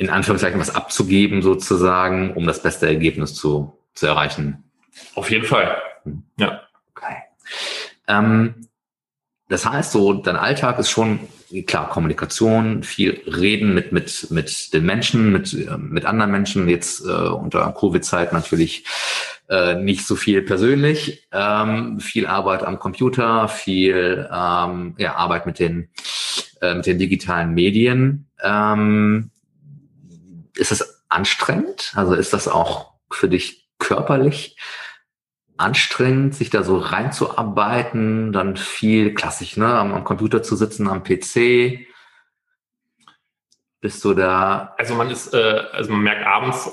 in 0.00 0.08
Anführungszeichen 0.08 0.58
was 0.58 0.74
abzugeben 0.74 1.42
sozusagen, 1.42 2.32
um 2.32 2.46
das 2.46 2.62
beste 2.62 2.86
Ergebnis 2.86 3.34
zu, 3.34 3.78
zu 3.92 4.06
erreichen. 4.06 4.64
Auf 5.14 5.30
jeden 5.30 5.44
Fall. 5.44 5.76
Hm. 6.04 6.22
Ja. 6.38 6.62
Okay. 6.94 7.16
Ähm, 8.08 8.66
das 9.50 9.66
heißt 9.66 9.92
so, 9.92 10.14
dein 10.14 10.36
Alltag 10.36 10.78
ist 10.78 10.88
schon 10.88 11.20
klar 11.66 11.90
Kommunikation, 11.90 12.82
viel 12.82 13.20
Reden 13.26 13.74
mit 13.74 13.92
mit 13.92 14.30
mit 14.30 14.72
den 14.72 14.86
Menschen, 14.86 15.32
mit 15.32 15.52
äh, 15.52 15.76
mit 15.76 16.06
anderen 16.06 16.30
Menschen. 16.30 16.66
Jetzt 16.68 17.04
äh, 17.04 17.10
unter 17.10 17.70
Covid-Zeit 17.78 18.32
natürlich 18.32 18.86
äh, 19.50 19.74
nicht 19.74 20.06
so 20.06 20.16
viel 20.16 20.40
persönlich, 20.40 21.28
ähm, 21.30 22.00
viel 22.00 22.26
Arbeit 22.26 22.62
am 22.62 22.78
Computer, 22.78 23.48
viel 23.48 24.26
ähm, 24.32 24.94
ja, 24.96 25.16
Arbeit 25.16 25.44
mit 25.44 25.58
den 25.58 25.90
äh, 26.62 26.74
mit 26.74 26.86
den 26.86 26.98
digitalen 26.98 27.52
Medien. 27.52 28.30
Ähm, 28.42 29.30
ist 30.60 30.72
es 30.72 31.04
anstrengend? 31.08 31.92
Also 31.96 32.14
ist 32.14 32.32
das 32.32 32.48
auch 32.48 32.94
für 33.10 33.28
dich 33.28 33.68
körperlich 33.78 34.56
anstrengend, 35.56 36.34
sich 36.34 36.50
da 36.50 36.62
so 36.62 36.78
reinzuarbeiten, 36.78 38.32
dann 38.32 38.56
viel 38.56 39.14
klassisch, 39.14 39.56
ne, 39.56 39.66
am, 39.66 39.92
am 39.92 40.04
Computer 40.04 40.42
zu 40.42 40.56
sitzen, 40.56 40.88
am 40.88 41.02
PC. 41.02 41.86
Bist 43.80 44.04
du 44.04 44.14
da? 44.14 44.74
Also 44.78 44.94
man 44.94 45.10
ist, 45.10 45.34
äh, 45.34 45.62
also 45.72 45.92
man 45.92 46.02
merkt 46.02 46.26
abends 46.26 46.70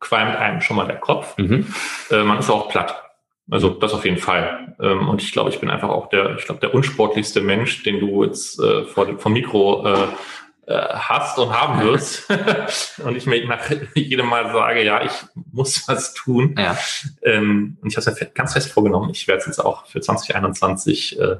qualmt 0.00 0.36
einem 0.36 0.60
schon 0.60 0.76
mal 0.76 0.86
der 0.86 0.98
Kopf. 0.98 1.36
Mhm. 1.38 1.66
Äh, 2.10 2.24
man 2.24 2.38
ist 2.38 2.50
auch 2.50 2.68
platt. 2.68 3.02
Also 3.50 3.70
das 3.70 3.92
auf 3.92 4.04
jeden 4.04 4.18
Fall. 4.18 4.76
Ähm, 4.80 5.08
und 5.08 5.22
ich 5.22 5.32
glaube, 5.32 5.50
ich 5.50 5.60
bin 5.60 5.70
einfach 5.70 5.88
auch 5.88 6.08
der, 6.08 6.36
ich 6.36 6.44
glaube, 6.44 6.60
der 6.60 6.74
unsportlichste 6.74 7.40
Mensch, 7.40 7.82
den 7.82 8.00
du 8.00 8.24
jetzt 8.24 8.58
äh, 8.60 8.84
vor, 8.84 9.18
vom 9.18 9.32
Mikro 9.32 9.86
äh, 9.86 10.08
äh, 10.66 10.88
hast 10.94 11.38
und 11.38 11.52
haben 11.52 11.82
wirst 11.82 12.28
und 13.04 13.16
ich 13.16 13.26
mir 13.26 13.46
nach 13.46 13.70
jedem 13.94 14.26
Mal 14.26 14.52
sage, 14.52 14.84
ja, 14.84 15.04
ich 15.04 15.12
muss 15.52 15.86
was 15.88 16.14
tun. 16.14 16.54
Ja. 16.58 16.78
Ähm, 17.22 17.78
und 17.80 17.88
ich 17.88 17.96
habe 17.96 18.10
es 18.10 18.20
mir 18.20 18.26
ganz 18.28 18.52
fest 18.52 18.72
vorgenommen, 18.72 19.10
ich 19.10 19.28
werde 19.28 19.40
es 19.40 19.46
jetzt 19.46 19.58
auch 19.58 19.86
für 19.86 20.00
2021 20.00 21.20
äh, 21.20 21.36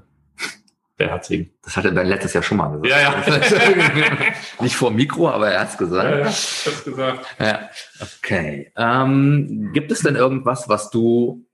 beherzigen. 0.97 1.51
Das 1.63 1.77
hat 1.77 1.85
er 1.85 1.91
dann 1.93 2.07
letztes 2.07 2.35
Jahr 2.35 2.43
schon 2.43 2.59
mal 2.59 2.69
gesagt. 2.69 2.87
Ja, 2.87 3.01
ja. 3.01 4.33
Nicht 4.61 4.77
vor 4.77 4.91
Mikro, 4.91 5.29
aber 5.29 5.51
er 5.51 5.61
hat 5.61 5.71
es 5.71 5.79
gesagt. 5.79 6.11
Ja, 6.11 6.19
ja, 6.19 6.27
hat's 6.27 6.85
gesagt. 6.85 7.27
Ja. 7.39 7.71
Okay. 8.01 8.73
Ähm, 8.77 9.71
gibt 9.73 9.91
es 9.91 10.01
denn 10.01 10.17
irgendwas, 10.17 10.69
was 10.69 10.91
du 10.91 11.47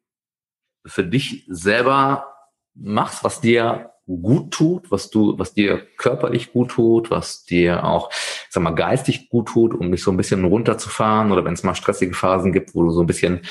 für 0.87 1.05
dich 1.05 1.45
selber 1.49 2.27
machst, 2.75 3.25
was 3.25 3.41
dir 3.41 3.93
gut 4.18 4.52
tut, 4.52 4.90
was 4.90 5.11
du, 5.11 5.38
was 5.38 5.54
dir 5.54 5.86
körperlich 5.96 6.52
gut 6.52 6.70
tut, 6.70 7.11
was 7.11 7.44
dir 7.44 7.84
auch, 7.84 8.11
sag 8.48 8.62
mal, 8.62 8.74
geistig 8.74 9.28
gut 9.28 9.48
tut, 9.48 9.74
um 9.74 9.90
dich 9.90 10.02
so 10.02 10.11
ein 10.11 10.16
bisschen 10.16 10.44
runterzufahren 10.44 11.32
oder 11.32 11.44
wenn 11.44 11.54
es 11.54 11.62
mal 11.62 11.74
stressige 11.74 12.14
Phasen 12.14 12.52
gibt, 12.52 12.74
wo 12.74 12.82
du 12.82 12.90
so 12.90 13.02
ein 13.02 13.06
bisschen 13.06 13.42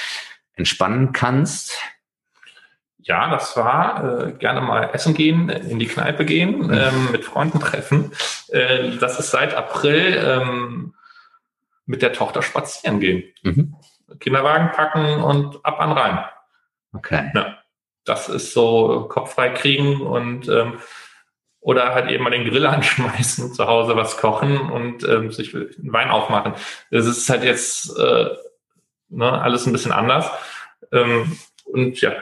entspannen 0.56 1.12
kannst? 1.14 1.78
ja, 3.10 3.30
das 3.32 3.58
war 3.58 4.28
äh, 4.28 4.32
gerne 4.34 4.62
mal 4.62 4.92
essen 4.94 5.16
gehen, 5.16 5.50
in 5.50 5.80
die 5.80 5.88
Kneipe 5.88 6.26
gehen, 6.26 6.68
mhm. 6.68 6.72
ähm, 6.72 7.12
mit 7.12 7.26
Freunden 7.26 7.60
treffen. 7.60 8.12
Äh, 8.50 8.98
das 8.98 9.20
ist 9.20 9.32
seit 9.32 9.56
April 9.56 10.22
ähm, 10.24 10.94
mit 11.88 12.04
der 12.04 12.14
Tochter 12.14 12.44
spazieren 12.44 13.00
gehen. 13.00 13.24
Mhm. 13.42 13.76
Kinderwagen 14.20 14.72
packen 14.72 15.24
und 15.24 15.66
ab 15.66 15.80
an 15.80 15.92
Rhein. 15.92 16.20
Okay. 16.94 17.32
Ja, 17.34 17.58
das 18.06 18.30
ist 18.30 18.54
so 18.54 19.08
Kopf 19.10 19.34
frei 19.34 19.50
kriegen 19.50 20.02
und 20.02 20.48
ähm, 20.48 20.80
oder 21.62 21.94
halt 21.94 22.10
eben 22.10 22.24
mal 22.24 22.30
den 22.30 22.46
Grill 22.46 22.66
anschmeißen, 22.68 23.54
zu 23.54 23.68
Hause 23.68 23.96
was 23.96 24.18
kochen 24.18 24.58
und 24.58 25.04
ähm, 25.08 25.32
sich 25.32 25.54
einen 25.54 25.94
Wein 25.94 26.10
aufmachen. 26.10 26.54
Das 26.92 27.06
ist 27.06 27.30
halt 27.30 27.44
jetzt 27.44 27.98
äh, 27.98 28.30
ne, 29.10 29.42
alles 29.42 29.66
ein 29.66 29.74
bisschen 29.74 29.92
anders. 29.92 30.30
Ähm, 30.92 31.38
und 31.66 32.00
ja, 32.02 32.14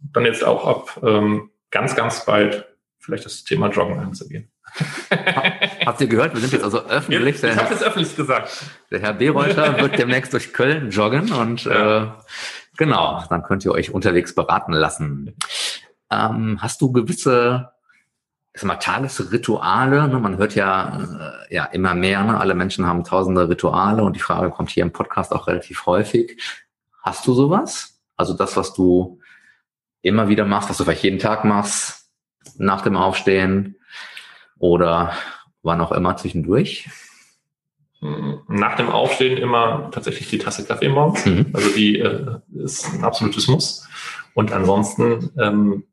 dann 0.00 0.24
jetzt 0.24 0.44
auch 0.44 0.66
ab 0.66 1.00
ähm, 1.02 1.50
ganz, 1.70 1.94
ganz 1.94 2.24
bald 2.24 2.66
vielleicht 2.98 3.24
das 3.24 3.44
Thema 3.44 3.68
Joggen 3.68 3.98
anzugehen. 3.98 4.50
Habt 5.86 6.00
ihr 6.00 6.06
gehört? 6.06 6.34
Wir 6.34 6.40
sind 6.40 6.52
jetzt 6.52 6.64
also 6.64 6.84
öffentlich. 6.84 7.42
Ich 7.42 7.56
habe 7.56 7.74
es 7.74 7.82
öffentlich 7.82 8.14
gesagt. 8.16 8.64
Der 8.90 9.00
Herr 9.00 9.14
Bereuter 9.14 9.80
wird 9.80 9.98
demnächst 9.98 10.32
durch 10.32 10.52
Köln 10.52 10.90
joggen 10.90 11.32
und 11.32 11.64
ja. 11.64 12.02
äh, 12.02 12.06
genau, 12.78 13.22
dann 13.28 13.42
könnt 13.42 13.66
ihr 13.66 13.72
euch 13.72 13.92
unterwegs 13.92 14.34
beraten 14.34 14.72
lassen. 14.72 15.36
Ähm, 16.10 16.58
hast 16.62 16.80
du 16.80 16.90
gewisse 16.90 17.72
ich 18.58 18.62
sag 18.62 18.68
mal, 18.68 18.76
Tagesrituale? 18.76 20.08
Ne? 20.08 20.18
Man 20.18 20.36
hört 20.36 20.56
ja, 20.56 21.00
äh, 21.48 21.54
ja 21.54 21.64
immer 21.66 21.94
mehr, 21.94 22.24
ne? 22.24 22.40
alle 22.40 22.54
Menschen 22.54 22.86
haben 22.86 23.04
tausende 23.04 23.48
Rituale 23.48 24.02
und 24.02 24.16
die 24.16 24.20
Frage 24.20 24.50
kommt 24.50 24.70
hier 24.70 24.82
im 24.82 24.92
Podcast 24.92 25.32
auch 25.32 25.46
relativ 25.46 25.86
häufig. 25.86 26.42
Hast 27.00 27.24
du 27.28 27.34
sowas? 27.34 28.00
Also 28.16 28.34
das, 28.34 28.56
was 28.56 28.74
du 28.74 29.20
immer 30.02 30.28
wieder 30.28 30.44
machst, 30.44 30.68
was 30.68 30.76
du 30.76 30.82
vielleicht 30.82 31.04
jeden 31.04 31.20
Tag 31.20 31.44
machst, 31.44 32.10
nach 32.56 32.80
dem 32.80 32.96
Aufstehen 32.96 33.76
oder 34.58 35.12
wann 35.62 35.80
auch 35.80 35.92
immer 35.92 36.16
zwischendurch? 36.16 36.90
Nach 38.00 38.76
dem 38.76 38.90
Aufstehen 38.90 39.38
immer 39.38 39.90
tatsächlich 39.92 40.28
die 40.30 40.38
Tasse 40.38 40.64
Kaffee 40.64 40.88
morgens. 40.88 41.26
Mhm. 41.26 41.46
Also 41.52 41.70
die 41.70 41.98
äh, 41.98 42.38
ist 42.56 42.92
ein 42.94 43.02
absolutes 43.02 43.48
Muss. 43.48 43.88
Und 44.34 44.52
ansonsten, 44.52 45.30
ähm, 45.36 45.84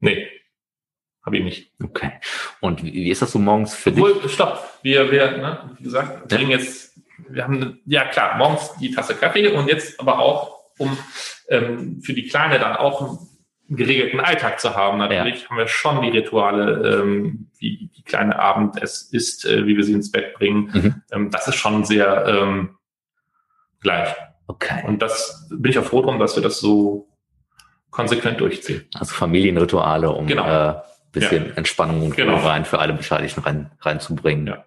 nee, 0.00 0.26
habe 1.24 1.38
ich 1.38 1.44
nicht. 1.44 1.72
Okay. 1.82 2.12
Und 2.60 2.82
wie, 2.82 3.10
ist 3.10 3.22
das 3.22 3.32
so 3.32 3.38
morgens 3.38 3.74
für 3.74 3.90
Obwohl, 3.90 4.20
dich? 4.20 4.32
Stopp. 4.32 4.78
Wir, 4.82 5.10
wir, 5.10 5.30
ne, 5.38 5.70
wie 5.78 5.84
gesagt, 5.84 6.28
trinken 6.28 6.50
jetzt, 6.50 6.98
wir 7.28 7.44
haben, 7.44 7.80
ja 7.86 8.04
klar, 8.06 8.36
morgens 8.36 8.72
die 8.80 8.90
Tasse 8.90 9.14
Kaffee 9.14 9.48
und 9.48 9.68
jetzt 9.68 10.00
aber 10.00 10.18
auch 10.18 10.64
um 10.78 10.98
ähm, 11.48 12.00
für 12.02 12.12
die 12.12 12.26
Kleine 12.26 12.58
dann 12.58 12.76
auch 12.76 13.20
geregelten 13.68 14.20
Alltag 14.20 14.60
zu 14.60 14.74
haben. 14.74 14.98
Natürlich 14.98 15.42
ja. 15.42 15.48
haben 15.48 15.56
wir 15.56 15.68
schon 15.68 16.02
die 16.02 16.10
Rituale, 16.10 17.00
ähm, 17.00 17.48
wie 17.58 17.90
die 17.96 18.02
kleine 18.02 18.38
Abend 18.38 18.80
es 18.82 19.02
ist, 19.02 19.44
äh, 19.46 19.66
wie 19.66 19.76
wir 19.76 19.84
sie 19.84 19.92
ins 19.92 20.10
Bett 20.10 20.34
bringen. 20.34 20.70
Mhm. 20.72 20.94
Ähm, 21.12 21.30
das 21.30 21.48
ist 21.48 21.56
schon 21.56 21.84
sehr 21.84 22.26
ähm, 22.26 22.76
gleich. 23.80 24.14
Okay. 24.46 24.82
Und 24.86 25.00
das 25.00 25.48
bin 25.50 25.70
ich 25.70 25.78
auch 25.78 25.84
froh 25.84 26.02
drum, 26.02 26.18
dass 26.18 26.36
wir 26.36 26.42
das 26.42 26.60
so 26.60 27.08
konsequent 27.90 28.40
durchziehen. 28.40 28.84
Also 28.94 29.14
Familienrituale, 29.14 30.10
um 30.10 30.26
genau. 30.26 30.70
äh, 30.70 30.74
bisschen 31.12 31.46
ja. 31.46 31.54
Entspannung 31.54 32.02
und 32.02 32.16
genau. 32.16 32.36
rein 32.36 32.64
für 32.64 32.80
alle 32.80 32.92
Beteiligten 32.92 33.40
rein, 33.40 33.70
reinzubringen. 33.80 34.48
Ja. 34.48 34.64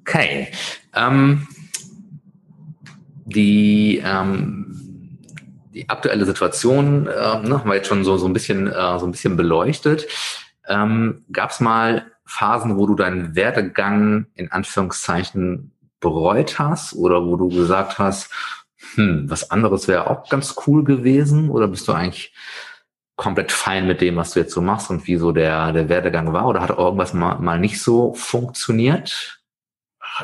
Okay. 0.00 0.48
Ähm, 0.94 1.46
die 3.26 4.02
ähm, 4.04 4.57
die 5.78 5.88
aktuelle 5.88 6.24
Situation 6.24 7.06
äh, 7.06 7.40
ne, 7.40 7.60
haben 7.60 7.70
wir 7.70 7.76
jetzt 7.76 7.88
schon 7.88 8.04
so, 8.04 8.16
so 8.16 8.26
ein 8.26 8.32
bisschen 8.32 8.66
äh, 8.66 8.98
so 8.98 9.06
ein 9.06 9.12
bisschen 9.12 9.36
beleuchtet. 9.36 10.08
Ähm, 10.66 11.24
Gab 11.32 11.50
es 11.50 11.60
mal 11.60 12.10
Phasen, 12.26 12.76
wo 12.76 12.86
du 12.86 12.94
deinen 12.94 13.36
Werdegang 13.36 14.26
in 14.34 14.50
Anführungszeichen 14.50 15.72
bereut 16.00 16.58
hast 16.58 16.94
oder 16.94 17.24
wo 17.24 17.36
du 17.36 17.48
gesagt 17.48 17.98
hast, 17.98 18.30
hm, 18.94 19.30
was 19.30 19.50
anderes 19.50 19.88
wäre 19.88 20.10
auch 20.10 20.28
ganz 20.28 20.56
cool 20.66 20.84
gewesen? 20.84 21.48
Oder 21.50 21.68
bist 21.68 21.86
du 21.88 21.92
eigentlich 21.92 22.34
komplett 23.16 23.52
fein 23.52 23.86
mit 23.86 24.00
dem, 24.00 24.16
was 24.16 24.32
du 24.32 24.40
jetzt 24.40 24.52
so 24.52 24.60
machst 24.60 24.90
und 24.90 25.06
wie 25.06 25.16
so 25.16 25.32
der, 25.32 25.72
der 25.72 25.88
Werdegang 25.88 26.32
war? 26.32 26.46
Oder 26.46 26.60
hat 26.60 26.70
irgendwas 26.70 27.14
mal, 27.14 27.38
mal 27.38 27.58
nicht 27.58 27.80
so 27.80 28.14
funktioniert? 28.14 29.37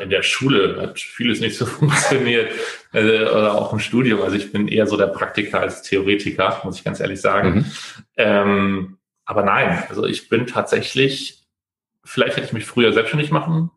In 0.01 0.11
der 0.11 0.23
Schule 0.23 0.81
hat 0.81 0.99
vieles 0.99 1.41
nicht 1.41 1.57
so 1.57 1.67
funktioniert 1.67 2.51
äh, 2.93 3.23
oder 3.23 3.55
auch 3.55 3.73
im 3.73 3.79
Studium. 3.79 4.23
Also 4.23 4.37
ich 4.37 4.53
bin 4.53 4.69
eher 4.69 4.87
so 4.87 4.97
der 4.97 5.07
Praktiker 5.07 5.61
als 5.61 5.83
Theoretiker, 5.83 6.61
muss 6.65 6.79
ich 6.79 6.85
ganz 6.85 7.01
ehrlich 7.01 7.21
sagen. 7.21 7.55
Mhm. 7.55 7.67
Ähm, 8.17 8.99
aber 9.25 9.43
nein, 9.43 9.85
also 9.89 10.05
ich 10.05 10.29
bin 10.29 10.47
tatsächlich, 10.47 11.45
vielleicht 12.05 12.37
hätte 12.37 12.47
ich 12.47 12.53
mich 12.53 12.67
früher 12.67 12.93
selbstständig 12.93 13.31
machen 13.31 13.71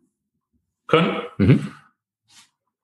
können, 0.87 1.21
mhm. 1.37 1.71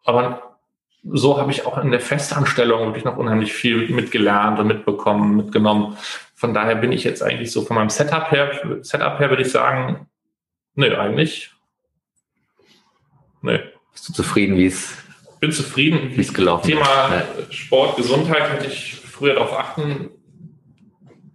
aber 0.05 0.57
so 1.03 1.37
habe 1.37 1.51
ich 1.51 1.65
auch 1.65 1.77
in 1.77 1.91
der 1.91 1.99
Festanstellung 1.99 2.85
wirklich 2.85 3.03
noch 3.03 3.17
unheimlich 3.17 3.53
viel 3.53 3.89
mitgelernt 3.89 4.59
und 4.59 4.67
mitbekommen, 4.67 5.35
mitgenommen. 5.35 5.97
Von 6.35 6.53
daher 6.53 6.75
bin 6.75 6.93
ich 6.93 7.03
jetzt 7.03 7.21
eigentlich 7.21 7.51
so 7.51 7.63
von 7.63 7.75
meinem 7.75 7.89
Setup 7.89 8.31
her, 8.31 8.79
Setup 8.81 9.19
her 9.19 9.29
würde 9.29 9.41
ich 9.41 9.51
sagen, 9.51 10.07
nö, 10.75 10.95
eigentlich 10.95 11.52
Nee. 13.43 13.59
Bist 13.91 14.09
du 14.09 14.13
zufrieden, 14.13 14.57
wie 14.57 14.65
es 14.65 14.97
bin 15.43 15.51
zufrieden. 15.51 16.15
Wie 16.15 16.21
es 16.21 16.33
gelaufen 16.33 16.69
Thema 16.69 17.13
ja. 17.13 17.25
Sport, 17.49 17.97
Gesundheit 17.97 18.49
hätte 18.49 18.67
ich 18.67 18.95
früher 18.95 19.33
darauf 19.33 19.51
achten 19.59 20.09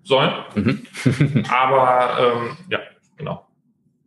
sollen. 0.02 0.32
Mhm. 0.54 1.44
Aber 1.50 2.18
ähm, 2.18 2.56
ja, 2.70 2.80
genau. 3.18 3.46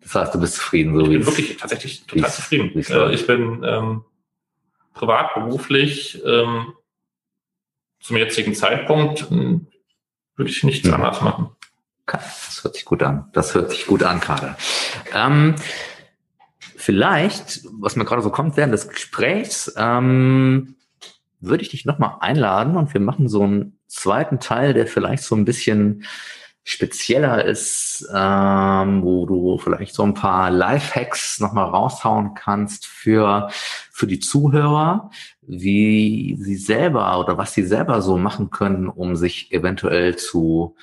Das 0.01 0.15
heißt, 0.15 0.33
du 0.33 0.39
bist 0.39 0.55
zufrieden, 0.55 0.95
so 0.95 1.01
ich 1.01 1.09
wie 1.09 1.17
bin 1.17 1.27
wirklich 1.27 1.57
tatsächlich 1.57 2.03
total 2.07 2.31
zufrieden. 2.31 2.71
Äh, 2.75 3.13
ich 3.13 3.27
bin 3.27 3.63
ähm, 3.63 4.03
privat, 4.95 5.35
beruflich 5.35 6.19
ähm, 6.25 6.73
zum 7.99 8.17
jetzigen 8.17 8.55
Zeitpunkt 8.55 9.29
äh, 9.29 9.59
würde 10.35 10.49
ich 10.49 10.63
nichts 10.63 10.87
mhm. 10.87 10.95
anderes 10.95 11.21
machen. 11.21 11.49
Das 12.07 12.61
hört 12.63 12.73
sich 12.73 12.85
gut 12.85 13.03
an. 13.03 13.29
Das 13.33 13.53
hört 13.53 13.69
sich 13.69 13.85
gut 13.85 14.01
an 14.01 14.19
gerade. 14.19 14.57
Ähm, 15.13 15.55
Vielleicht, 16.81 17.61
was 17.79 17.95
mir 17.95 18.05
gerade 18.05 18.23
so 18.23 18.31
kommt 18.31 18.57
während 18.57 18.73
des 18.73 18.89
Gesprächs, 18.89 19.71
ähm, 19.77 20.77
würde 21.39 21.61
ich 21.61 21.69
dich 21.69 21.85
nochmal 21.85 22.15
einladen 22.21 22.75
und 22.75 22.91
wir 22.95 23.01
machen 23.01 23.27
so 23.27 23.43
einen 23.43 23.79
zweiten 23.85 24.39
Teil, 24.39 24.73
der 24.73 24.87
vielleicht 24.87 25.21
so 25.21 25.35
ein 25.35 25.45
bisschen 25.45 26.05
spezieller 26.63 27.45
ist, 27.45 28.09
ähm, 28.11 29.03
wo 29.03 29.27
du 29.27 29.59
vielleicht 29.59 29.93
so 29.93 30.01
ein 30.01 30.15
paar 30.15 30.49
Lifehacks 30.49 31.39
nochmal 31.39 31.69
raushauen 31.69 32.33
kannst 32.33 32.87
für, 32.87 33.49
für 33.91 34.07
die 34.07 34.19
Zuhörer, 34.19 35.11
wie 35.43 36.35
sie 36.39 36.55
selber 36.55 37.19
oder 37.19 37.37
was 37.37 37.53
sie 37.53 37.63
selber 37.63 38.01
so 38.01 38.17
machen 38.17 38.49
können, 38.49 38.87
um 38.87 39.15
sich 39.15 39.51
eventuell 39.51 40.15
zu, 40.15 40.75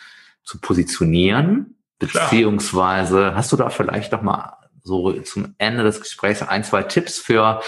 zu 0.44 0.60
positionieren. 0.60 1.74
Beziehungsweise, 1.98 3.34
hast 3.34 3.50
du 3.50 3.56
da 3.56 3.68
vielleicht 3.70 4.12
nochmal 4.12 4.57
so 4.88 5.12
zum 5.20 5.54
Ende 5.58 5.84
des 5.84 6.00
Gesprächs 6.00 6.42
ein, 6.42 6.64
zwei 6.64 6.82
Tipps 6.82 7.18
für, 7.18 7.60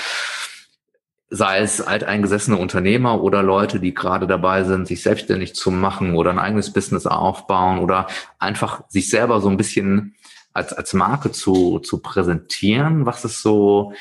sei 1.29 1.61
es 1.61 1.81
alteingesessene 1.81 2.57
Unternehmer 2.57 3.23
oder 3.23 3.43
Leute, 3.43 3.79
die 3.79 3.95
gerade 3.95 4.27
dabei 4.27 4.64
sind, 4.64 4.89
sich 4.89 5.03
selbstständig 5.03 5.55
zu 5.55 5.71
machen 5.71 6.16
oder 6.16 6.31
ein 6.31 6.41
eigenes 6.41 6.73
Business 6.73 7.07
aufbauen 7.07 7.79
oder 7.79 8.09
einfach 8.41 8.83
sich 8.89 9.09
selber 9.09 9.41
so 9.41 9.49
ein 9.49 9.57
bisschen 9.57 10.16
als, 10.53 10.73
als 10.73 10.93
Marke 10.93 11.31
zu, 11.31 11.79
zu 11.79 11.99
präsentieren. 11.99 13.07
Was 13.07 13.25
ist 13.25 13.43
so 13.43 13.93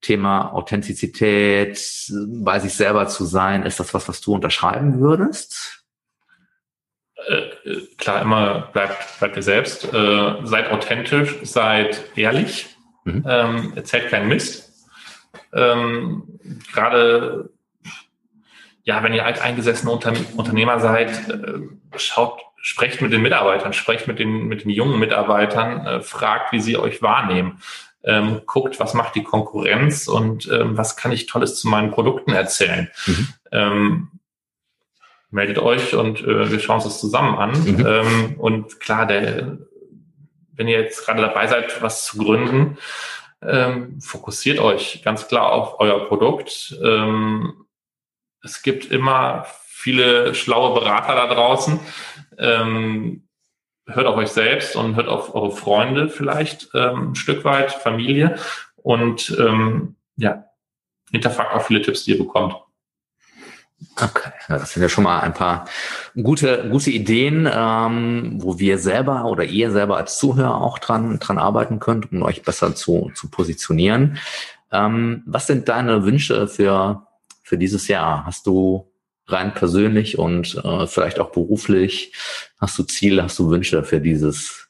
Thema 0.00 0.52
Authentizität, 0.54 1.78
bei 2.26 2.60
sich 2.60 2.72
selber 2.72 3.08
zu 3.08 3.26
sein? 3.26 3.64
Ist 3.64 3.80
das 3.80 3.92
was, 3.92 4.08
was 4.08 4.22
du 4.22 4.34
unterschreiben 4.34 5.00
würdest? 5.00 5.77
Äh, 7.26 7.80
klar, 7.96 8.22
immer 8.22 8.68
bleibt, 8.72 9.18
bleibt 9.18 9.36
ihr 9.36 9.42
selbst. 9.42 9.92
Äh, 9.92 10.34
seid 10.44 10.70
authentisch, 10.70 11.36
seid 11.42 12.04
ehrlich, 12.16 12.76
mhm. 13.04 13.24
ähm, 13.28 13.72
erzählt 13.74 14.08
keinen 14.10 14.28
Mist. 14.28 14.72
Ähm, 15.52 16.22
Gerade, 16.72 17.50
ja, 18.84 19.02
wenn 19.02 19.14
ihr 19.14 19.26
alteingesessene 19.26 19.90
Unter 19.90 20.12
Unternehmer 20.36 20.80
seid, 20.80 21.28
äh, 21.28 21.60
schaut, 21.96 22.40
sprecht 22.56 23.02
mit 23.02 23.12
den 23.12 23.22
Mitarbeitern, 23.22 23.72
sprecht 23.72 24.06
mit 24.06 24.18
den, 24.18 24.46
mit 24.46 24.64
den 24.64 24.70
jungen 24.70 24.98
Mitarbeitern, 24.98 25.86
äh, 25.86 26.00
fragt, 26.00 26.52
wie 26.52 26.60
sie 26.60 26.76
euch 26.76 27.02
wahrnehmen. 27.02 27.60
Ähm, 28.04 28.42
guckt, 28.46 28.78
was 28.78 28.94
macht 28.94 29.16
die 29.16 29.24
Konkurrenz 29.24 30.06
und 30.06 30.48
ähm, 30.50 30.78
was 30.78 30.96
kann 30.96 31.10
ich 31.10 31.26
Tolles 31.26 31.56
zu 31.56 31.68
meinen 31.68 31.90
Produkten 31.90 32.32
erzählen. 32.32 32.88
Mhm. 33.06 34.08
Meldet 35.30 35.58
euch 35.58 35.94
und 35.94 36.20
äh, 36.22 36.50
wir 36.50 36.58
schauen 36.58 36.76
uns 36.76 36.84
das 36.84 37.00
zusammen 37.00 37.36
an. 37.36 37.50
Mhm. 37.50 37.86
Ähm, 37.86 38.34
und 38.38 38.80
klar, 38.80 39.06
der, 39.06 39.58
wenn 40.52 40.68
ihr 40.68 40.80
jetzt 40.80 41.04
gerade 41.04 41.20
dabei 41.20 41.46
seid, 41.46 41.82
was 41.82 42.06
zu 42.06 42.18
gründen, 42.18 42.78
ähm, 43.42 44.00
fokussiert 44.00 44.58
euch 44.58 45.02
ganz 45.04 45.28
klar 45.28 45.52
auf 45.52 45.80
euer 45.80 46.06
Produkt. 46.08 46.76
Ähm, 46.82 47.66
es 48.42 48.62
gibt 48.62 48.90
immer 48.90 49.46
viele 49.66 50.34
schlaue 50.34 50.80
Berater 50.80 51.14
da 51.14 51.32
draußen. 51.32 51.78
Ähm, 52.38 53.28
hört 53.86 54.06
auf 54.06 54.16
euch 54.16 54.28
selbst 54.28 54.76
und 54.76 54.96
hört 54.96 55.08
auf 55.08 55.34
eure 55.34 55.50
Freunde 55.50 56.08
vielleicht 56.08 56.68
ähm, 56.74 57.10
ein 57.10 57.14
Stück 57.14 57.44
weit, 57.44 57.72
Familie 57.72 58.38
und 58.76 59.36
ähm, 59.38 59.96
ja, 60.16 60.44
hinterfragt 61.10 61.54
auch 61.54 61.62
viele 61.62 61.82
Tipps, 61.82 62.04
die 62.04 62.12
ihr 62.12 62.18
bekommt. 62.18 62.56
Okay, 64.00 64.30
das 64.48 64.72
sind 64.72 64.82
ja 64.82 64.88
schon 64.88 65.04
mal 65.04 65.20
ein 65.20 65.34
paar 65.34 65.66
gute, 66.20 66.68
gute 66.70 66.90
Ideen, 66.90 67.48
ähm, 67.52 68.38
wo 68.42 68.58
wir 68.58 68.78
selber 68.78 69.26
oder 69.26 69.44
ihr 69.44 69.70
selber 69.70 69.96
als 69.96 70.18
Zuhörer 70.18 70.60
auch 70.60 70.78
dran, 70.78 71.18
dran 71.20 71.38
arbeiten 71.38 71.78
könnt, 71.78 72.10
um 72.10 72.22
euch 72.22 72.42
besser 72.42 72.74
zu, 72.74 73.12
zu 73.14 73.28
positionieren. 73.28 74.18
Ähm, 74.72 75.22
was 75.26 75.46
sind 75.46 75.68
deine 75.68 76.04
Wünsche 76.04 76.48
für, 76.48 77.06
für 77.42 77.56
dieses 77.56 77.86
Jahr? 77.88 78.26
Hast 78.26 78.46
du 78.46 78.90
rein 79.26 79.54
persönlich 79.54 80.18
und 80.18 80.56
äh, 80.64 80.86
vielleicht 80.86 81.20
auch 81.20 81.30
beruflich, 81.30 82.12
hast 82.58 82.78
du 82.78 82.82
Ziele, 82.82 83.22
hast 83.22 83.38
du 83.38 83.50
Wünsche 83.50 83.84
für 83.84 84.00
dieses 84.00 84.68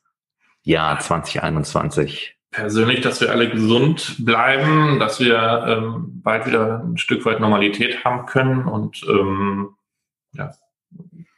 Jahr 0.65 0.99
2021? 0.99 2.38
Persönlich, 2.51 3.01
dass 3.01 3.21
wir 3.21 3.31
alle 3.31 3.51
gesund 3.51 4.17
bleiben, 4.19 4.99
dass 4.99 5.21
wir 5.21 5.65
ähm, 5.67 6.23
bald 6.23 6.47
wieder 6.47 6.83
ein 6.83 6.97
Stück 6.97 7.25
weit 7.25 7.41
Normalität 7.41 8.05
haben 8.05 8.27
können 8.27 8.65
und 8.65 9.05
ähm, 9.09 9.77
ja, 10.33 10.53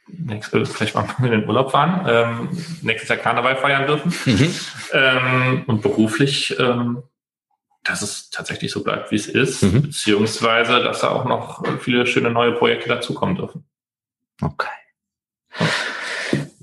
nächstes, 0.07 0.71
vielleicht 0.71 0.95
mal 0.95 1.07
in 1.19 1.31
den 1.31 1.47
Urlaub 1.47 1.71
fahren, 1.71 2.05
ähm, 2.07 2.49
nächstes 2.81 3.09
Jahr 3.09 3.17
Karneval 3.17 3.57
feiern 3.57 3.87
dürfen 3.87 4.13
mhm. 4.25 4.55
ähm, 4.93 5.63
und 5.67 5.81
beruflich, 5.81 6.57
ähm, 6.59 7.03
dass 7.83 8.01
es 8.01 8.29
tatsächlich 8.29 8.71
so 8.71 8.83
bleibt, 8.83 9.11
wie 9.11 9.15
es 9.15 9.27
ist, 9.27 9.63
mhm. 9.63 9.81
beziehungsweise, 9.83 10.83
dass 10.83 11.01
da 11.01 11.09
auch 11.09 11.25
noch 11.25 11.65
viele 11.79 12.05
schöne 12.05 12.29
neue 12.29 12.51
Projekte 12.53 12.87
dazukommen 12.87 13.35
dürfen. 13.35 13.65
Okay. 14.41 14.67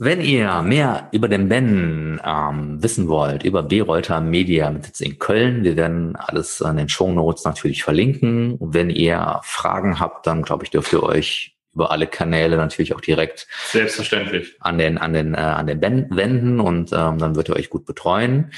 Wenn 0.01 0.21
ihr 0.21 0.63
mehr 0.63 1.09
über 1.11 1.27
den 1.27 1.49
Ben 1.49 2.21
ähm, 2.25 2.81
wissen 2.81 3.09
wollt, 3.09 3.43
über 3.43 3.65
B-Reuter 3.65 4.21
Media 4.21 4.71
mit 4.71 4.85
Sitz 4.85 5.01
in 5.01 5.19
Köln, 5.19 5.65
wir 5.65 5.75
werden 5.75 6.15
alles 6.15 6.63
an 6.63 6.77
den 6.77 6.89
Show 6.89 7.11
Notes 7.11 7.43
natürlich 7.43 7.83
verlinken. 7.83 8.57
wenn 8.61 8.91
ihr 8.91 9.41
Fragen 9.43 9.99
habt, 9.99 10.29
dann 10.29 10.43
glaube 10.43 10.63
ich, 10.63 10.71
dürft 10.71 10.93
ihr 10.93 11.03
euch 11.03 11.57
über 11.75 11.91
alle 11.91 12.07
Kanäle 12.07 12.57
natürlich 12.57 12.95
auch 12.95 13.01
direkt 13.01 13.49
selbstverständlich 13.71 14.55
an 14.61 14.79
den 14.79 14.99
an 14.99 15.13
den 15.13 15.35
äh, 15.35 15.39
an 15.39 15.67
den 15.67 15.81
Ben 15.81 16.07
wenden 16.11 16.61
und 16.61 16.93
ähm, 16.93 17.19
dann 17.19 17.35
wird 17.35 17.49
er 17.49 17.57
euch 17.57 17.69
gut 17.69 17.85
betreuen. 17.85 18.53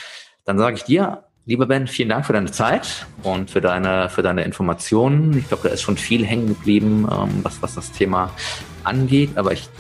Dann 0.45 0.59
sage 0.59 0.77
ich 0.77 0.85
dir, 0.85 1.25
lieber 1.47 1.65
Ben, 1.67 1.87
vielen 1.87 2.11
Dank 2.11 2.27
für 2.27 2.35
deine 2.35 2.53
Zeit 2.53 3.07
und 3.23 3.51
für 3.51 3.63
deine 3.63 4.11
für 4.11 4.23
deine 4.23 4.45
Informationen. 4.45 5.39
Ich 5.39 5.49
glaube, 5.49 5.69
da 5.69 5.75
ist 5.75 5.81
schon 5.81 5.97
viel 5.97 6.27
hängen 6.27 6.49
geblieben, 6.49 7.09
ähm, 7.11 7.41
was 7.43 7.63
was 7.63 7.75
das 7.75 7.93
Thema 7.93 8.31
angeht, 8.85 9.31
aber 9.37 9.53
ich 9.53 9.71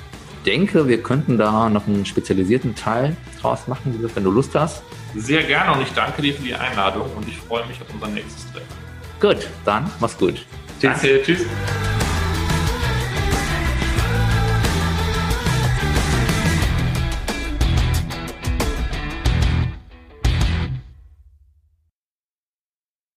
denke, 0.46 0.88
wir 0.88 1.02
könnten 1.02 1.38
da 1.38 1.68
noch 1.68 1.86
einen 1.86 2.06
spezialisierten 2.06 2.74
Teil 2.74 3.16
draus 3.40 3.68
machen, 3.68 3.98
wenn 4.14 4.24
du 4.24 4.30
Lust 4.30 4.54
hast. 4.54 4.82
Sehr 5.14 5.42
gerne 5.42 5.72
und 5.72 5.82
ich 5.82 5.92
danke 5.92 6.22
dir 6.22 6.34
für 6.34 6.42
die 6.42 6.54
Einladung 6.54 7.10
und 7.16 7.28
ich 7.28 7.38
freue 7.38 7.66
mich 7.66 7.80
auf 7.80 7.88
unser 7.92 8.08
nächstes 8.08 8.50
Treffen. 8.52 8.66
Gut, 9.20 9.48
dann 9.64 9.90
mach's 10.00 10.16
gut. 10.16 10.46
Tschüss. 10.80 11.00
Danke, 11.00 11.22
tschüss. 11.22 11.46